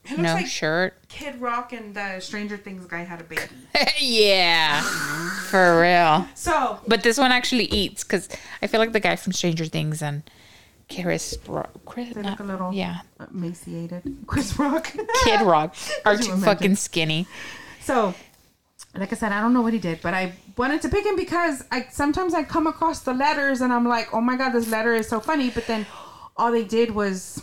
he 0.03 0.17
No 0.17 0.33
like 0.33 0.47
shirt. 0.47 0.95
Kid 1.07 1.39
Rock 1.39 1.71
and 1.71 1.95
the 1.95 2.19
Stranger 2.19 2.57
Things 2.57 2.85
guy 2.85 3.03
had 3.05 3.21
a 3.21 3.23
baby. 3.23 3.43
yeah, 3.99 4.81
for 5.49 5.79
real. 5.81 6.27
So 6.35 6.79
But 6.85 7.03
this 7.03 7.17
one 7.17 7.31
actually 7.31 7.65
eats 7.65 8.03
because 8.03 8.27
I 8.61 8.67
feel 8.67 8.79
like 8.81 8.91
the 8.91 8.99
guy 8.99 9.15
from 9.15 9.31
Stranger 9.31 9.65
Things 9.65 10.01
and 10.01 10.23
Chris, 10.89 11.37
Ro- 11.47 11.67
Chris 11.85 12.13
they 12.13 12.21
not- 12.21 12.27
uh, 12.27 12.31
look 12.31 12.39
a 12.39 12.43
little 12.43 12.73
yeah, 12.73 12.99
emaciated. 13.31 14.03
Chris 14.27 14.57
Rock. 14.59 14.93
Kid 15.23 15.41
Rock 15.41 15.75
are 16.05 16.13
you 16.15 16.23
too 16.23 16.37
fucking 16.37 16.75
skinny. 16.75 17.27
So, 17.81 18.13
like 18.95 19.11
I 19.11 19.15
said, 19.15 19.31
I 19.31 19.41
don't 19.41 19.53
know 19.53 19.61
what 19.61 19.73
he 19.73 19.79
did, 19.79 20.01
but 20.01 20.13
I 20.13 20.33
wanted 20.57 20.81
to 20.83 20.89
pick 20.89 21.05
him 21.05 21.15
because 21.15 21.63
I 21.71 21.87
sometimes 21.91 22.33
I 22.33 22.43
come 22.43 22.67
across 22.67 23.01
the 23.01 23.13
letters 23.13 23.61
and 23.61 23.73
I'm 23.73 23.87
like, 23.87 24.13
oh 24.13 24.21
my 24.21 24.35
god, 24.37 24.51
this 24.51 24.69
letter 24.69 24.93
is 24.93 25.07
so 25.07 25.19
funny, 25.19 25.49
but 25.49 25.65
then 25.67 25.85
all 26.37 26.51
they 26.51 26.63
did 26.63 26.91
was 26.91 27.41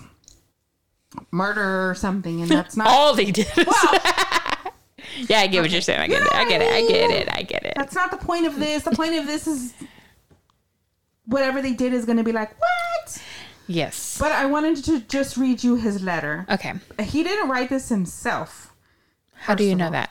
murder 1.31 1.91
or 1.91 1.95
something, 1.95 2.41
and 2.43 2.51
that's 2.51 2.77
not 2.77 2.87
All 2.91 3.15
they 3.15 3.31
did. 3.31 3.47
well, 3.57 4.01
yeah, 5.29 5.41
I 5.41 5.47
get 5.47 5.63
what 5.63 5.71
you're 5.71 5.81
saying. 5.81 6.01
I 6.01 6.07
get 6.07 6.23
it. 6.23 6.33
I 6.35 6.49
get 6.49 6.63
it. 6.63 6.73
I 6.73 6.81
get 6.89 7.11
it. 7.11 7.29
I 7.37 7.43
get 7.43 7.65
it. 7.65 7.75
that's 7.77 7.95
not 7.95 8.11
the 8.11 8.17
point 8.17 8.47
of 8.47 8.59
this. 8.59 8.85
The 8.85 8.93
point 8.93 9.15
of 9.15 9.27
this 9.27 9.47
is 9.47 9.75
whatever 11.27 11.61
they 11.61 11.73
did 11.73 11.93
is 11.93 12.05
going 12.05 12.19
to 12.19 12.25
be 12.25 12.33
like 12.33 12.51
what. 12.59 12.69
Yes. 13.67 14.19
But 14.19 14.33
I 14.33 14.47
wanted 14.47 14.85
to 14.85 15.01
just 15.01 15.37
read 15.37 15.63
you 15.63 15.77
his 15.77 16.03
letter. 16.03 16.47
Okay. 16.51 16.75
He 17.01 17.23
didn't 17.23 17.49
write 17.49 17.69
this 17.69 17.89
himself. 17.89 18.75
How 19.35 19.55
do 19.55 19.65
you 19.65 19.75
know 19.75 19.91
that? 19.91 20.11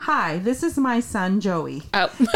Hi, 0.00 0.38
this 0.38 0.62
is 0.62 0.76
my 0.76 1.00
son 1.00 1.40
Joey. 1.40 1.84
Oh, 1.94 2.10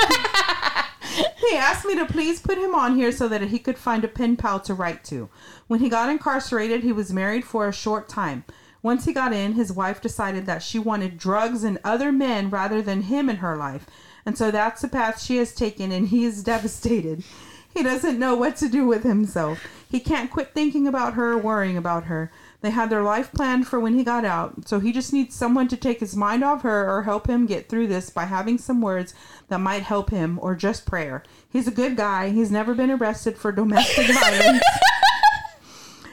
He 1.50 1.56
asked 1.56 1.84
me 1.84 1.96
to 1.96 2.06
please 2.06 2.40
put 2.40 2.58
him 2.58 2.74
on 2.74 2.94
here 2.94 3.10
so 3.10 3.26
that 3.26 3.42
he 3.42 3.58
could 3.58 3.78
find 3.78 4.04
a 4.04 4.08
pen 4.08 4.36
pal 4.36 4.60
to 4.60 4.74
write 4.74 5.02
to. 5.04 5.28
When 5.66 5.80
he 5.80 5.88
got 5.88 6.08
incarcerated, 6.08 6.82
he 6.82 6.92
was 6.92 7.12
married 7.12 7.44
for 7.44 7.66
a 7.66 7.72
short 7.72 8.08
time. 8.08 8.44
Once 8.82 9.04
he 9.04 9.12
got 9.12 9.32
in, 9.32 9.54
his 9.54 9.72
wife 9.72 10.00
decided 10.00 10.46
that 10.46 10.62
she 10.62 10.78
wanted 10.78 11.18
drugs 11.18 11.64
and 11.64 11.78
other 11.82 12.12
men 12.12 12.50
rather 12.50 12.80
than 12.80 13.02
him 13.02 13.28
in 13.28 13.36
her 13.36 13.56
life. 13.56 13.86
And 14.24 14.38
so 14.38 14.50
that's 14.50 14.82
the 14.82 14.88
path 14.88 15.20
she 15.20 15.38
has 15.38 15.54
taken, 15.54 15.90
and 15.90 16.08
he 16.08 16.24
is 16.24 16.44
devastated. 16.44 17.24
He 17.72 17.82
doesn't 17.82 18.18
know 18.18 18.34
what 18.34 18.56
to 18.56 18.68
do 18.68 18.86
with 18.86 19.04
himself. 19.04 19.64
He 19.88 20.00
can't 20.00 20.30
quit 20.30 20.52
thinking 20.54 20.86
about 20.86 21.14
her 21.14 21.32
or 21.32 21.38
worrying 21.38 21.76
about 21.76 22.04
her. 22.04 22.30
They 22.60 22.70
had 22.70 22.90
their 22.90 23.02
life 23.02 23.32
planned 23.32 23.66
for 23.66 23.80
when 23.80 23.94
he 23.94 24.04
got 24.04 24.24
out, 24.24 24.68
so 24.68 24.80
he 24.80 24.92
just 24.92 25.12
needs 25.12 25.34
someone 25.34 25.66
to 25.68 25.76
take 25.76 26.00
his 26.00 26.14
mind 26.14 26.44
off 26.44 26.62
her 26.62 26.88
or 26.88 27.04
help 27.04 27.26
him 27.26 27.46
get 27.46 27.68
through 27.68 27.86
this 27.86 28.10
by 28.10 28.24
having 28.24 28.58
some 28.58 28.82
words 28.82 29.14
that 29.48 29.60
might 29.60 29.82
help 29.82 30.10
him 30.10 30.38
or 30.42 30.54
just 30.54 30.84
prayer. 30.84 31.22
He's 31.48 31.66
a 31.66 31.72
good 31.72 31.96
guy. 31.96 32.30
He's 32.30 32.50
never 32.50 32.74
been 32.74 32.90
arrested 32.90 33.38
for 33.38 33.50
domestic 33.50 34.06
violence. 34.14 34.62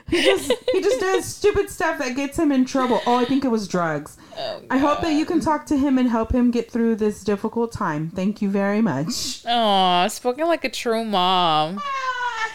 He 0.09 0.21
just 0.23 0.51
he 0.71 0.81
just 0.81 0.99
does 0.99 1.25
stupid 1.35 1.69
stuff 1.69 1.97
that 1.99 2.15
gets 2.15 2.37
him 2.37 2.51
in 2.51 2.65
trouble. 2.65 3.01
Oh, 3.05 3.15
I 3.15 3.25
think 3.25 3.43
it 3.45 3.49
was 3.49 3.67
drugs. 3.67 4.17
Oh, 4.37 4.61
I 4.69 4.77
hope 4.77 5.01
that 5.01 5.13
you 5.13 5.25
can 5.25 5.39
talk 5.39 5.65
to 5.67 5.77
him 5.77 5.97
and 5.97 6.09
help 6.09 6.31
him 6.33 6.51
get 6.51 6.71
through 6.71 6.95
this 6.97 7.23
difficult 7.23 7.71
time. 7.71 8.09
Thank 8.09 8.41
you 8.41 8.49
very 8.49 8.81
much. 8.81 9.43
oh, 9.47 10.07
spoken 10.09 10.47
like 10.47 10.63
a 10.63 10.69
true 10.69 11.03
mom. 11.03 11.81
Ah, 11.81 12.51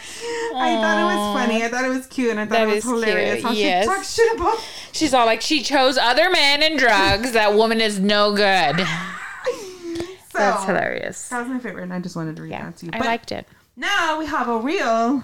I 0.55 0.75
thought 0.75 0.97
it 0.99 1.15
was 1.15 1.41
funny. 1.41 1.63
I 1.63 1.67
thought 1.67 1.85
it 1.85 1.89
was 1.89 2.07
cute, 2.07 2.29
and 2.31 2.39
I 2.39 2.45
thought 2.45 2.51
That 2.51 2.69
it 2.69 2.75
was 2.75 2.83
hilarious 2.83 3.35
cute, 3.41 3.43
how 3.45 3.51
yes. 3.51 3.83
she 3.83 3.89
talks 3.89 4.13
shit 4.15 4.35
about. 4.35 4.65
She's 4.91 5.13
all 5.13 5.25
like, 5.25 5.41
she 5.41 5.61
chose 5.63 5.97
other 5.97 6.29
men 6.29 6.61
and 6.63 6.77
drugs. 6.79 7.31
That 7.33 7.53
woman 7.55 7.81
is 7.81 7.99
no 7.99 8.33
good. 8.35 8.85
So, 10.31 10.39
That's 10.39 10.63
hilarious. 10.65 11.29
That 11.29 11.41
was 11.41 11.47
my 11.47 11.59
favorite, 11.59 11.83
and 11.83 11.93
I 11.93 11.99
just 11.99 12.15
wanted 12.15 12.35
to 12.37 12.41
read 12.41 12.49
Yeah, 12.51 12.63
that 12.65 12.77
to 12.77 12.85
you. 12.87 12.91
But 12.91 13.03
I 13.03 13.05
liked 13.05 13.31
it. 13.31 13.47
now 13.75 14.17
we 14.17 14.25
have 14.25 14.47
a 14.47 14.57
real. 14.57 15.23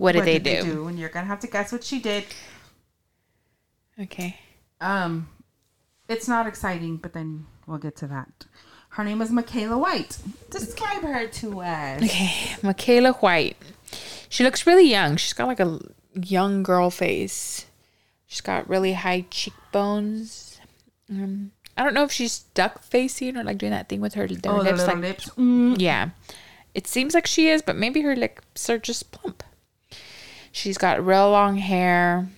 What 0.00 0.12
did 0.12 0.24
they 0.24 0.38
do? 0.38 0.86
And 0.88 0.98
you're 0.98 1.08
gonna 1.08 1.26
have 1.26 1.40
to 1.40 1.46
guess 1.46 1.72
what 1.72 1.84
she 1.84 1.98
did. 2.00 2.24
Okay. 4.00 4.36
Um, 4.80 5.28
it's 6.08 6.26
not 6.26 6.46
exciting, 6.46 6.96
but 6.96 7.12
then 7.12 7.46
we'll 7.66 7.78
get 7.78 7.96
to 7.96 8.06
that. 8.08 8.46
Her 8.90 9.04
name 9.04 9.20
is 9.22 9.30
Michaela 9.30 9.78
White. 9.78 10.18
Describe 10.50 11.02
her 11.02 11.26
to 11.28 11.60
us. 11.60 12.02
Okay, 12.02 12.56
Michaela 12.62 13.12
White. 13.12 13.56
She 14.28 14.42
looks 14.42 14.66
really 14.66 14.88
young. 14.88 15.16
She's 15.16 15.32
got 15.32 15.46
like 15.46 15.60
a 15.60 15.78
young 16.14 16.62
girl 16.62 16.90
face. 16.90 17.66
She's 18.26 18.40
got 18.40 18.68
really 18.68 18.94
high 18.94 19.26
cheekbones. 19.30 20.60
Um, 21.10 21.52
I 21.76 21.84
don't 21.84 21.94
know 21.94 22.04
if 22.04 22.12
she's 22.12 22.40
duck 22.54 22.82
facing 22.82 23.36
or 23.36 23.44
like 23.44 23.58
doing 23.58 23.72
that 23.72 23.88
thing 23.88 24.00
with 24.00 24.14
her, 24.14 24.26
her 24.26 24.34
Oh, 24.46 24.58
the 24.62 24.70
lips. 24.72 24.78
little 24.78 24.94
Like, 24.94 25.02
lips. 25.02 25.28
Mm. 25.30 25.76
yeah, 25.80 26.10
it 26.74 26.86
seems 26.86 27.14
like 27.14 27.26
she 27.26 27.48
is, 27.48 27.62
but 27.62 27.76
maybe 27.76 28.00
her 28.02 28.16
lips 28.16 28.68
are 28.70 28.78
just 28.78 29.10
plump. 29.12 29.42
She's 30.52 30.78
got 30.78 31.04
real 31.04 31.30
long 31.30 31.56
hair. 31.56 32.28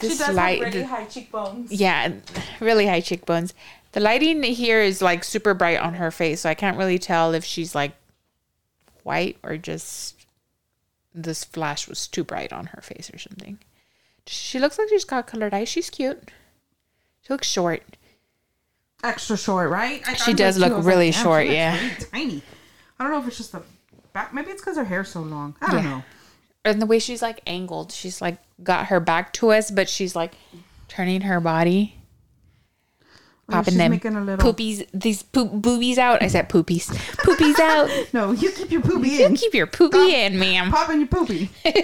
She 0.00 0.08
This 0.08 0.18
does 0.18 0.34
light, 0.34 0.62
have 0.62 0.72
really 0.74 0.80
the- 0.82 0.86
high 0.88 1.04
cheekbones. 1.06 1.72
yeah, 1.72 2.12
really 2.60 2.86
high 2.86 3.00
cheekbones. 3.00 3.54
The 3.92 4.00
lighting 4.00 4.42
here 4.42 4.80
is 4.80 5.00
like 5.00 5.22
super 5.22 5.54
bright 5.54 5.78
on 5.78 5.94
her 5.94 6.10
face, 6.10 6.40
so 6.40 6.50
I 6.50 6.54
can't 6.54 6.76
really 6.76 6.98
tell 6.98 7.32
if 7.32 7.44
she's 7.44 7.74
like 7.74 7.92
white 9.04 9.36
or 9.42 9.56
just 9.56 10.26
this 11.14 11.44
flash 11.44 11.86
was 11.86 12.08
too 12.08 12.24
bright 12.24 12.52
on 12.52 12.66
her 12.66 12.82
face 12.82 13.08
or 13.14 13.18
something. 13.18 13.58
She 14.26 14.58
looks 14.58 14.78
like 14.78 14.88
she's 14.88 15.04
got 15.04 15.26
colored 15.28 15.54
eyes. 15.54 15.68
She's 15.68 15.90
cute. 15.90 16.30
She 17.22 17.32
looks 17.32 17.46
short. 17.46 17.82
Extra 19.04 19.36
short, 19.36 19.70
right? 19.70 20.02
I 20.08 20.14
She 20.14 20.32
thought 20.32 20.36
does 20.38 20.54
so 20.56 20.66
too. 20.68 20.74
look 20.74 20.84
I 20.84 20.86
really 20.88 21.10
"Damn, 21.10 21.18
she 21.18 21.22
short, 21.22 21.46
yeah. 21.46 21.78
really 21.80 21.94
tiny. 22.12 22.42
I 22.98 23.04
don't 23.04 23.12
know 23.12 23.18
if 23.20 23.28
it's 23.28 23.36
just 23.36 23.52
the 23.52 23.62
back. 24.14 24.32
Maybe 24.32 24.50
it's 24.52 24.62
because 24.62 24.76
her 24.78 24.84
hair's 24.84 25.08
so 25.10 25.20
long. 25.20 25.56
I 25.60 25.72
don't 25.72 25.84
Yeah. 25.84 25.90
know. 25.90 26.04
And 26.64 26.80
the 26.80 26.86
way 26.86 26.98
she's 26.98 27.20
like 27.20 27.42
angled, 27.46 27.92
she's 27.92 28.22
like 28.22 28.38
got 28.62 28.86
her 28.86 29.00
back 29.00 29.34
to 29.34 29.50
us, 29.52 29.70
but 29.70 29.88
she's 29.90 30.16
like 30.16 30.32
turning 30.88 31.22
her 31.22 31.40
body. 31.40 31.96
Oh, 33.50 33.52
Popping 33.52 33.74
she's 33.74 33.78
them 34.00 34.24
little- 34.24 34.52
poopies, 34.54 34.86
these 34.94 35.22
poop 35.22 35.50
boobies 35.52 35.98
out. 35.98 36.22
I 36.22 36.28
said 36.28 36.48
poopies, 36.48 36.86
poopies 37.18 37.58
out. 37.58 37.90
No, 38.14 38.30
you 38.32 38.50
keep 38.52 38.70
your 38.70 38.80
poopy 38.80 39.10
You 39.10 39.26
in. 39.26 39.36
keep 39.36 39.52
your 39.52 39.66
poopy 39.66 40.14
in, 40.14 40.38
ma'am. 40.38 40.70
Popping 40.70 41.00
your 41.00 41.08
poopy. 41.08 41.50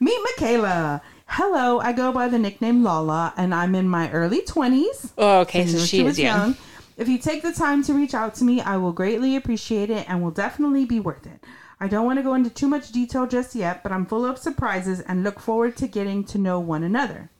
Meet 0.00 0.18
Michaela. 0.24 1.02
Hello, 1.26 1.78
I 1.78 1.92
go 1.92 2.10
by 2.10 2.26
the 2.28 2.38
nickname 2.38 2.82
Lala, 2.82 3.34
and 3.36 3.54
I'm 3.54 3.74
in 3.76 3.88
my 3.88 4.10
early 4.10 4.40
20s. 4.42 5.12
Oh, 5.18 5.40
okay, 5.40 5.66
so 5.66 5.78
she 5.78 6.04
is 6.04 6.18
young. 6.18 6.56
If 6.98 7.08
you 7.08 7.16
take 7.16 7.42
the 7.42 7.52
time 7.52 7.84
to 7.84 7.94
reach 7.94 8.12
out 8.12 8.34
to 8.34 8.44
me, 8.44 8.60
I 8.60 8.76
will 8.76 8.92
greatly 8.92 9.36
appreciate 9.36 9.88
it 9.88 10.04
and 10.10 10.20
will 10.20 10.32
definitely 10.32 10.84
be 10.84 10.98
worth 10.98 11.26
it. 11.26 11.44
I 11.80 11.86
don't 11.86 12.04
want 12.04 12.18
to 12.18 12.24
go 12.24 12.34
into 12.34 12.50
too 12.50 12.66
much 12.66 12.90
detail 12.90 13.24
just 13.26 13.54
yet, 13.54 13.84
but 13.84 13.92
I'm 13.92 14.04
full 14.04 14.26
of 14.26 14.36
surprises 14.36 14.98
and 15.00 15.22
look 15.22 15.38
forward 15.38 15.76
to 15.76 15.86
getting 15.86 16.24
to 16.24 16.38
know 16.38 16.58
one 16.58 16.82
another. 16.82 17.30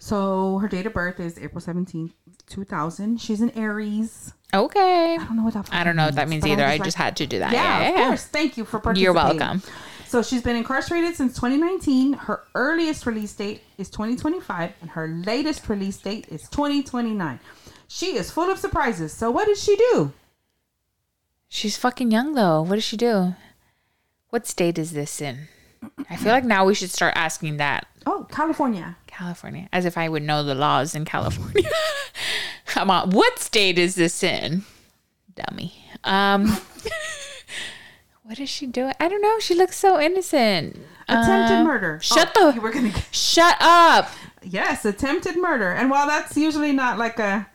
So 0.00 0.58
her 0.58 0.66
date 0.68 0.86
of 0.86 0.92
birth 0.92 1.20
is 1.20 1.38
April 1.38 1.60
17th, 1.60 2.12
2000. 2.48 3.20
She's 3.20 3.40
an 3.40 3.50
Aries. 3.50 4.32
Okay. 4.52 5.14
I 5.14 5.24
don't 5.24 5.36
know 5.36 5.44
what 5.44 5.54
that 5.54 5.68
I 5.70 5.84
don't 5.84 5.94
know 5.96 6.06
what 6.06 6.14
that 6.16 6.28
means 6.28 6.42
but 6.42 6.50
either. 6.50 6.64
I 6.64 6.78
was 6.78 6.86
just 6.86 6.98
like- 6.98 7.04
had 7.04 7.16
to 7.18 7.26
do 7.26 7.38
that. 7.38 7.52
Yeah, 7.52 7.80
Yeah, 7.80 7.88
of 7.88 8.06
course. 8.08 8.24
Thank 8.24 8.56
you 8.56 8.64
for 8.64 8.80
participating. 8.80 9.04
You're 9.04 9.12
welcome. 9.12 9.62
So 10.06 10.22
she's 10.22 10.40
been 10.42 10.56
incarcerated 10.56 11.16
since 11.16 11.34
2019. 11.34 12.14
Her 12.14 12.42
earliest 12.54 13.04
release 13.04 13.34
date 13.34 13.62
is 13.76 13.90
2025, 13.90 14.72
and 14.80 14.90
her 14.90 15.06
latest 15.06 15.68
release 15.68 15.98
date 15.98 16.26
is 16.30 16.48
2029. 16.48 17.38
She 17.88 18.16
is 18.16 18.30
full 18.30 18.50
of 18.50 18.58
surprises. 18.58 19.12
So 19.12 19.30
what 19.30 19.46
did 19.46 19.56
she 19.58 19.74
do? 19.76 20.12
She's 21.48 21.76
fucking 21.76 22.10
young 22.10 22.34
though. 22.34 22.62
What 22.62 22.76
does 22.76 22.84
she 22.84 22.96
do? 22.96 23.34
What 24.30 24.46
state 24.46 24.78
is 24.78 24.92
this 24.92 25.20
in? 25.22 25.48
I 26.10 26.16
feel 26.16 26.32
like 26.32 26.44
now 26.44 26.64
we 26.66 26.74
should 26.74 26.90
start 26.90 27.14
asking 27.16 27.56
that. 27.56 27.86
Oh, 28.04 28.26
California. 28.30 28.96
California. 29.06 29.68
As 29.72 29.84
if 29.84 29.96
I 29.96 30.08
would 30.08 30.22
know 30.22 30.42
the 30.42 30.54
laws 30.54 30.94
in 30.94 31.04
California. 31.04 31.68
Come 32.66 32.90
on. 32.90 33.10
What 33.10 33.38
state 33.38 33.78
is 33.78 33.94
this 33.94 34.22
in? 34.22 34.64
Dummy. 35.34 35.74
Um 36.04 36.58
What 38.22 38.38
is 38.38 38.50
she 38.50 38.66
doing? 38.66 38.92
I 39.00 39.08
don't 39.08 39.22
know. 39.22 39.38
She 39.38 39.54
looks 39.54 39.78
so 39.78 39.98
innocent. 39.98 40.76
Attempted 41.08 41.54
Uh, 41.60 41.64
murder. 41.64 41.98
Shut 42.02 42.30
oh, 42.36 42.50
the 42.50 42.56
You 42.56 42.60
were 42.60 42.70
gonna. 42.70 42.92
Shut 43.10 43.56
up. 43.58 44.10
Yes, 44.42 44.84
attempted 44.84 45.36
murder. 45.38 45.72
And 45.72 45.90
while 45.90 46.06
that's 46.06 46.36
usually 46.36 46.72
not 46.72 46.98
like 46.98 47.18
a 47.18 47.46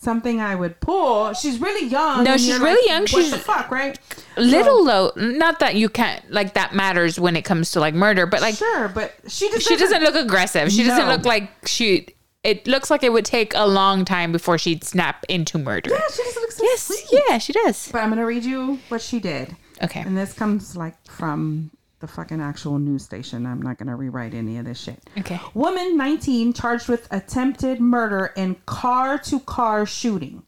something 0.00 0.40
I 0.40 0.54
would 0.54 0.80
pull, 0.80 1.32
she's 1.34 1.60
really 1.60 1.86
young. 1.86 2.24
No, 2.24 2.36
she's 2.36 2.58
really 2.58 2.72
like, 2.72 2.86
young. 2.86 3.00
What 3.02 3.08
She's- 3.10 3.30
the 3.30 3.38
fuck, 3.38 3.70
right? 3.70 3.98
Little 4.36 4.84
though, 4.84 5.12
not 5.16 5.58
that 5.60 5.74
you 5.74 5.88
can't 5.88 6.28
like 6.30 6.54
that 6.54 6.74
matters 6.74 7.20
when 7.20 7.36
it 7.36 7.42
comes 7.42 7.70
to 7.72 7.80
like 7.80 7.94
murder, 7.94 8.26
but 8.26 8.40
like 8.40 8.54
sure, 8.54 8.88
but 8.88 9.12
she 9.28 9.50
just 9.50 9.68
she 9.68 9.76
doesn't 9.76 10.02
look 10.02 10.14
aggressive. 10.14 10.72
She 10.72 10.82
doesn't 10.84 11.08
look 11.08 11.24
like 11.24 11.50
she. 11.66 12.08
It 12.42 12.66
looks 12.66 12.90
like 12.90 13.02
it 13.02 13.12
would 13.12 13.26
take 13.26 13.52
a 13.54 13.66
long 13.66 14.06
time 14.06 14.32
before 14.32 14.56
she'd 14.56 14.82
snap 14.82 15.26
into 15.28 15.58
murder. 15.58 15.90
Yeah, 15.90 16.00
she 16.10 16.22
just 16.22 16.36
looks 16.36 16.56
so 16.56 16.64
Yes, 16.64 16.80
sweet. 16.80 17.22
yeah, 17.28 17.36
she 17.36 17.52
does. 17.52 17.90
But 17.92 17.98
I'm 18.02 18.08
gonna 18.08 18.24
read 18.24 18.44
you 18.44 18.78
what 18.88 19.02
she 19.02 19.20
did. 19.20 19.54
Okay. 19.82 20.00
And 20.00 20.16
this 20.16 20.32
comes 20.32 20.74
like 20.74 20.94
from 21.06 21.70
the 22.00 22.08
fucking 22.08 22.40
actual 22.40 22.78
news 22.78 23.04
station. 23.04 23.46
I'm 23.46 23.62
not 23.62 23.78
gonna 23.78 23.96
rewrite 23.96 24.34
any 24.34 24.58
of 24.58 24.64
this 24.64 24.80
shit. 24.80 24.98
Okay. 25.18 25.40
Woman 25.54 25.96
19 25.96 26.52
charged 26.52 26.88
with 26.88 27.06
attempted 27.10 27.80
murder 27.80 28.32
in 28.36 28.56
car 28.66 29.18
to 29.18 29.40
car 29.40 29.86
shooting. 29.86 30.42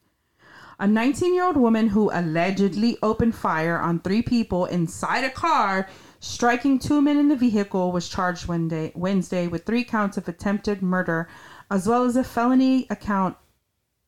A 0.78 0.86
19 0.86 1.34
year 1.34 1.44
old 1.44 1.56
woman 1.56 1.88
who 1.88 2.10
allegedly 2.12 2.96
opened 3.02 3.36
fire 3.36 3.78
on 3.78 4.00
three 4.00 4.22
people 4.22 4.64
inside 4.64 5.22
a 5.22 5.30
car, 5.30 5.88
striking 6.18 6.78
two 6.78 7.00
men 7.00 7.18
in 7.18 7.28
the 7.28 7.36
vehicle, 7.36 7.92
was 7.92 8.08
charged 8.08 8.46
Wednesday, 8.48 8.90
Wednesday 8.96 9.46
with 9.46 9.64
three 9.64 9.84
counts 9.84 10.16
of 10.16 10.26
attempted 10.26 10.82
murder, 10.82 11.28
as 11.70 11.86
well 11.86 12.04
as 12.04 12.16
a 12.16 12.24
felony 12.24 12.86
account 12.90 13.36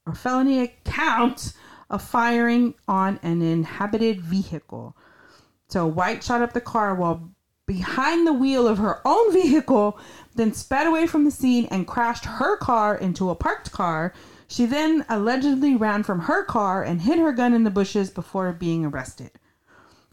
or 0.07 0.14
felony 0.14 0.61
account 0.62 1.53
of 1.90 2.03
firing 2.03 2.74
on 2.88 3.20
an 3.22 3.40
inhabited 3.40 4.20
vehicle. 4.20 4.97
So 5.68 5.86
White 5.86 6.24
shot 6.24 6.42
up 6.42 6.53
the 6.53 6.61
car 6.61 6.95
while 6.95 7.30
behind 7.67 8.27
the 8.27 8.33
wheel 8.33 8.67
of 8.67 8.79
her 8.79 9.01
own 9.05 9.33
vehicle, 9.33 9.99
then 10.35 10.53
sped 10.53 10.87
away 10.87 11.07
from 11.07 11.25
the 11.25 11.31
scene 11.31 11.67
and 11.71 11.87
crashed 11.87 12.25
her 12.25 12.57
car 12.57 12.97
into 12.97 13.31
a 13.31 13.35
parked 13.35 13.73
car. 13.73 14.12
She 14.49 14.67
then 14.67 15.05
allegedly 15.09 15.75
ran 15.75 16.03
from 16.03 16.21
her 16.21 16.45
car 16.45 16.83
and 16.83 17.03
hid 17.03 17.19
her 17.19 17.33
gun 17.33 17.55
in 17.55 17.65
the 17.65 17.71
bushes 17.71 18.11
before 18.11 18.53
being 18.53 18.85
arrested. 18.85 19.31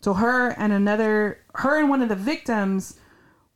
So 0.02 0.14
her 0.14 0.50
and 0.58 0.74
another, 0.74 1.40
her 1.56 1.78
and 1.78 1.90
one 1.90 2.02
of 2.02 2.10
the 2.10 2.16
victims 2.16 3.00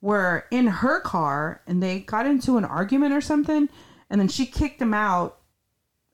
were 0.02 0.46
in 0.52 0.68
her 0.68 1.00
car 1.00 1.62
and 1.66 1.82
they 1.82 2.00
got 2.00 2.28
into 2.28 2.58
an 2.58 2.66
argument 2.66 3.14
or 3.14 3.22
something. 3.22 3.70
And 4.10 4.22
then 4.22 4.28
she 4.28 4.46
kicked 4.46 4.82
him 4.82 4.94
out 4.94 5.40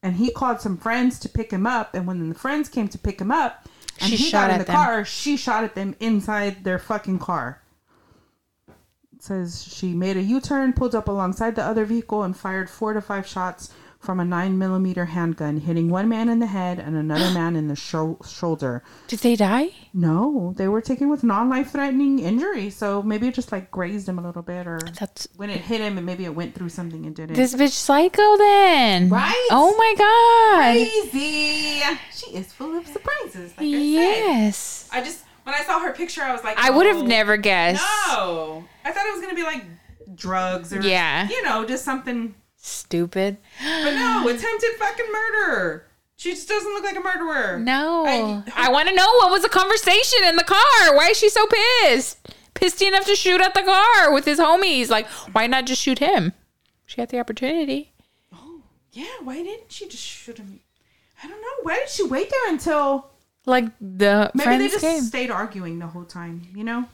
and 0.03 0.15
he 0.15 0.31
called 0.31 0.61
some 0.61 0.77
friends 0.77 1.19
to 1.19 1.29
pick 1.29 1.51
him 1.51 1.67
up. 1.67 1.93
And 1.93 2.07
when 2.07 2.29
the 2.29 2.35
friends 2.35 2.69
came 2.69 2.87
to 2.89 2.97
pick 2.97 3.19
him 3.19 3.31
up 3.31 3.67
and 3.99 4.09
She 4.09 4.15
he 4.15 4.31
got 4.31 4.49
in 4.51 4.59
the 4.59 4.63
them. 4.65 4.75
car, 4.75 5.03
she 5.03 5.35
shot 5.35 5.63
at 5.63 5.75
them 5.75 5.95
inside 5.99 6.63
their 6.63 6.79
fucking 6.79 7.19
car. 7.19 7.60
Says 9.21 9.63
she 9.71 9.93
made 9.93 10.17
a 10.17 10.21
U-turn, 10.21 10.73
pulled 10.73 10.95
up 10.95 11.07
alongside 11.07 11.55
the 11.55 11.63
other 11.63 11.85
vehicle, 11.85 12.23
and 12.23 12.35
fired 12.35 12.71
four 12.71 12.93
to 12.93 13.01
five 13.01 13.27
shots 13.27 13.69
from 13.99 14.19
a 14.19 14.25
nine 14.25 14.57
millimeter 14.57 15.05
handgun, 15.05 15.57
hitting 15.57 15.87
one 15.87 16.09
man 16.09 16.27
in 16.27 16.39
the 16.39 16.47
head 16.47 16.79
and 16.79 16.95
another 16.95 17.29
man 17.35 17.55
in 17.55 17.67
the 17.67 17.75
sho- 17.75 18.17
shoulder. 18.27 18.81
Did 19.07 19.19
they 19.19 19.35
die? 19.35 19.69
No, 19.93 20.55
they 20.57 20.67
were 20.67 20.81
taken 20.81 21.07
with 21.07 21.23
non-life 21.23 21.69
threatening 21.71 22.17
injury, 22.17 22.71
so 22.71 23.03
maybe 23.03 23.27
it 23.27 23.35
just 23.35 23.51
like 23.51 23.69
grazed 23.69 24.09
him 24.09 24.17
a 24.17 24.23
little 24.23 24.41
bit, 24.41 24.65
or 24.65 24.79
That's 24.99 25.27
when 25.35 25.51
it 25.51 25.61
hit 25.61 25.81
him, 25.81 25.97
and 25.97 26.05
maybe 26.07 26.25
it 26.25 26.33
went 26.33 26.55
through 26.55 26.69
something 26.69 27.05
and 27.05 27.15
didn't. 27.15 27.35
this 27.35 27.53
bitch 27.53 27.69
psycho 27.73 28.37
then. 28.37 29.09
Right? 29.09 29.47
Oh 29.51 29.75
my 29.77 29.93
god. 29.99 31.11
crazy. 31.11 31.83
She 32.11 32.35
is 32.35 32.51
full 32.51 32.75
of 32.75 32.87
surprises. 32.87 33.51
Like 33.55 33.67
I 33.67 33.71
said. 33.71 33.75
Yes. 33.77 34.89
I 34.91 35.01
just 35.03 35.25
when 35.43 35.55
I 35.55 35.61
saw 35.63 35.79
her 35.79 35.91
picture, 35.93 36.21
I 36.21 36.31
was 36.31 36.43
like, 36.43 36.57
I 36.57 36.69
would 36.69 36.85
have 36.85 36.97
oh, 36.97 37.05
never 37.05 37.37
guessed. 37.37 37.83
No, 38.07 38.65
I 38.83 38.91
thought 38.91 39.05
it 39.05 39.13
was 39.13 39.21
gonna 39.21 39.35
be 39.35 39.43
like 39.43 39.63
drugs 40.15 40.73
or 40.73 40.81
Yeah. 40.81 41.27
you 41.29 41.43
know, 41.43 41.65
just 41.65 41.83
something. 41.83 42.35
Stupid. 42.57 43.37
But 43.59 43.91
no, 43.91 44.27
attempted 44.27 44.71
fucking 44.77 45.11
murder. 45.11 45.87
She 46.15 46.31
just 46.31 46.47
doesn't 46.47 46.71
look 46.71 46.83
like 46.83 46.95
a 46.95 46.99
murderer. 46.99 47.57
No. 47.57 48.05
I- 48.05 48.43
I, 48.67 48.69
want 48.69 48.87
to 48.87 48.93
know 48.93 49.07
what 49.17 49.31
was 49.31 49.41
the 49.41 49.49
conversation 49.49 50.23
in 50.25 50.35
the 50.35 50.43
car. 50.43 50.95
Why 50.95 51.07
is 51.09 51.17
she 51.17 51.29
so 51.29 51.47
pissed? 51.47 52.19
Pissed 52.53 52.83
enough 52.83 53.05
to 53.05 53.15
shoot 53.15 53.41
at 53.41 53.55
the 53.55 53.63
car 53.63 54.13
with 54.13 54.25
his 54.25 54.37
homies. 54.37 54.89
Like, 54.89 55.07
why 55.31 55.47
not 55.47 55.65
just 55.65 55.81
shoot 55.81 55.97
him? 55.97 56.33
She 56.85 57.01
had 57.01 57.09
the 57.09 57.19
opportunity. 57.19 57.93
Oh 58.31 58.61
yeah, 58.91 59.05
why 59.23 59.41
didn't 59.41 59.71
she 59.71 59.87
just 59.87 60.03
shoot 60.03 60.37
him? 60.37 60.59
I 61.23 61.27
don't 61.27 61.41
know. 61.41 61.47
Why 61.63 61.77
did 61.77 61.89
she 61.89 62.03
wait 62.03 62.29
there 62.29 62.51
until 62.53 63.10
Like 63.45 63.65
the 63.79 64.31
maybe 64.33 64.43
friends 64.45 64.63
they 64.63 64.69
just 64.69 64.81
came. 64.85 65.01
stayed 65.01 65.31
arguing 65.31 65.79
the 65.79 65.87
whole 65.87 66.05
time? 66.05 66.47
You 66.55 66.63
know? 66.63 66.85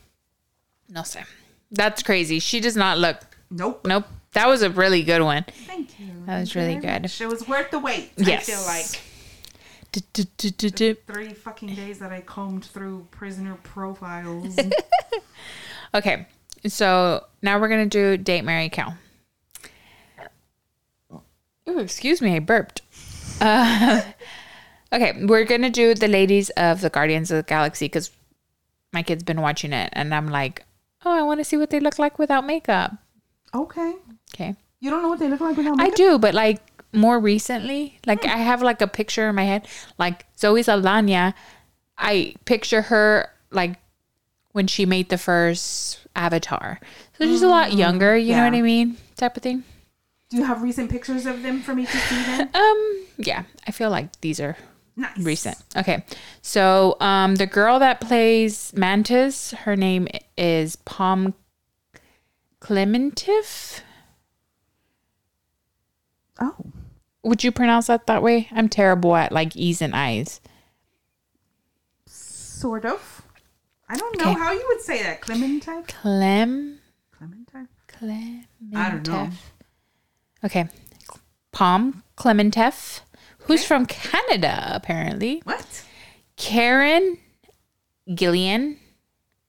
No, 0.90 1.04
sir. 1.04 1.24
That's 1.72 2.02
crazy. 2.04 2.40
She 2.40 2.60
does 2.60 2.78
not 2.78 2.98
look. 2.98 3.18
Nope. 3.50 3.86
Nope. 3.86 4.06
That 4.34 4.48
was 4.48 4.62
a 4.62 4.70
really 4.70 5.04
good 5.04 5.22
one. 5.22 5.46
Thank 5.66 6.00
you. 6.00 6.08
That 6.26 6.40
was 6.40 6.56
really 6.56 6.76
good. 6.76 7.04
much. 7.04 7.20
It 7.22 7.28
was 7.28 7.48
worth 7.48 7.72
the 7.72 7.80
wait. 7.80 8.12
Yes. 8.18 8.50
I 8.50 8.54
feel 8.54 8.66
like 8.66 9.02
three 11.08 11.34
fucking 11.34 11.76
days 11.76 12.00
that 12.00 12.12
I 12.12 12.22
combed 12.22 12.66
through 12.66 13.08
prisoner 13.12 13.56
profiles. 13.64 14.58
Okay. 15.94 16.28
So 16.68 17.26
now 17.42 17.60
we're 17.60 17.70
going 17.70 17.90
to 17.90 18.18
do 18.18 18.22
Date 18.22 18.44
Marry 18.44 18.70
Kill. 18.70 18.94
Ooh, 21.70 21.80
excuse 21.80 22.22
me. 22.22 22.36
I 22.36 22.40
burped. 22.40 22.82
Uh, 23.42 24.02
okay. 24.92 25.14
We're 25.26 25.46
going 25.46 25.62
to 25.64 25.70
do 25.70 25.94
the 25.94 26.08
ladies 26.08 26.50
of 26.52 26.82
the 26.82 26.90
Guardians 26.90 27.32
of 27.32 27.38
the 27.38 27.44
Galaxy 27.44 27.86
because 27.86 28.12
my 28.94 29.04
kid's 29.04 29.24
been 29.24 29.42
watching 29.42 29.74
it 29.74 29.90
and 29.94 30.14
I'm 30.14 30.28
like, 30.28 30.66
oh, 31.06 31.12
I 31.12 31.22
want 31.24 31.40
to 31.40 31.44
see 31.44 31.58
what 31.58 31.70
they 31.70 31.80
look 31.80 32.00
like 32.00 32.18
without 32.20 32.46
makeup. 32.46 32.94
okay. 33.54 33.94
Okay. 34.34 34.56
You 34.80 34.92
don't 34.92 35.02
know 35.02 35.10
what 35.10 35.20
they 35.20 35.30
look 35.30 35.40
like 35.40 35.58
without 35.58 35.78
makeup. 35.78 35.94
I 35.94 35.96
do, 35.96 36.20
but 36.20 36.34
like 36.34 36.60
more 36.94 37.20
recently, 37.20 38.00
like 38.06 38.26
I 38.26 38.38
have 38.38 38.62
like 38.62 38.82
a 38.82 38.88
picture 38.88 39.28
in 39.30 39.36
my 39.36 39.44
head, 39.46 39.68
like 39.98 40.26
Zoe 40.38 40.62
Saldana. 40.62 41.34
I 41.98 42.36
picture 42.46 42.84
her 42.84 43.30
like 43.52 43.78
when 44.52 44.68
she 44.68 44.86
made 44.86 45.10
the 45.10 45.18
first 45.18 46.00
Avatar. 46.16 46.80
So 47.18 47.26
she's 47.26 47.42
a 47.42 47.48
lot 47.48 47.74
younger, 47.74 48.16
you 48.18 48.36
know 48.36 48.44
what 48.44 48.54
I 48.54 48.62
mean? 48.62 48.98
Type 49.16 49.38
of 49.38 49.44
thing. 49.44 49.64
Do 50.30 50.38
you 50.38 50.44
have 50.44 50.62
recent 50.62 50.92
pictures 50.92 51.26
of 51.26 51.42
them 51.42 51.62
for 51.62 51.74
me 51.74 51.86
to 51.86 51.98
see 51.98 52.16
then? 52.24 52.50
Um, 52.54 53.06
yeah, 53.18 53.44
I 53.66 53.72
feel 53.72 53.90
like 53.90 54.20
these 54.22 54.40
are 54.40 54.58
Nice. 55.00 55.18
recent. 55.20 55.58
Okay. 55.76 56.04
So, 56.42 56.98
um, 57.00 57.36
the 57.36 57.46
girl 57.46 57.78
that 57.80 58.02
plays 58.02 58.74
Mantis, 58.76 59.52
her 59.52 59.76
name 59.76 60.08
is 60.38 60.76
Pom 60.78 61.36
Klementieff. 62.60 63.82
Oh. 66.40 66.56
Would 67.24 67.44
you 67.44 67.52
pronounce 67.52 67.88
that 67.88 68.08
that 68.08 68.24
way? 68.24 68.48
I'm 68.52 68.70
terrible 68.70 69.16
at 69.16 69.32
like 69.32 69.56
E's 69.56 69.82
and 69.82 69.96
I's. 69.96 70.42
Sort 72.08 72.86
of. 72.86 73.22
I 73.90 73.96
don't 73.98 74.18
know 74.18 74.32
Okay. 74.32 74.40
how 74.40 74.52
you 74.52 74.66
would 74.70 74.82
say 74.82 75.04
that. 75.04 75.22
Clementine? 75.22 75.84
Clem. 75.84 76.80
Clementine? 77.16 77.68
Clementef. 77.88 78.46
I 78.76 78.90
don't 78.90 79.08
know. 79.08 79.30
Okay. 80.44 80.68
Pom 81.52 82.04
Klementieff, 82.18 83.02
who's 83.48 83.64
from 83.66 83.86
Canada, 83.86 84.72
apparently. 84.74 85.42
What? 85.46 85.84
Karen 86.36 87.18
Gillan, 88.10 88.78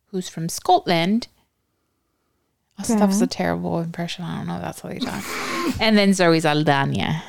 who's 0.06 0.28
from 0.28 0.48
Scotland. 0.48 1.26
Oh, 2.80 2.84
Stuff's 2.84 3.20
a 3.20 3.26
terrible 3.26 3.80
impression. 3.80 4.24
I 4.24 4.38
don't 4.38 4.46
know. 4.46 4.54
if 4.56 4.62
That's 4.62 4.84
what 4.84 4.92
they 4.94 5.00
talk. 5.00 5.24
and 5.80 5.98
then 5.98 6.14
Zoe 6.14 6.38
Saldana. 6.40 7.22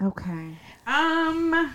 Okay. 0.00 0.56
Um 0.86 1.74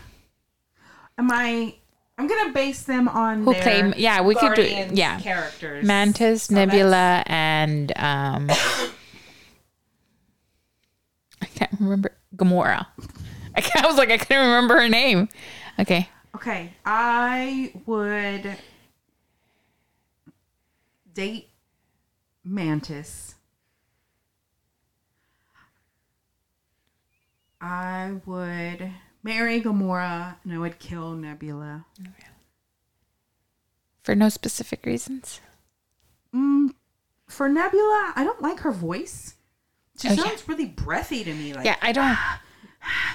am 1.18 1.32
I 1.32 1.76
I'm 2.18 2.28
gonna 2.28 2.54
base 2.54 2.84
them 2.84 3.10
on 3.10 3.44
Who 3.44 3.54
their 3.54 3.62
play- 3.62 3.94
yeah, 3.98 4.22
we 4.22 4.36
could 4.36 4.54
do- 4.56 4.64
yeah. 4.94 5.20
characters. 5.20 5.86
Mantis, 5.86 6.44
So 6.44 6.54
that's- 6.56 6.74
Nebula, 6.74 7.24
and 7.26 7.92
um, 7.98 8.50
I 11.42 11.46
can't 11.56 11.72
remember 11.80 12.12
Gamora. 12.36 12.86
I, 13.76 13.86
was 13.88 13.98
like, 13.98 14.10
I 14.10 14.18
couldn't 14.18 14.46
remember 14.46 14.80
her 14.80 14.90
name. 14.90 15.30
Okay. 15.80 16.10
Okay, 16.36 16.72
I 16.86 17.74
would 17.86 18.56
date 21.14 21.50
Mantis. 22.44 23.36
I 27.60 28.14
would 28.26 28.92
marry 29.24 29.62
Gamora 29.62 30.36
and 30.44 30.54
I 30.54 30.58
would 30.58 30.80
kill 30.80 31.12
Nebula. 31.12 31.86
For 34.04 34.16
no 34.16 34.30
specific 34.30 34.86
reasons. 34.86 35.42
Mm, 36.34 36.74
for 37.28 37.48
Nebula, 37.50 38.14
I 38.16 38.24
don't 38.24 38.42
like 38.42 38.62
her 38.62 38.72
voice. 38.72 39.36
She 40.00 40.08
Oh, 40.10 40.14
yeah. 40.14 40.24
sounds 40.24 40.48
really 40.48 40.66
breathy 40.66 41.24
to 41.24 41.34
me. 41.34 41.54
Like, 41.54 41.66
Yeah, 41.66 41.76
I 41.82 41.92
don't. 41.92 42.18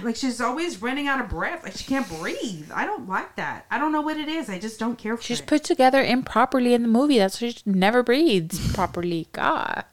Like 0.02 0.16
she's 0.16 0.40
always 0.40 0.80
running 0.82 1.08
out 1.08 1.20
of 1.20 1.28
breath. 1.28 1.64
Like 1.64 1.74
she 1.74 1.84
can't 1.84 2.08
breathe. 2.08 2.70
I 2.74 2.84
don't 2.86 3.08
like 3.08 3.36
that. 3.36 3.66
I 3.70 3.78
don't 3.78 3.92
know 3.92 4.00
what 4.02 4.16
it 4.16 4.28
is. 4.28 4.48
I 4.48 4.58
just 4.58 4.78
don't 4.78 4.96
care 4.96 5.16
for 5.16 5.22
She's 5.22 5.40
it. 5.40 5.46
put 5.46 5.64
together 5.64 6.02
improperly 6.02 6.74
in 6.74 6.82
the 6.82 6.88
movie. 6.88 7.18
That's 7.18 7.40
why 7.40 7.50
she 7.50 7.62
never 7.66 8.02
breathes 8.02 8.72
properly. 8.74 9.28
God. 9.32 9.84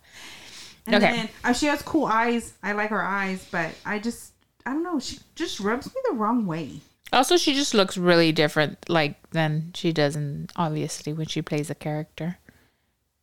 And 0.86 0.96
Okay. 0.96 1.12
then 1.12 1.30
uh, 1.44 1.54
she 1.54 1.68
has 1.68 1.82
cool 1.82 2.06
eyes. 2.06 2.54
I 2.62 2.74
like 2.74 2.90
her 2.90 3.02
eyes, 3.04 3.48
but 3.52 3.72
I 3.86 4.00
just 4.00 4.34
I 4.66 4.74
don't 4.74 4.84
know. 4.84 5.00
She 5.00 5.20
just 5.36 5.60
rubs 5.60 5.88
me 5.88 6.02
the 6.10 6.16
wrong 6.16 6.46
way. 6.46 6.82
Also, 7.12 7.38
she 7.38 7.54
just 7.54 7.74
looks 7.74 7.96
really 7.98 8.32
different, 8.32 8.90
like 8.90 9.30
than 9.32 9.72
she 9.76 9.92
does 9.94 10.16
in 10.16 10.50
obviously 10.56 11.14
when 11.14 11.28
she 11.28 11.42
plays 11.42 11.70
a 11.70 11.76
character. 11.76 12.38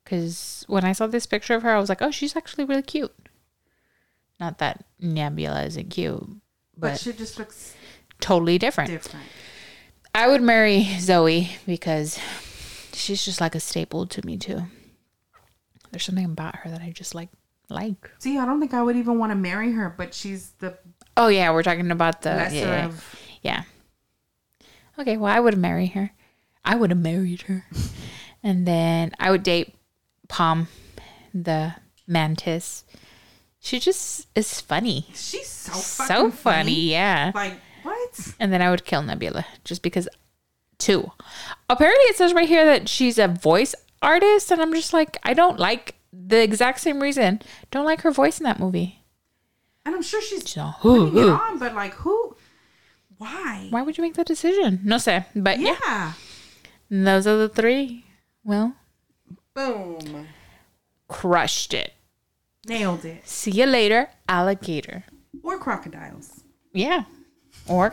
Because 0.05 0.65
when 0.69 0.85
I 0.85 0.93
saw 0.93 1.07
this 1.07 1.27
picture 1.27 1.55
of 1.55 1.63
her, 1.63 1.71
I 1.75 1.79
was 1.79 1.89
like, 1.89 2.03
oh, 2.03 2.11
she's 2.11 2.37
actually 2.37 2.65
really 2.65 2.83
cute. 2.83 3.13
Not 4.41 4.59
that 4.59 4.85
Nebula 4.99 5.65
isn't 5.65 5.91
cute, 5.91 6.19
But, 6.77 6.93
but 6.93 7.01
she 7.01 7.13
just 7.13 7.39
looks 7.39 7.75
totally 8.21 8.57
different. 8.59 8.91
different. 8.91 9.27
I 10.15 10.27
would 10.29 10.43
marry 10.43 10.83
Zoe 10.99 11.51
because 11.67 12.19
she's 12.93 13.25
just 13.25 13.41
like 13.41 13.55
a 13.55 13.61
staple 13.61 14.07
to 14.07 14.27
me 14.27 14.37
too. 14.39 14.63
There's 15.91 16.05
something 16.05 16.25
about 16.25 16.57
her 16.57 16.71
that 16.71 16.81
I 16.81 16.91
just 16.91 17.15
like 17.15 17.29
like. 17.69 18.11
See, 18.19 18.39
I 18.39 18.45
don't 18.47 18.59
think 18.61 18.75
I 18.75 18.83
would 18.83 18.97
even 18.97 19.19
want 19.19 19.31
to 19.31 19.37
marry 19.37 19.73
her, 19.73 19.95
but 19.97 20.15
she's 20.15 20.51
the 20.59 20.77
Oh 21.17 21.29
yeah, 21.29 21.53
we're 21.53 21.63
talking 21.63 21.91
about 21.91 22.23
the 22.23 22.31
lesser 22.31 22.57
yeah, 22.57 22.87
of. 22.87 23.17
yeah. 23.43 23.63
Okay, 24.99 25.17
well 25.17 25.33
I 25.35 25.39
would 25.41 25.59
marry 25.59 25.87
her. 25.89 26.13
I 26.65 26.77
would 26.77 26.91
have 26.91 26.99
married 27.01 27.43
her. 27.43 27.67
and 28.43 28.67
then 28.67 29.13
I 29.19 29.31
would 29.31 29.43
date 29.43 29.75
Pom, 30.29 30.69
the 31.35 31.75
mantis. 32.07 32.85
She 33.63 33.79
just 33.79 34.27
is 34.35 34.61
funny. 34.61 35.07
She's 35.15 35.49
so 35.49 35.73
So 35.75 36.05
fucking 36.07 36.31
funny, 36.33 36.91
yeah. 36.91 37.31
Like 37.35 37.55
what? 37.83 38.35
And 38.41 38.53
then 38.53 38.63
I 38.63 38.71
would 38.71 38.85
kill 38.85 39.03
Nebula 39.03 39.45
just 39.65 39.83
because 39.83 40.09
two. 40.79 41.13
Apparently 41.69 42.05
it 42.05 42.17
says 42.17 42.33
right 42.33 42.49
here 42.49 42.65
that 42.65 42.89
she's 42.89 43.19
a 43.19 43.29
voice 43.29 43.75
artist 44.03 44.51
and 44.51 44.63
I'm 44.63 44.73
just 44.73 44.93
like 44.95 45.19
I 45.25 45.35
don't 45.35 45.59
like 45.59 45.95
the 46.13 46.43
exact 46.43 46.81
same 46.81 47.01
reason. 47.03 47.43
Don't 47.71 47.85
like 47.85 48.01
her 48.01 48.11
voice 48.11 48.41
in 48.41 48.45
that 48.45 48.59
movie. 48.59 49.03
And 49.85 49.95
I'm 49.95 50.03
sure 50.03 50.23
she's 50.23 50.49
So 50.51 50.63
who, 50.81 51.07
who? 51.07 51.31
on, 51.31 51.59
but 51.59 51.75
like 51.75 51.93
who? 51.95 52.37
Why? 53.19 53.67
Why 53.69 53.83
would 53.83 53.99
you 53.99 54.03
make 54.03 54.15
that 54.15 54.27
decision? 54.27 54.81
No 54.85 54.97
sé. 54.97 55.27
But 55.37 55.59
yeah. 55.61 55.77
Yeah. 55.87 56.13
those 56.91 57.27
are 57.27 57.37
the 57.37 57.49
three. 57.51 58.07
Well, 58.43 58.75
Boom. 59.55 60.29
crushed 61.09 61.75
it. 61.75 61.93
Nailed 62.67 63.05
it. 63.05 63.27
See 63.27 63.51
you 63.51 63.67
later, 63.67 64.11
alligator. 64.29 65.05
Or 65.43 65.59
crocodiles. 65.59 66.45
Yeah. 66.73 67.05
Or 67.67 67.91